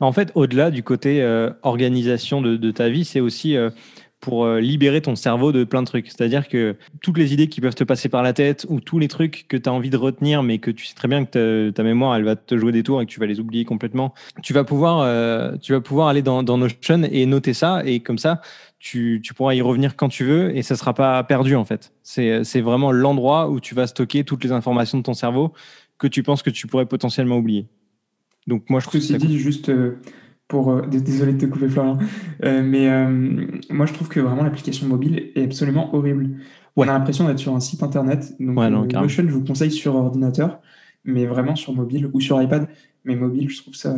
En 0.00 0.12
fait, 0.12 0.30
au-delà 0.34 0.70
du 0.70 0.82
côté 0.84 1.22
euh, 1.22 1.50
organisation 1.62 2.40
de, 2.40 2.70
ta 2.70 2.88
vie, 2.88 3.04
c'est 3.04 3.20
aussi 3.20 3.56
pour 4.20 4.44
euh, 4.44 4.60
libérer 4.60 5.02
ton 5.02 5.14
cerveau 5.14 5.52
de 5.52 5.64
plein 5.64 5.82
de 5.82 5.86
trucs. 5.86 6.08
C'est-à-dire 6.08 6.48
que 6.48 6.76
toutes 7.02 7.18
les 7.18 7.32
idées 7.32 7.48
qui 7.48 7.60
peuvent 7.60 7.74
te 7.74 7.84
passer 7.84 8.08
par 8.08 8.22
la 8.22 8.32
tête 8.32 8.66
ou 8.68 8.80
tous 8.80 8.98
les 8.98 9.08
trucs 9.08 9.46
que 9.48 9.56
tu 9.56 9.68
as 9.68 9.72
envie 9.72 9.90
de 9.90 9.96
retenir, 9.96 10.42
mais 10.42 10.58
que 10.58 10.70
tu 10.70 10.86
sais 10.86 10.94
très 10.94 11.08
bien 11.08 11.24
que 11.24 11.70
ta, 11.70 11.82
mémoire, 11.82 12.16
elle 12.16 12.24
va 12.24 12.36
te 12.36 12.56
jouer 12.56 12.72
des 12.72 12.82
tours 12.82 13.00
et 13.00 13.06
que 13.06 13.10
tu 13.10 13.20
vas 13.20 13.26
les 13.26 13.40
oublier 13.40 13.64
complètement, 13.64 14.14
tu 14.42 14.52
vas 14.52 14.64
pouvoir, 14.64 15.00
euh, 15.00 15.56
tu 15.60 15.72
vas 15.72 15.80
pouvoir 15.80 16.08
aller 16.08 16.22
dans, 16.22 16.42
dans, 16.42 16.56
Notion 16.56 17.02
et 17.04 17.26
noter 17.26 17.54
ça. 17.54 17.82
Et 17.84 18.00
comme 18.00 18.18
ça, 18.18 18.40
tu, 18.78 19.20
tu, 19.22 19.34
pourras 19.34 19.54
y 19.54 19.60
revenir 19.60 19.96
quand 19.96 20.08
tu 20.08 20.24
veux 20.24 20.56
et 20.56 20.62
ça 20.62 20.76
sera 20.76 20.94
pas 20.94 21.22
perdu 21.24 21.54
en 21.54 21.64
fait. 21.64 21.92
C'est 22.02 22.60
vraiment 22.60 22.92
l'endroit 22.92 23.50
où 23.50 23.60
tu 23.60 23.74
vas 23.74 23.86
stocker 23.86 24.24
toutes 24.24 24.42
les 24.44 24.52
informations 24.52 24.98
de 24.98 25.02
ton 25.02 25.14
cerveau 25.14 25.52
que 25.98 26.06
tu 26.06 26.22
penses 26.22 26.42
que 26.42 26.50
tu 26.50 26.66
pourrais 26.66 26.86
potentiellement 26.86 27.36
oublier. 27.36 27.66
Donc 28.46 28.68
moi 28.70 28.80
je 28.80 28.86
trouve 28.86 29.00
Ceci 29.00 29.18
dit, 29.18 29.38
juste 29.38 29.68
euh, 29.68 29.98
pour 30.48 30.70
euh, 30.70 30.82
désolé 30.86 31.32
de 31.32 31.38
te 31.38 31.46
couper 31.46 31.68
Florian, 31.68 31.98
euh, 32.44 32.62
mais 32.62 32.88
euh, 32.88 33.46
moi 33.70 33.86
je 33.86 33.92
trouve 33.92 34.08
que 34.08 34.20
vraiment 34.20 34.44
l'application 34.44 34.86
mobile 34.86 35.30
est 35.34 35.42
absolument 35.42 35.94
horrible. 35.94 36.38
On 36.76 36.82
a 36.82 36.86
l'impression 36.86 37.26
d'être 37.26 37.38
sur 37.38 37.54
un 37.54 37.60
site 37.60 37.82
internet. 37.82 38.34
Donc 38.38 38.58
ouais, 38.58 38.70
Notion, 38.70 39.24
je 39.26 39.32
vous 39.32 39.44
conseille 39.44 39.72
sur 39.72 39.94
ordinateur, 39.96 40.60
mais 41.04 41.26
vraiment 41.26 41.56
sur 41.56 41.72
mobile 41.72 42.10
ou 42.12 42.20
sur 42.20 42.40
iPad. 42.40 42.68
Mais 43.04 43.16
mobile, 43.16 43.48
je 43.48 43.62
trouve 43.62 43.74
ça 43.74 43.96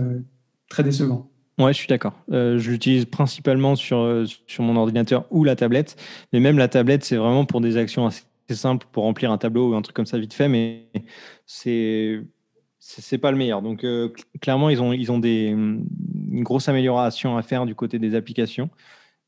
très 0.69 0.85
décevant. 0.85 1.29
Ouais, 1.59 1.73
je 1.73 1.79
suis 1.79 1.89
d'accord. 1.89 2.13
je 2.31 2.71
l'utilise 2.71 3.05
principalement 3.05 3.75
sur, 3.75 4.25
sur 4.47 4.63
mon 4.63 4.77
ordinateur 4.77 5.27
ou 5.31 5.43
la 5.43 5.57
tablette. 5.57 5.97
Mais 6.33 6.39
même 6.39 6.57
la 6.57 6.69
tablette, 6.69 7.03
c'est 7.03 7.17
vraiment 7.17 7.47
pour 7.47 7.61
des 7.61 7.77
actions 7.77 8.07
assez 8.07 8.23
simples, 8.51 8.87
pour 8.93 9.03
remplir 9.03 9.33
un 9.33 9.39
tableau 9.39 9.73
ou 9.73 9.75
un 9.75 9.83
truc 9.83 9.97
comme 9.97 10.07
ça 10.07 10.19
vite 10.19 10.35
fait. 10.35 10.47
Mais 10.47 10.87
c'est 11.47 12.23
c'est 12.89 13.19
pas 13.19 13.31
le 13.31 13.37
meilleur. 13.37 13.61
Donc 13.63 13.85
euh, 13.85 14.09
clairement, 14.41 14.71
ils 14.71 14.81
ont, 14.81 14.93
ils 14.93 15.13
ont 15.13 15.19
des, 15.19 15.49
une 15.49 16.43
grosse 16.43 16.69
amélioration 16.69 17.37
à 17.37 17.43
faire 17.43 17.67
du 17.67 17.75
côté 17.75 17.99
des 17.99 18.15
applications. 18.15 18.71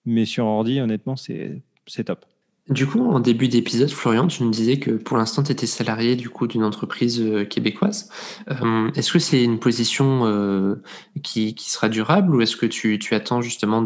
Mais 0.07 0.25
sur 0.25 0.46
ordi, 0.46 0.81
honnêtement, 0.81 1.14
c'est 1.16 1.62
top. 2.05 2.25
Du 2.70 2.87
coup, 2.87 3.05
en 3.05 3.20
début 3.20 3.49
d'épisode, 3.49 3.90
Florian, 3.90 4.29
tu 4.29 4.44
nous 4.44 4.51
disais 4.51 4.79
que 4.79 4.92
pour 4.92 5.16
l'instant, 5.16 5.42
tu 5.42 5.51
étais 5.51 5.66
salarié 5.66 6.16
d'une 6.16 6.62
entreprise 6.64 7.20
euh, 7.20 7.44
québécoise. 7.44 8.09
Euh, 8.49 8.90
est-ce 8.94 9.12
que 9.12 9.18
c'est 9.18 9.42
une 9.42 9.59
position 9.59 10.79
qui, 11.23 11.55
sera 11.59 11.88
durable 11.90 12.35
ou 12.35 12.40
est-ce 12.40 12.57
que 12.57 12.66
tu, 12.66 12.99
tu, 12.99 13.14
attends 13.14 13.42
justement 13.42 13.85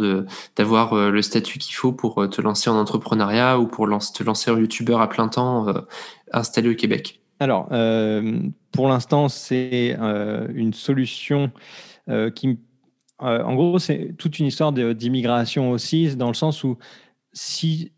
d'avoir 0.55 0.95
le 1.11 1.23
statut 1.23 1.59
qu'il 1.59 1.75
faut 1.75 1.93
pour 1.93 2.29
te 2.29 2.41
lancer 2.41 2.71
en 2.71 2.77
entrepreneuriat 2.77 3.59
ou 3.59 3.67
pour 3.67 3.87
te 3.87 4.23
lancer 4.23 4.51
en 4.51 4.59
youtubeur 4.59 5.01
à 5.01 5.09
plein 5.09 5.29
temps 5.29 5.67
installé 6.33 6.69
au 6.69 6.75
Québec? 6.75 7.24
Alors, 7.41 7.69
euh, 7.73 8.41
pour 8.73 8.89
l'instant, 8.89 9.29
c'est 9.29 9.97
euh, 9.99 10.47
une 10.55 10.73
solution 10.73 11.51
euh, 12.09 12.31
qui, 12.31 12.59
en 13.19 13.55
gros, 13.55 13.79
c'est 13.79 14.15
toute 14.19 14.39
une 14.39 14.47
histoire 14.47 14.73
d'immigration 14.73 15.71
aussi, 15.71 16.17
dans 16.17 16.29
le 16.29 16.35
sens 16.35 16.65
où 16.65 16.77
si, 17.33 17.93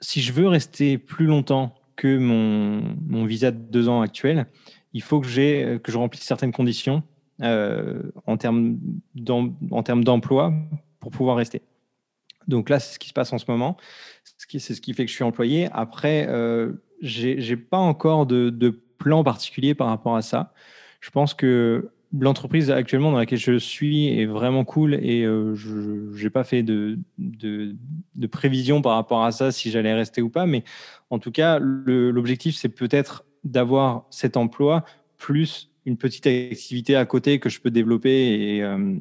si 0.00 0.20
je 0.20 0.32
veux 0.32 0.48
rester 0.48 0.98
plus 0.98 1.26
longtemps 1.26 1.74
que 1.96 2.18
mon, 2.18 3.24
visa 3.26 3.50
de 3.50 3.58
deux 3.58 3.88
ans 3.88 4.00
actuel, 4.00 4.46
il 4.92 5.02
faut 5.02 5.20
que, 5.20 5.76
que 5.76 5.92
je 5.92 5.98
remplisse 5.98 6.22
certaines 6.22 6.52
conditions 6.52 7.02
en 7.42 8.36
termes 8.38 8.78
d'emploi 9.14 10.52
pour 10.98 11.10
pouvoir 11.10 11.36
rester. 11.36 11.62
Donc 12.50 12.68
là, 12.68 12.78
c'est 12.80 12.94
ce 12.94 12.98
qui 12.98 13.08
se 13.08 13.14
passe 13.14 13.32
en 13.32 13.38
ce 13.38 13.46
moment. 13.48 13.76
C'est 14.24 14.74
ce 14.74 14.80
qui 14.80 14.92
fait 14.92 15.04
que 15.04 15.10
je 15.10 15.14
suis 15.14 15.24
employé. 15.24 15.68
Après, 15.72 16.28
j'ai 17.00 17.56
pas 17.56 17.78
encore 17.78 18.26
de, 18.26 18.82
plan 18.98 19.24
particulier 19.24 19.74
par 19.74 19.86
rapport 19.86 20.14
à 20.14 20.20
ça. 20.20 20.52
Je 21.00 21.08
pense 21.08 21.32
que 21.32 21.90
l'entreprise 22.12 22.70
actuellement 22.70 23.12
dans 23.12 23.16
laquelle 23.16 23.38
je 23.38 23.58
suis 23.58 24.08
est 24.08 24.26
vraiment 24.26 24.64
cool 24.64 24.94
et 24.94 25.24
euh, 25.24 25.54
je 25.54 26.22
n'ai 26.22 26.28
pas 26.28 26.44
fait 26.44 26.62
de, 26.62 26.98
prévision 28.30 28.82
par 28.82 28.96
rapport 28.96 29.24
à 29.24 29.32
ça 29.32 29.52
si 29.52 29.70
j'allais 29.70 29.94
rester 29.94 30.20
ou 30.20 30.28
pas. 30.28 30.44
Mais 30.44 30.64
en 31.08 31.18
tout 31.18 31.30
cas, 31.30 31.58
l'objectif, 31.58 32.56
c'est 32.56 32.68
peut-être 32.68 33.24
d'avoir 33.42 34.04
cet 34.10 34.36
emploi 34.36 34.84
plus 35.16 35.70
une 35.86 35.96
petite 35.96 36.26
activité 36.26 36.96
à 36.96 37.04
côté 37.06 37.38
que 37.38 37.48
je 37.48 37.60
peux 37.60 37.70
développer 37.70 38.56
et, 38.56 38.62
euh, 38.62 38.94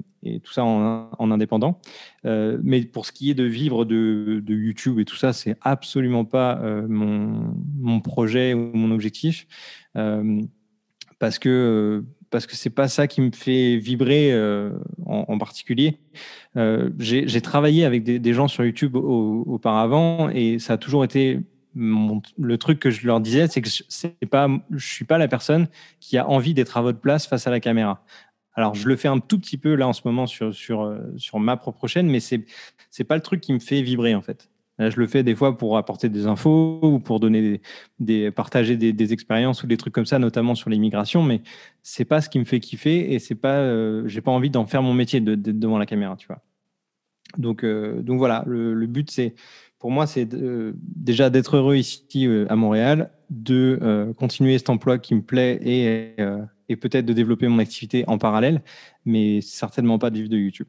tout 0.43 0.51
ça 0.51 0.63
en, 0.63 1.31
indépendant. 1.31 1.79
Euh, 2.25 2.57
mais 2.63 2.81
pour 2.81 3.05
ce 3.05 3.11
qui 3.11 3.31
est 3.31 3.35
de 3.35 3.43
vivre 3.43 3.85
de, 3.85 4.43
YouTube 4.47 4.99
et 4.99 5.05
tout 5.05 5.15
ça, 5.15 5.33
c'est 5.33 5.55
absolument 5.61 6.25
pas 6.25 6.59
euh, 6.61 6.85
mon, 6.87 7.99
projet 8.01 8.53
ou 8.53 8.71
mon 8.73 8.91
objectif 8.91 9.47
parce 11.19 11.37
que 11.39 12.05
parce 12.29 12.45
que 12.45 12.55
c'est 12.55 12.69
pas 12.69 12.87
ça 12.87 13.07
qui 13.07 13.21
me 13.21 13.31
fait 13.31 13.77
vibrer 13.77 14.33
en, 15.05 15.37
particulier. 15.37 15.99
J'ai 16.55 17.41
travaillé 17.41 17.83
avec 17.83 18.03
des, 18.03 18.33
gens 18.33 18.47
sur 18.47 18.63
YouTube 18.63 18.95
auparavant 18.95 20.29
et 20.29 20.59
ça 20.59 20.73
a 20.73 20.77
toujours 20.77 21.03
été 21.03 21.39
le 21.75 22.57
truc 22.57 22.79
que 22.79 22.89
je 22.89 23.05
leur 23.05 23.19
disais, 23.19 23.47
c'est 23.47 23.61
que 23.61 23.69
c'est 23.69 24.25
pas, 24.29 24.47
je 24.71 24.85
suis 24.85 25.05
pas 25.05 25.17
la 25.17 25.27
personne 25.27 25.67
qui 25.99 26.17
a 26.17 26.27
envie 26.27 26.53
d'être 26.53 26.77
à 26.77 26.81
votre 26.81 26.99
place 26.99 27.27
face 27.27 27.47
à 27.47 27.51
la 27.51 27.59
caméra. 27.59 28.03
Alors, 28.53 28.75
je 28.75 28.87
le 28.87 28.95
fais 28.95 29.07
un 29.07 29.19
tout 29.19 29.39
petit 29.39 29.57
peu 29.57 29.75
là 29.75 29.87
en 29.87 29.93
ce 29.93 30.01
moment 30.03 30.27
sur, 30.27 30.53
sur, 30.53 30.81
euh, 30.81 30.99
sur 31.17 31.39
ma 31.39 31.55
propre 31.55 31.87
chaîne, 31.87 32.09
mais 32.09 32.19
c'est 32.19 32.45
c'est 32.89 33.03
pas 33.03 33.15
le 33.15 33.21
truc 33.21 33.41
qui 33.41 33.53
me 33.53 33.59
fait 33.59 33.81
vibrer 33.81 34.15
en 34.15 34.21
fait. 34.21 34.49
je 34.79 34.99
le 34.99 35.07
fais 35.07 35.23
des 35.23 35.35
fois 35.35 35.57
pour 35.57 35.77
apporter 35.77 36.09
des 36.09 36.25
infos 36.25 36.79
ou 36.81 36.99
pour 36.99 37.19
donner 37.19 37.61
des, 37.99 38.31
partager 38.31 38.75
des, 38.75 39.13
expériences 39.13 39.63
ou 39.63 39.67
des 39.67 39.77
trucs 39.77 39.93
comme 39.93 40.07
ça, 40.07 40.19
notamment 40.19 40.55
sur 40.55 40.69
l'immigration, 40.69 41.21
mais 41.23 41.41
c'est 41.83 42.05
pas 42.05 42.19
ce 42.19 42.29
qui 42.29 42.39
me 42.39 42.45
fait 42.45 42.59
kiffer 42.59 43.13
et 43.13 43.19
c'est 43.19 43.35
pas, 43.35 43.57
euh, 43.57 44.07
j'ai 44.07 44.21
pas 44.21 44.31
envie 44.31 44.49
d'en 44.49 44.65
faire 44.65 44.81
mon 44.81 44.93
métier 44.93 45.21
de, 45.21 45.35
devant 45.35 45.77
la 45.77 45.85
caméra, 45.85 46.15
tu 46.17 46.27
vois. 46.27 46.41
Donc, 47.37 47.63
euh, 47.63 48.01
donc 48.01 48.17
voilà, 48.17 48.43
le 48.47 48.87
but 48.87 49.11
c'est 49.11 49.35
pour 49.79 49.91
moi, 49.91 50.05
c'est 50.07 50.27
déjà 50.29 51.29
d'être 51.29 51.55
heureux 51.55 51.77
ici 51.77 52.27
euh, 52.27 52.45
à 52.49 52.55
Montréal, 52.57 53.11
de 53.29 53.79
euh, 53.81 54.13
continuer 54.13 54.57
cet 54.57 54.69
emploi 54.69 54.99
qui 54.99 55.15
me 55.15 55.21
plaît 55.21 55.59
et, 55.63 56.21
euh, 56.21 56.43
et 56.67 56.75
peut-être 56.75 57.05
de 57.05 57.13
développer 57.13 57.47
mon 57.47 57.59
activité 57.59 58.03
en 58.07 58.17
parallèle, 58.17 58.61
mais 59.05 59.39
certainement 59.41 59.97
pas 59.97 60.09
de 60.09 60.17
vivre 60.17 60.29
de 60.29 60.37
YouTube. 60.37 60.67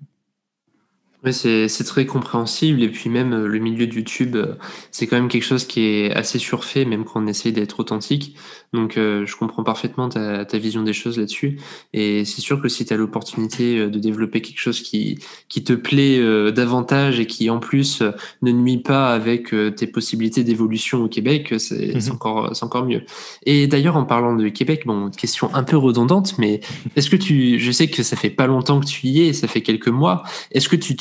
Oui, 1.23 1.35
c'est 1.35 1.85
très 1.85 2.07
compréhensible. 2.07 2.83
Et 2.83 2.89
puis 2.89 3.11
même 3.11 3.35
euh, 3.35 3.47
le 3.47 3.59
milieu 3.59 3.87
de 3.87 3.95
YouTube, 3.95 4.37
euh, 4.37 4.55
c'est 4.91 5.07
quand 5.07 5.17
même 5.17 5.29
quelque 5.29 5.45
chose 5.45 5.67
qui 5.67 5.83
est 5.83 6.13
assez 6.15 6.39
surfait, 6.39 6.87
même 6.87 7.05
quand 7.05 7.23
on 7.23 7.27
essaye 7.27 7.53
d'être 7.53 7.79
authentique. 7.81 8.37
Donc 8.73 8.97
euh, 8.97 9.27
je 9.27 9.37
comprends 9.37 9.63
parfaitement 9.63 10.09
ta, 10.09 10.47
ta 10.47 10.57
vision 10.57 10.83
des 10.83 10.95
choses 10.95 11.19
là-dessus. 11.19 11.61
Et 11.93 12.25
c'est 12.25 12.41
sûr 12.41 12.63
que 12.63 12.69
si 12.69 12.87
tu 12.87 12.95
as 12.95 12.97
l'opportunité 12.97 13.87
de 13.87 13.99
développer 13.99 14.41
quelque 14.41 14.61
chose 14.61 14.81
qui, 14.81 15.19
qui 15.49 15.63
te 15.63 15.75
plaît 15.75 16.21
davantage 16.53 17.21
et 17.21 17.27
qui 17.27 17.51
en 17.51 17.59
plus 17.59 18.03
ne 18.43 18.53
nuit 18.53 18.79
pas 18.79 19.13
avec 19.13 19.55
tes 19.77 19.87
possibilités 19.87 20.45
d'évolution 20.45 21.05
au 21.05 21.09
Québec, 21.09 21.55
c'est 21.59 21.95
mhm. 21.95 22.13
encore, 22.13 22.53
encore 22.63 22.87
mieux. 22.87 23.03
Et 23.45 23.67
d'ailleurs, 23.67 23.97
en 23.97 24.05
parlant 24.05 24.37
de 24.37 24.49
Québec, 24.49 24.85
bon, 24.87 25.11
question 25.11 25.53
un 25.55 25.65
peu 25.65 25.77
redondante, 25.77 26.39
mais 26.39 26.61
est-ce 26.97 27.11
que 27.11 27.17
tu, 27.17 27.59
je 27.59 27.73
sais 27.73 27.89
que 27.89 28.03
ça 28.03 28.17
fait 28.17 28.31
pas 28.31 28.47
longtemps 28.47 28.81
que 28.81 28.87
tu 28.87 29.09
y 29.09 29.29
es, 29.29 29.33
ça 29.33 29.49
fait 29.49 29.63
quelques 29.63 29.89
mois, 29.89 30.23
est-ce 30.53 30.69
que 30.69 30.77
tu 30.77 30.95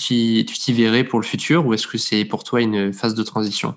tu 0.45 0.57
t'y 0.57 0.73
verrais 0.73 1.03
pour 1.03 1.19
le 1.19 1.25
futur 1.25 1.65
ou 1.65 1.73
est-ce 1.73 1.87
que 1.87 1.97
c'est 1.97 2.25
pour 2.25 2.43
toi 2.43 2.61
une 2.61 2.93
phase 2.93 3.15
de 3.15 3.23
transition? 3.23 3.75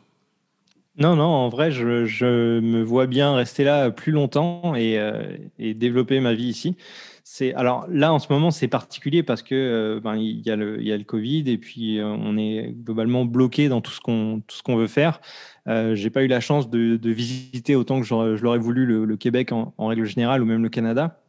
Non, 0.98 1.16
non, 1.16 1.24
en 1.24 1.48
vrai, 1.48 1.70
je, 1.70 2.60
me 2.60 2.82
vois 2.82 3.06
bien 3.06 3.34
rester 3.34 3.64
là 3.64 3.90
plus 3.90 4.12
longtemps 4.12 4.74
et, 4.74 4.98
euh, 4.98 5.38
développer 5.58 6.20
ma 6.20 6.34
vie 6.34 6.44
ici. 6.48 6.76
C'est 7.24 7.54
alors 7.54 7.86
là 7.88 8.12
en 8.12 8.18
ce 8.18 8.26
moment 8.30 8.50
c'est 8.50 8.66
particulier 8.68 9.22
parce 9.22 9.42
que 9.42 9.54
euh, 9.54 10.00
ben, 10.00 10.16
il 10.16 10.42
y 10.44 10.50
a 10.50 10.56
le 10.56 11.04
Covid 11.04 11.44
et 11.46 11.56
puis 11.56 11.98
euh, 11.98 12.06
on 12.06 12.36
est 12.36 12.74
globalement 12.76 13.24
bloqué 13.24 13.68
dans 13.68 13.80
tout 13.80 13.92
ce 13.92 14.00
qu'on 14.00 14.42
tout 14.46 14.56
ce 14.56 14.62
qu'on 14.62 14.76
veut 14.76 14.88
faire. 14.88 15.20
J'ai 15.66 16.10
pas 16.10 16.24
eu 16.24 16.26
la 16.26 16.40
chance 16.40 16.68
de, 16.68 16.98
visiter 17.04 17.76
autant 17.76 18.00
que 18.00 18.06
je 18.06 18.42
l'aurais 18.42 18.58
voulu 18.58 18.84
le, 18.84 19.16
Québec 19.16 19.52
en, 19.52 19.72
règle 19.78 20.04
générale 20.04 20.42
ou 20.42 20.46
même 20.46 20.62
le 20.62 20.68
Canada. 20.68 21.21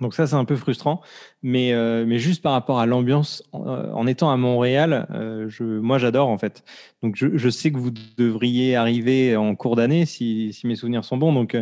Donc 0.00 0.14
ça, 0.14 0.26
c'est 0.26 0.34
un 0.34 0.44
peu 0.44 0.56
frustrant. 0.56 1.00
Mais, 1.42 1.72
euh, 1.72 2.04
mais 2.06 2.18
juste 2.18 2.42
par 2.42 2.52
rapport 2.52 2.80
à 2.80 2.86
l'ambiance, 2.86 3.42
en, 3.52 4.06
étant 4.06 4.30
à 4.30 4.36
Montréal, 4.36 5.06
je, 5.48 5.64
moi, 5.64 5.98
j'adore 5.98 6.28
en 6.28 6.38
fait. 6.38 6.64
Donc 7.02 7.16
je, 7.16 7.36
je, 7.36 7.48
sais 7.48 7.70
que 7.70 7.78
vous 7.78 7.92
devriez 8.16 8.76
arriver 8.76 9.36
en 9.36 9.54
cours 9.54 9.76
d'année, 9.76 10.06
si, 10.06 10.52
si, 10.52 10.66
mes 10.66 10.76
souvenirs 10.76 11.04
sont 11.04 11.16
bons. 11.16 11.32
Donc 11.32 11.56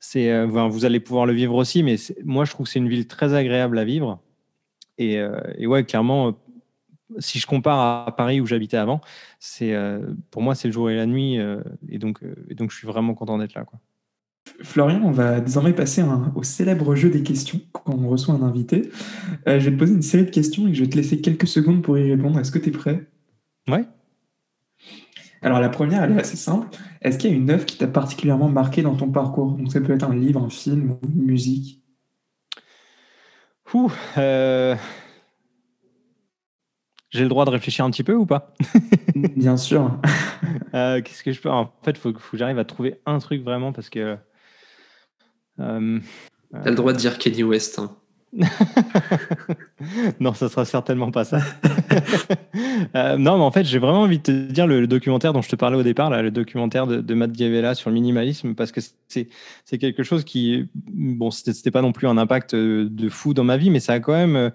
c'est, 0.00 0.44
vous 0.46 0.84
allez 0.84 1.00
pouvoir 1.00 1.26
le 1.26 1.32
vivre 1.32 1.54
aussi. 1.54 1.82
Mais 1.82 1.96
moi, 2.24 2.44
je 2.44 2.50
trouve 2.50 2.66
que 2.66 2.72
c'est 2.72 2.78
une 2.78 2.88
ville 2.88 3.06
très 3.06 3.34
agréable 3.34 3.78
à 3.78 3.84
vivre. 3.84 4.20
Et, 4.98 5.18
et 5.56 5.66
ouais, 5.66 5.84
clairement, 5.84 6.34
si 7.18 7.38
je 7.38 7.46
compare 7.46 8.06
à 8.06 8.16
Paris 8.16 8.40
où 8.40 8.46
j'habitais 8.46 8.76
avant, 8.76 9.00
c'est 9.40 9.74
pour 10.30 10.42
moi 10.42 10.54
c'est 10.54 10.68
le 10.68 10.72
jour 10.72 10.90
et 10.90 10.96
la 10.96 11.06
nuit 11.06 11.38
et 11.88 11.98
donc 11.98 12.20
et 12.50 12.54
donc 12.54 12.70
je 12.70 12.76
suis 12.76 12.86
vraiment 12.86 13.14
content 13.14 13.38
d'être 13.38 13.54
là 13.54 13.64
quoi. 13.64 13.78
Florian, 14.62 15.02
on 15.04 15.10
va 15.10 15.40
désormais 15.40 15.72
passer 15.72 16.02
au 16.34 16.42
célèbre 16.42 16.94
jeu 16.94 17.10
des 17.10 17.22
questions 17.22 17.60
quand 17.72 17.94
on 17.94 18.08
reçoit 18.08 18.34
un 18.34 18.42
invité. 18.42 18.90
je 19.46 19.52
vais 19.52 19.70
te 19.70 19.76
poser 19.76 19.94
une 19.94 20.02
série 20.02 20.24
de 20.24 20.30
questions 20.30 20.66
et 20.68 20.74
je 20.74 20.84
vais 20.84 20.90
te 20.90 20.96
laisser 20.96 21.20
quelques 21.20 21.46
secondes 21.46 21.82
pour 21.82 21.98
y 21.98 22.10
répondre. 22.10 22.38
Est-ce 22.38 22.52
que 22.52 22.58
tu 22.58 22.68
es 22.68 22.72
prêt? 22.72 23.06
Ouais. 23.68 23.84
Alors 25.42 25.60
la 25.60 25.68
première, 25.68 26.02
elle 26.02 26.12
est 26.12 26.20
assez 26.20 26.36
simple. 26.36 26.68
Est-ce 27.00 27.18
qu'il 27.18 27.30
y 27.30 27.32
a 27.32 27.36
une 27.36 27.50
œuvre 27.50 27.64
qui 27.64 27.78
t'a 27.78 27.86
particulièrement 27.86 28.48
marqué 28.48 28.82
dans 28.82 28.96
ton 28.96 29.10
parcours? 29.10 29.52
Donc 29.52 29.72
ça 29.72 29.80
peut 29.80 29.92
être 29.92 30.08
un 30.08 30.14
livre, 30.14 30.42
un 30.42 30.50
film 30.50 30.90
ou 30.90 30.98
une 31.06 31.24
musique. 31.24 31.82
Ouh, 33.74 33.92
j'ai 37.10 37.22
le 37.22 37.28
droit 37.28 37.44
de 37.44 37.50
réfléchir 37.50 37.84
un 37.84 37.90
petit 37.90 38.04
peu 38.04 38.14
ou 38.14 38.26
pas? 38.26 38.54
Bien 39.14 39.56
sûr. 39.56 39.98
Euh, 40.74 41.00
qu'est-ce 41.00 41.22
que 41.22 41.32
je 41.32 41.40
peux? 41.40 41.50
En 41.50 41.72
fait, 41.82 41.92
il 41.92 41.96
faut, 41.96 42.12
que 42.12 42.20
j'arrive 42.34 42.58
à 42.58 42.64
trouver 42.64 43.00
un 43.06 43.18
truc 43.18 43.42
vraiment 43.42 43.72
parce 43.72 43.88
que. 43.88 44.18
Euh, 45.60 45.98
T'as 46.52 46.70
le 46.70 46.76
droit 46.76 46.92
de 46.92 46.98
dire 46.98 47.18
Kenny 47.18 47.42
West. 47.42 47.78
Hein. 47.78 47.94
non, 50.20 50.34
ça 50.34 50.48
sera 50.48 50.64
certainement 50.64 51.10
pas 51.10 51.24
ça. 51.24 51.40
Euh, 52.94 53.18
non, 53.18 53.36
mais 53.36 53.44
en 53.44 53.50
fait, 53.50 53.64
j'ai 53.64 53.78
vraiment 53.78 54.02
envie 54.02 54.18
de 54.18 54.22
te 54.22 54.52
dire 54.52 54.66
le, 54.66 54.86
documentaire 54.86 55.32
dont 55.32 55.42
je 55.42 55.48
te 55.48 55.56
parlais 55.56 55.76
au 55.76 55.82
départ, 55.82 56.10
là, 56.10 56.22
le 56.22 56.30
documentaire 56.30 56.86
de, 56.86 57.00
de 57.00 57.14
Matt 57.14 57.32
Gavella 57.32 57.74
sur 57.74 57.90
le 57.90 57.94
minimalisme, 57.94 58.54
parce 58.54 58.72
que 58.72 58.80
c'est 59.08 59.78
quelque 59.78 60.02
chose 60.02 60.24
qui, 60.24 60.68
bon, 60.74 61.30
c'était 61.30 61.70
pas 61.70 61.82
non 61.82 61.92
plus 61.92 62.06
un 62.06 62.16
impact 62.16 62.54
de 62.54 63.08
fou 63.08 63.34
dans 63.34 63.44
ma 63.44 63.56
vie, 63.56 63.70
mais 63.70 63.80
ça 63.80 63.94
a 63.94 64.00
quand 64.00 64.12
même 64.12 64.52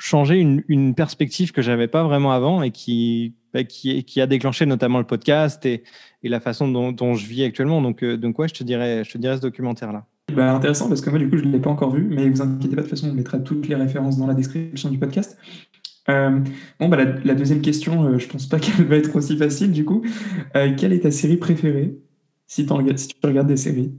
changer 0.00 0.38
une, 0.38 0.94
perspective 0.94 1.52
que 1.52 1.60
j'avais 1.60 1.86
pas 1.86 2.02
vraiment 2.02 2.32
avant 2.32 2.62
et 2.62 2.70
qui, 2.70 3.34
bah, 3.52 3.64
qui, 3.64 4.02
qui, 4.04 4.20
a 4.20 4.26
déclenché 4.26 4.64
notamment 4.64 4.98
le 4.98 5.04
podcast 5.04 5.64
et, 5.66 5.84
et 6.22 6.28
la 6.28 6.40
façon 6.40 6.68
dont, 6.68 7.14
je 7.14 7.26
vis 7.26 7.44
actuellement. 7.44 7.82
Donc, 7.82 8.02
euh, 8.02 8.16
donc 8.16 8.38
ouais, 8.38 8.48
je 8.48 8.54
te 8.54 8.64
dirais, 8.64 9.04
je 9.04 9.12
te 9.12 9.18
dirais 9.18 9.36
ce 9.36 9.42
documentaire-là. 9.42 10.06
Bah, 10.34 10.52
intéressant 10.52 10.88
parce 10.88 11.00
que 11.00 11.10
moi, 11.10 11.18
du 11.18 11.28
coup, 11.28 11.36
je 11.36 11.44
ne 11.44 11.52
l'ai 11.52 11.58
pas 11.58 11.70
encore 11.70 11.90
vu, 11.90 12.06
mais 12.08 12.28
vous 12.28 12.42
inquiétez 12.42 12.76
pas, 12.76 12.82
de 12.82 12.88
toute 12.88 12.98
façon, 12.98 13.10
on 13.10 13.14
mettra 13.14 13.38
toutes 13.38 13.68
les 13.68 13.74
références 13.74 14.18
dans 14.18 14.26
la 14.26 14.34
description 14.34 14.90
du 14.90 14.98
podcast. 14.98 15.38
Euh, 16.08 16.40
bon, 16.78 16.88
bah, 16.88 16.98
la, 17.24 17.34
deuxième 17.34 17.60
question, 17.60 18.04
euh, 18.04 18.18
je 18.18 18.28
pense 18.28 18.46
pas 18.46 18.58
qu'elle 18.60 18.86
va 18.86 18.96
être 18.96 19.14
aussi 19.14 19.36
facile, 19.36 19.72
du 19.72 19.84
coup. 19.84 20.04
quelle 20.52 20.92
est 20.92 21.00
ta 21.00 21.10
série 21.10 21.36
préférée 21.36 21.98
si, 22.46 22.66
si 22.96 23.08
tu 23.08 23.14
regardes 23.26 23.48
des 23.48 23.56
séries? 23.56 23.92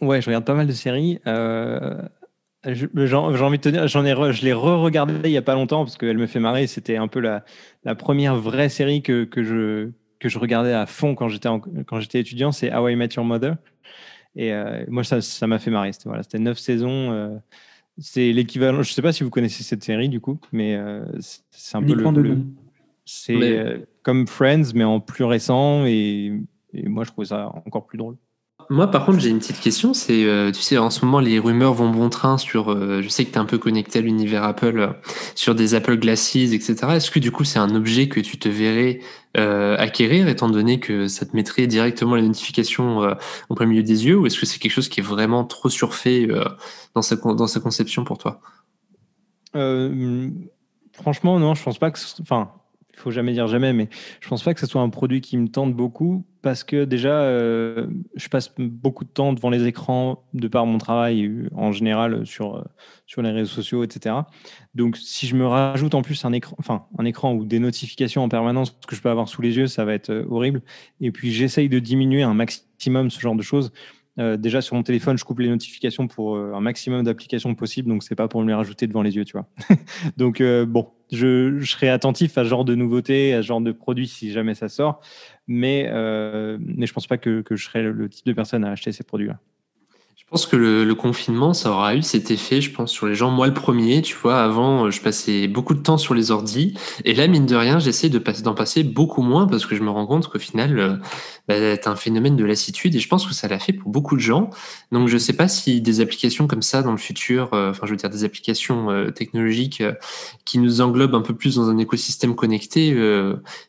Ouais, 0.00 0.20
je 0.20 0.26
regarde 0.26 0.44
pas 0.44 0.54
mal 0.54 0.66
de 0.66 0.72
séries. 0.72 1.18
J'ai 2.64 3.14
envie 3.14 3.58
de 3.58 3.62
te 3.62 3.68
dire, 3.68 3.86
j'en 3.86 4.04
ai 4.04 4.32
je 4.32 4.44
l'ai 4.44 4.52
re-regardé 4.52 5.14
il 5.24 5.30
y 5.30 5.36
a 5.36 5.42
pas 5.42 5.54
longtemps 5.54 5.84
parce 5.84 5.96
qu'elle 5.96 6.18
me 6.18 6.26
fait 6.26 6.40
marrer. 6.40 6.66
C'était 6.66 6.96
un 6.96 7.08
peu 7.08 7.20
la, 7.20 7.44
première 7.94 8.36
vraie 8.36 8.68
série 8.68 9.02
que, 9.02 9.24
que, 9.24 9.42
je, 9.42 9.90
que 10.18 10.28
je 10.28 10.38
regardais 10.38 10.72
à 10.72 10.86
fond 10.86 11.14
quand 11.14 11.28
j'étais 11.28 12.20
étudiant. 12.20 12.52
C'est 12.52 12.74
How 12.74 12.88
I 12.88 12.96
Met 12.96 13.10
Your 13.16 13.24
Mother. 13.24 13.56
Et 14.36 14.52
euh, 14.52 14.84
moi, 14.88 15.02
ça, 15.02 15.20
ça 15.20 15.46
m'a 15.46 15.58
fait 15.58 15.70
marrer. 15.70 15.92
C'était 15.92 16.08
voilà, 16.08 16.22
c'était 16.22 16.38
neuf 16.38 16.58
saisons. 16.58 17.10
Euh, 17.12 17.36
c'est 17.98 18.32
l'équivalent. 18.32 18.82
Je 18.82 18.92
sais 18.92 19.02
pas 19.02 19.12
si 19.12 19.24
vous 19.24 19.30
connaissez 19.30 19.64
cette 19.64 19.82
série 19.82 20.10
du 20.10 20.20
coup, 20.20 20.38
mais 20.52 20.76
euh, 20.76 21.04
c'est 21.50 21.76
un 21.76 21.82
peu 21.82 21.94
le. 21.94 22.38
c'est 23.04 23.86
comme 24.02 24.26
Friends, 24.26 24.72
mais 24.74 24.84
en 24.84 25.00
plus 25.00 25.24
récent. 25.24 25.86
Et, 25.86 26.32
et 26.74 26.88
moi, 26.88 27.04
je 27.04 27.10
trouve 27.10 27.24
ça 27.24 27.50
encore 27.64 27.86
plus 27.86 27.96
drôle. 27.96 28.16
Moi, 28.68 28.90
par 28.90 29.06
contre, 29.06 29.20
j'ai 29.20 29.30
une 29.30 29.38
petite 29.38 29.60
question. 29.60 29.94
C'est, 29.94 30.24
euh, 30.24 30.50
tu 30.50 30.60
sais, 30.60 30.76
en 30.76 30.90
ce 30.90 31.04
moment, 31.04 31.20
les 31.20 31.38
rumeurs 31.38 31.72
vont 31.72 31.90
bon 31.90 32.08
train 32.08 32.36
sur. 32.36 32.72
Euh, 32.72 33.00
je 33.00 33.08
sais 33.08 33.24
que 33.24 33.30
tu 33.30 33.36
es 33.36 33.38
un 33.38 33.44
peu 33.44 33.58
connecté 33.58 34.00
à 34.00 34.02
l'univers 34.02 34.42
Apple, 34.42 34.78
euh, 34.78 34.92
sur 35.34 35.54
des 35.54 35.74
Apple 35.74 35.96
Glasses, 35.96 36.34
etc. 36.36 36.74
Est-ce 36.94 37.10
que 37.10 37.20
du 37.20 37.30
coup, 37.30 37.44
c'est 37.44 37.60
un 37.60 37.74
objet 37.74 38.08
que 38.08 38.20
tu 38.20 38.38
te 38.38 38.48
verrais 38.48 39.00
acquérir, 39.34 40.28
étant 40.28 40.48
donné 40.48 40.80
que 40.80 41.08
ça 41.08 41.26
te 41.26 41.36
mettrait 41.36 41.66
directement 41.66 42.14
les 42.14 42.22
notifications 42.22 43.00
au 43.50 43.54
premier 43.54 43.72
milieu 43.72 43.82
des 43.82 44.06
yeux, 44.06 44.16
ou 44.16 44.24
est-ce 44.24 44.40
que 44.40 44.46
c'est 44.46 44.58
quelque 44.58 44.72
chose 44.72 44.88
qui 44.88 45.00
est 45.00 45.02
vraiment 45.02 45.44
trop 45.44 45.68
surfait 45.68 46.26
dans 46.94 47.02
sa 47.02 47.16
dans 47.16 47.46
sa 47.46 47.60
conception 47.60 48.02
pour 48.02 48.16
toi? 48.16 48.40
Franchement, 49.52 51.38
non, 51.38 51.54
je 51.54 51.62
pense 51.62 51.78
pas 51.78 51.90
que. 51.90 51.98
Enfin, 52.22 52.50
il 52.94 52.98
faut 52.98 53.10
jamais 53.10 53.34
dire 53.34 53.46
jamais, 53.46 53.74
mais 53.74 53.90
je 54.20 54.28
pense 54.28 54.42
pas 54.42 54.54
que 54.54 54.60
ce 54.60 54.66
soit 54.66 54.80
un 54.80 54.88
produit 54.88 55.20
qui 55.20 55.36
me 55.36 55.48
tente 55.48 55.74
beaucoup 55.74 56.24
parce 56.46 56.62
que 56.62 56.84
déjà, 56.84 57.22
euh, 57.22 57.88
je 58.14 58.28
passe 58.28 58.54
beaucoup 58.56 59.02
de 59.02 59.10
temps 59.10 59.32
devant 59.32 59.50
les 59.50 59.66
écrans 59.66 60.22
de 60.32 60.46
par 60.46 60.64
mon 60.64 60.78
travail 60.78 61.48
en 61.56 61.72
général 61.72 62.24
sur, 62.24 62.64
sur 63.04 63.20
les 63.20 63.32
réseaux 63.32 63.50
sociaux, 63.50 63.82
etc. 63.82 64.14
Donc, 64.76 64.96
si 64.96 65.26
je 65.26 65.34
me 65.34 65.44
rajoute 65.44 65.96
en 65.96 66.02
plus 66.02 66.24
un 66.24 66.32
écran, 66.32 66.54
enfin, 66.60 66.86
un 67.00 67.04
écran 67.04 67.34
ou 67.34 67.44
des 67.44 67.58
notifications 67.58 68.22
en 68.22 68.28
permanence 68.28 68.78
que 68.86 68.94
je 68.94 69.02
peux 69.02 69.10
avoir 69.10 69.28
sous 69.28 69.42
les 69.42 69.56
yeux, 69.56 69.66
ça 69.66 69.84
va 69.84 69.92
être 69.92 70.10
euh, 70.10 70.24
horrible. 70.30 70.62
Et 71.00 71.10
puis, 71.10 71.32
j'essaye 71.32 71.68
de 71.68 71.80
diminuer 71.80 72.22
un 72.22 72.34
maximum 72.34 73.10
ce 73.10 73.18
genre 73.18 73.34
de 73.34 73.42
choses. 73.42 73.72
Euh, 74.18 74.36
déjà 74.36 74.60
sur 74.60 74.76
mon 74.76 74.82
téléphone, 74.82 75.18
je 75.18 75.24
coupe 75.24 75.40
les 75.40 75.48
notifications 75.48 76.08
pour 76.08 76.36
un 76.36 76.60
maximum 76.60 77.02
d'applications 77.02 77.54
possible, 77.54 77.88
donc 77.88 78.02
c'est 78.02 78.14
pas 78.14 78.28
pour 78.28 78.42
me 78.42 78.48
les 78.48 78.54
rajouter 78.54 78.86
devant 78.86 79.02
les 79.02 79.16
yeux, 79.16 79.24
tu 79.24 79.32
vois. 79.32 79.46
donc 80.16 80.42
bon, 80.42 80.88
je, 81.12 81.60
serai 81.64 81.88
attentif 81.88 82.36
à 82.38 82.44
ce 82.44 82.48
genre 82.48 82.64
de 82.64 82.74
nouveautés, 82.74 83.34
à 83.34 83.42
ce 83.42 83.46
genre 83.46 83.60
de 83.60 83.72
produits 83.72 84.08
si 84.08 84.32
jamais 84.32 84.54
ça 84.54 84.68
sort. 84.68 85.00
Mais, 85.46 85.88
euh, 85.88 86.58
je 86.78 86.92
pense 86.92 87.06
pas 87.06 87.18
que, 87.18 87.42
que 87.42 87.56
je 87.56 87.64
serai 87.64 87.82
le, 87.82 88.08
type 88.08 88.26
de 88.26 88.32
personne 88.32 88.64
à 88.64 88.70
acheter 88.70 88.92
ces 88.92 89.04
produits-là. 89.04 89.38
Je 90.26 90.32
pense 90.32 90.46
que 90.46 90.56
le, 90.56 90.92
confinement, 90.96 91.54
ça 91.54 91.70
aura 91.70 91.94
eu 91.94 92.02
cet 92.02 92.32
effet, 92.32 92.60
je 92.60 92.72
pense, 92.72 92.90
sur 92.90 93.06
les 93.06 93.14
gens. 93.14 93.30
Moi, 93.30 93.46
le 93.46 93.54
premier, 93.54 94.02
tu 94.02 94.16
vois, 94.16 94.42
avant, 94.42 94.90
je 94.90 95.00
passais 95.00 95.46
beaucoup 95.46 95.72
de 95.72 95.78
temps 95.78 95.98
sur 95.98 96.14
les 96.14 96.32
ordis. 96.32 96.74
Et 97.04 97.14
là, 97.14 97.28
mine 97.28 97.46
de 97.46 97.54
rien, 97.54 97.78
j'essaie 97.78 98.08
de 98.08 98.18
passer, 98.18 98.42
d'en 98.42 98.54
passer 98.54 98.82
beaucoup 98.82 99.22
moins 99.22 99.46
parce 99.46 99.66
que 99.66 99.76
je 99.76 99.84
me 99.84 99.90
rends 99.90 100.04
compte 100.04 100.26
qu'au 100.26 100.40
final, 100.40 100.80
euh, 100.80 100.96
bah, 101.46 101.54
un 101.86 101.94
phénomène 101.94 102.34
de 102.34 102.44
lassitude. 102.44 102.96
Et 102.96 102.98
je 102.98 103.06
pense 103.08 103.24
que 103.24 103.34
ça 103.34 103.46
l'a 103.46 103.60
fait 103.60 103.72
pour 103.72 103.88
beaucoup 103.88 104.16
de 104.16 104.20
gens. 104.20 104.50
Donc, 104.90 105.06
je 105.06 105.16
sais 105.16 105.32
pas 105.32 105.46
si 105.46 105.80
des 105.80 106.00
applications 106.00 106.48
comme 106.48 106.62
ça 106.62 106.82
dans 106.82 106.90
le 106.90 106.98
futur, 106.98 107.54
euh, 107.54 107.70
enfin, 107.70 107.86
je 107.86 107.92
veux 107.92 107.96
dire, 107.96 108.10
des 108.10 108.24
applications 108.24 108.90
euh, 108.90 109.12
technologiques 109.12 109.80
qui 110.44 110.58
nous 110.58 110.80
englobent 110.80 111.14
un 111.14 111.22
peu 111.22 111.36
plus 111.36 111.54
dans 111.54 111.70
un 111.70 111.78
écosystème 111.78 112.34
connecté, 112.34 112.96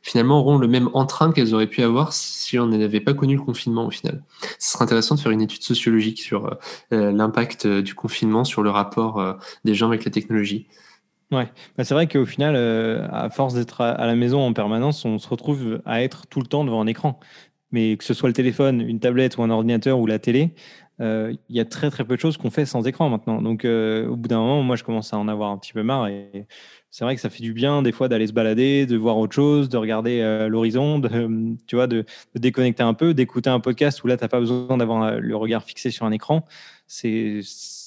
finalement, 0.02 0.40
auront 0.40 0.58
le 0.58 0.68
même 0.68 0.90
entrain 0.96 1.32
qu'elles 1.32 1.54
auraient 1.54 1.68
pu 1.68 1.84
avoir 1.84 2.14
si 2.14 2.58
on 2.58 2.66
n'avait 2.66 3.00
pas 3.00 3.14
connu 3.14 3.36
le 3.36 3.42
confinement 3.42 3.86
au 3.86 3.92
final. 3.92 4.24
Ce 4.58 4.72
serait 4.72 4.86
intéressant 4.86 5.14
de 5.14 5.20
faire 5.20 5.32
une 5.32 5.42
étude 5.42 5.62
sociologique 5.62 6.20
sur 6.20 6.47
euh, 6.50 6.56
euh, 6.94 7.12
l'impact 7.12 7.66
euh, 7.66 7.82
du 7.82 7.96
confinement 7.96 8.44
sur 8.44 8.64
le 8.64 8.70
rapport 8.70 9.38
des 9.66 9.76
gens 9.76 9.88
avec 9.88 10.06
la 10.06 10.12
technologie. 10.12 10.68
Ouais, 11.32 11.50
bah, 11.78 11.84
c'est 11.84 11.94
vrai 11.94 12.08
qu'au 12.08 12.26
final, 12.26 12.56
à 13.12 13.30
force 13.30 13.54
d'être 13.54 13.82
à, 13.82 14.06
la 14.06 14.16
maison 14.16 14.42
en 14.42 14.54
permanence, 14.54 15.04
on 15.06 15.18
se 15.20 15.28
retrouve 15.28 15.82
à 15.86 16.02
être 16.02 16.28
tout 16.28 16.40
le 16.40 16.48
temps 16.48 16.64
devant 16.64 16.82
un 16.82 16.88
écran. 16.88 17.20
Mais 17.72 17.98
que 17.98 18.06
ce 18.06 18.14
soit 18.14 18.30
le 18.30 18.34
téléphone, 18.34 18.80
une 18.80 19.02
tablette 19.02 19.38
ou 19.38 19.44
un 19.44 19.50
ordinateur 19.50 20.00
ou 20.00 20.06
la 20.06 20.20
télé, 20.20 20.54
il 21.00 21.38
y 21.50 21.60
a 21.60 21.66
très 21.66 21.90
très 21.90 22.04
peu 22.04 22.16
de 22.16 22.20
choses 22.20 22.38
qu'on 22.38 22.50
fait 22.50 22.66
sans 22.66 22.88
écran 22.88 23.10
maintenant. 23.10 23.42
Donc 23.42 23.66
au 23.66 24.16
bout 24.16 24.28
d'un 24.28 24.40
moment, 24.40 24.64
moi 24.64 24.76
je 24.76 24.84
commence 24.84 25.14
à 25.14 25.18
en 25.18 25.28
avoir 25.28 25.52
un 25.52 25.58
petit 25.58 25.74
peu 25.74 25.84
marre 25.84 26.08
et 26.08 26.48
c'est 26.90 27.04
vrai 27.04 27.16
que 27.16 27.22
ça 27.22 27.30
fait 27.30 27.44
du 27.44 27.54
bien 27.54 27.82
des 27.82 27.92
fois 27.92 28.08
d'aller 28.08 28.28
se 28.28 28.34
balader, 28.34 28.86
de 28.86 28.98
voir 28.98 29.18
autre 29.18 29.34
chose, 29.34 29.70
de 29.70 29.78
regarder 29.78 30.48
l'horizon, 30.50 31.00
de, 31.00 31.56
tu 31.68 31.76
vois, 31.76 31.88
de, 31.88 32.06
déconnecter 32.36 32.84
un 32.84 32.94
peu, 32.94 33.14
d'écouter 33.14 33.50
un 33.50 33.60
podcast 33.60 34.04
où 34.04 34.08
là 34.08 34.18
tu 34.18 34.24
n'as 34.24 34.28
pas 34.28 34.40
besoin 34.40 34.78
d'avoir 34.78 35.20
le 35.20 35.36
regard 35.36 35.64
fixé 35.64 35.92
sur 35.92 36.06
un 36.06 36.12
écran. 36.12 36.46
C'est 36.88 37.42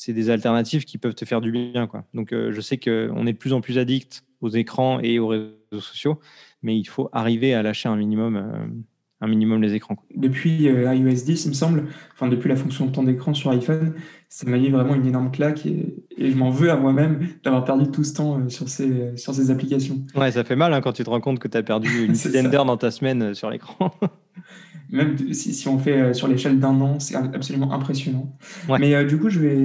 des 0.09 0.31
alternatives 0.31 0.85
qui 0.85 0.99
peuvent 0.99 1.15
te 1.15 1.25
faire 1.25 1.41
du 1.41 1.51
bien. 1.51 1.87
Quoi. 1.87 2.05
Donc 2.15 2.33
je 2.33 2.61
sais 2.61 2.79
qu'on 2.79 3.27
est 3.27 3.33
de 3.33 3.39
plus 3.39 3.53
en 3.53 3.61
plus 3.61 3.79
addict 3.79 4.25
aux 4.41 4.51
écrans 4.51 5.01
et 5.01 5.19
aux 5.19 5.29
réseaux 5.29 5.51
sociaux, 5.81 6.19
mais 6.63 6.77
il 6.79 6.85
faut 6.85 7.09
arriver 7.13 7.55
à 7.55 7.63
lâcher 7.63 7.89
un 7.89 7.97
minimum 7.97 8.85
un 9.21 9.29
minimum 9.29 9.61
les 9.61 9.75
écrans. 9.75 9.97
Depuis 10.15 10.69
euh, 10.69 10.95
iOS 10.95 11.25
10, 11.25 11.45
il 11.45 11.49
me 11.51 11.55
semble, 11.55 11.85
enfin 12.15 12.29
depuis 12.29 12.49
la 12.49 12.57
fonction 12.57 12.87
de 12.87 12.91
temps 12.91 13.03
d'écran 13.03 13.35
sur 13.35 13.51
iPhone, 13.51 13.95
ça 14.29 14.49
m'a 14.49 14.57
mis 14.57 14.71
vraiment 14.71 14.95
une 14.95 15.07
énorme 15.07 15.31
claque 15.31 15.67
et, 15.67 15.95
je 16.19 16.35
m'en 16.35 16.51
veux 16.51 16.71
à 16.71 16.77
moi-même 16.77 17.27
d'avoir 17.45 17.65
perdu 17.65 17.91
tout 17.91 18.05
ce 18.05 18.15
temps 18.15 18.39
euh, 18.39 18.49
sur, 18.49 18.69
ces, 18.69 19.17
sur 19.17 19.35
ces 19.35 19.51
applications. 19.51 20.05
Ouais, 20.15 20.31
ça 20.33 20.45
fait 20.45 20.57
mal 20.57 20.73
hein, 20.73 20.81
quand 20.81 20.93
tu 20.93 21.05
te 21.05 21.11
rends 21.11 21.21
compte 21.21 21.39
que 21.39 21.49
tu 21.49 21.57
as 21.57 21.63
perdu 21.63 21.89
une 22.07 22.13
dizaine 22.13 22.51
d'heures 22.51 22.65
dans 22.65 22.77
ta 22.77 22.91
semaine 22.91 23.23
euh, 23.23 23.35
sur 23.35 23.51
l'écran. 23.51 23.93
Même 24.91 25.17
si, 25.33 25.55
si, 25.55 25.69
on 25.69 25.79
fait 25.79 26.15
sur 26.15 26.27
l'échelle 26.27 26.59
d'un 26.59 26.81
an, 26.81 26.99
c'est 26.99 27.15
absolument 27.15 27.73
impressionnant. 27.73 28.37
Mais 28.69 29.05
du 29.05 29.19
coup, 29.21 29.31
je 29.31 29.39
vais, 29.39 29.57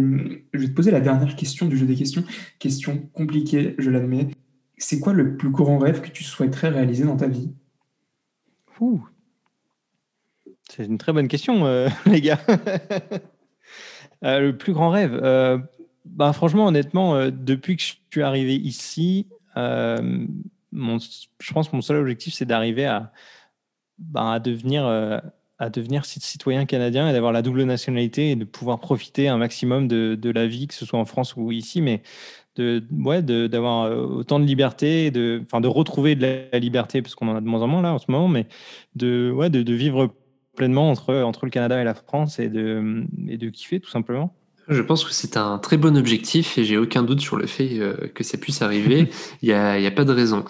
je 0.54 0.60
vais 0.60 0.68
te 0.68 0.74
poser 0.74 0.92
la 0.92 1.02
dernière 1.02 1.36
question 1.36 1.66
du 1.66 1.78
jeu 1.78 1.88
des 1.88 1.96
questions. 1.96 2.24
Question 2.60 3.10
compliquée, 3.12 3.74
je 3.80 3.90
l'admets. 3.90 4.28
C'est 4.78 5.00
quoi 5.00 5.14
le 5.14 5.36
plus 5.36 5.50
courant 5.50 5.80
rêve 5.80 6.02
que 6.02 6.10
tu 6.10 6.24
souhaiterais 6.24 6.70
réaliser 6.70 7.06
dans 7.06 7.18
ta 7.18 7.26
vie? 7.26 7.50
Ouh, 8.80 9.02
c'est 10.70 10.86
une 10.86 10.98
très 10.98 11.14
bonne 11.14 11.28
question, 11.28 11.66
euh, 11.66 11.90
les 12.06 12.22
gars. 12.22 12.40
Euh, 14.24 14.40
le 14.40 14.58
plus 14.58 14.74
grand 14.74 14.90
rêve, 14.90 15.20
euh, 15.22 15.60
bah, 16.06 16.32
franchement, 16.34 16.66
honnêtement, 16.68 17.30
depuis 17.30 17.76
que 17.76 17.84
je 17.84 17.94
suis 18.10 18.24
arrivé 18.24 18.56
ici, 18.56 19.28
mon, 19.56 20.98
je 21.40 21.54
pense 21.54 21.70
que 21.70 21.76
mon 21.76 21.82
seul 21.82 21.98
objectif, 21.98 22.34
c'est 22.34 22.46
d'arriver 22.46 22.86
à, 22.86 23.12
bah, 24.00 24.34
à 24.34 24.40
devenir 24.40 24.86
à 25.58 25.70
devenir 25.70 26.06
citoyen 26.06 26.66
canadien 26.66 27.10
et 27.10 27.14
d'avoir 27.14 27.32
la 27.32 27.42
double 27.42 27.64
nationalité 27.64 28.32
et 28.32 28.36
de 28.36 28.44
pouvoir 28.44 28.80
profiter 28.80 29.30
un 29.30 29.38
maximum 29.38 29.88
de, 29.88 30.32
la 30.32 30.48
vie, 30.48 30.68
que 30.68 30.74
ce 30.74 30.86
soit 30.86 31.00
en 31.00 31.06
France 31.06 31.36
ou 31.38 31.52
ici, 31.52 31.82
mais 31.82 32.02
de, 32.58 32.84
ouais, 32.92 33.22
d'avoir 33.22 33.86
euh, 33.86 34.06
autant 34.06 34.40
de 34.40 34.46
liberté, 34.46 35.12
de, 35.12 35.44
de 35.60 35.68
retrouver 35.68 36.16
de 36.16 36.48
la 36.52 36.60
liberté, 36.60 37.02
parce 37.02 37.16
qu'on 37.16 37.28
en 37.30 37.36
a 37.36 37.42
de 37.42 37.46
moins 37.46 37.62
en 37.62 37.68
moins 37.68 37.82
là 37.82 37.94
en 37.94 38.00
ce 38.00 38.10
moment, 38.10 38.28
mais 38.28 38.48
de, 38.96 39.32
ouais, 39.34 39.50
de, 39.50 39.62
de 39.62 39.74
vivre 39.74 40.14
pleinement 40.56 40.90
entre, 40.90 41.14
entre 41.16 41.46
le 41.46 41.52
Canada 41.52 41.80
et 41.80 41.84
la 41.84 41.94
France 41.94 42.40
et 42.40 42.50
de, 42.50 43.04
et 43.28 43.38
de 43.38 43.50
kiffer 43.50 43.80
tout 43.80 43.90
simplement. 43.90 44.34
Je 44.68 44.82
pense 44.82 45.04
que 45.06 45.12
c'est 45.12 45.38
un 45.38 45.60
très 45.60 45.78
bon 45.78 45.96
objectif 45.96 46.58
et 46.58 46.64
j'ai 46.64 46.78
aucun 46.78 47.04
doute 47.04 47.22
sur 47.22 47.36
le 47.38 47.46
fait 47.46 47.78
euh, 47.80 48.10
que 48.16 48.24
ça 48.24 48.38
puisse 48.38 48.62
arriver. 48.62 49.10
Il 49.44 49.50
n'y 49.50 49.54
a, 49.54 49.74
a, 49.74 49.92
pas 49.92 50.06
de 50.06 50.12
raison. 50.12 50.44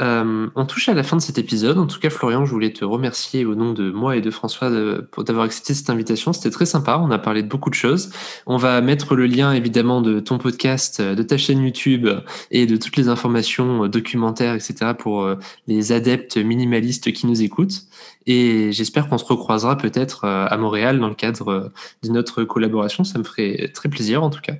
Euh, 0.00 0.48
on 0.54 0.64
touche 0.64 0.88
à 0.88 0.94
la 0.94 1.02
fin 1.02 1.16
de 1.16 1.22
cet 1.22 1.38
épisode. 1.38 1.78
En 1.78 1.86
tout 1.86 2.00
cas, 2.00 2.08
Florian, 2.08 2.46
je 2.46 2.50
voulais 2.50 2.72
te 2.72 2.84
remercier 2.84 3.44
au 3.44 3.54
nom 3.54 3.72
de 3.72 3.90
moi 3.90 4.16
et 4.16 4.20
de 4.20 4.30
François 4.30 4.70
d'avoir 4.70 5.44
accepté 5.44 5.74
cette 5.74 5.90
invitation. 5.90 6.32
C'était 6.32 6.50
très 6.50 6.66
sympa. 6.66 6.98
On 6.98 7.10
a 7.10 7.18
parlé 7.18 7.42
de 7.42 7.48
beaucoup 7.48 7.70
de 7.70 7.74
choses. 7.74 8.10
On 8.46 8.56
va 8.56 8.80
mettre 8.80 9.14
le 9.14 9.26
lien 9.26 9.52
évidemment 9.52 10.00
de 10.00 10.18
ton 10.20 10.38
podcast, 10.38 11.02
de 11.02 11.22
ta 11.22 11.36
chaîne 11.36 11.62
YouTube 11.62 12.08
et 12.50 12.66
de 12.66 12.76
toutes 12.76 12.96
les 12.96 13.08
informations 13.08 13.86
documentaires, 13.86 14.54
etc. 14.54 14.92
pour 14.98 15.22
euh, 15.22 15.36
les 15.66 15.92
adeptes 15.92 16.38
minimalistes 16.38 17.12
qui 17.12 17.26
nous 17.26 17.42
écoutent. 17.42 17.82
Et 18.26 18.72
j'espère 18.72 19.08
qu'on 19.08 19.18
se 19.18 19.24
recroisera 19.24 19.76
peut-être 19.76 20.24
euh, 20.24 20.46
à 20.48 20.56
Montréal 20.56 21.00
dans 21.00 21.08
le 21.08 21.14
cadre 21.14 21.70
de 22.02 22.08
notre 22.08 22.44
collaboration. 22.44 23.04
Ça 23.04 23.18
me 23.18 23.24
ferait 23.24 23.70
très 23.74 23.88
plaisir 23.90 24.22
en 24.22 24.30
tout 24.30 24.40
cas. 24.40 24.54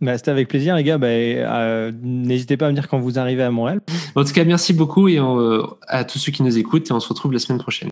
Bah, 0.00 0.16
C'était 0.16 0.30
avec 0.30 0.48
plaisir, 0.48 0.76
les 0.76 0.84
gars. 0.84 0.98
Bah, 0.98 1.08
euh, 1.08 1.92
N'hésitez 2.02 2.56
pas 2.56 2.66
à 2.66 2.70
me 2.70 2.74
dire 2.74 2.88
quand 2.88 2.98
vous 2.98 3.18
arrivez 3.18 3.42
à 3.42 3.50
Montréal. 3.50 3.80
En 4.14 4.24
tout 4.24 4.32
cas, 4.32 4.44
merci 4.44 4.72
beaucoup 4.72 5.08
et 5.08 5.18
euh, 5.18 5.62
à 5.88 6.04
tous 6.04 6.18
ceux 6.18 6.32
qui 6.32 6.42
nous 6.42 6.58
écoutent 6.58 6.88
et 6.90 6.92
on 6.92 7.00
se 7.00 7.08
retrouve 7.08 7.32
la 7.32 7.38
semaine 7.38 7.60
prochaine. 7.60 7.90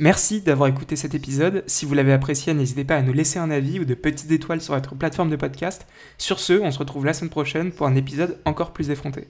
Merci 0.00 0.40
d'avoir 0.40 0.68
écouté 0.68 0.96
cet 0.96 1.14
épisode. 1.14 1.64
Si 1.66 1.84
vous 1.84 1.94
l'avez 1.94 2.12
apprécié, 2.12 2.54
n'hésitez 2.54 2.84
pas 2.84 2.96
à 2.96 3.02
nous 3.02 3.12
laisser 3.12 3.38
un 3.38 3.50
avis 3.50 3.78
ou 3.78 3.84
de 3.84 3.94
petites 3.94 4.30
étoiles 4.30 4.60
sur 4.60 4.74
votre 4.74 4.94
plateforme 4.94 5.30
de 5.30 5.36
podcast. 5.36 5.86
Sur 6.18 6.40
ce, 6.40 6.54
on 6.54 6.70
se 6.70 6.78
retrouve 6.78 7.04
la 7.04 7.12
semaine 7.12 7.30
prochaine 7.30 7.72
pour 7.72 7.86
un 7.86 7.94
épisode 7.94 8.38
encore 8.44 8.72
plus 8.72 8.90
effronté. 8.90 9.28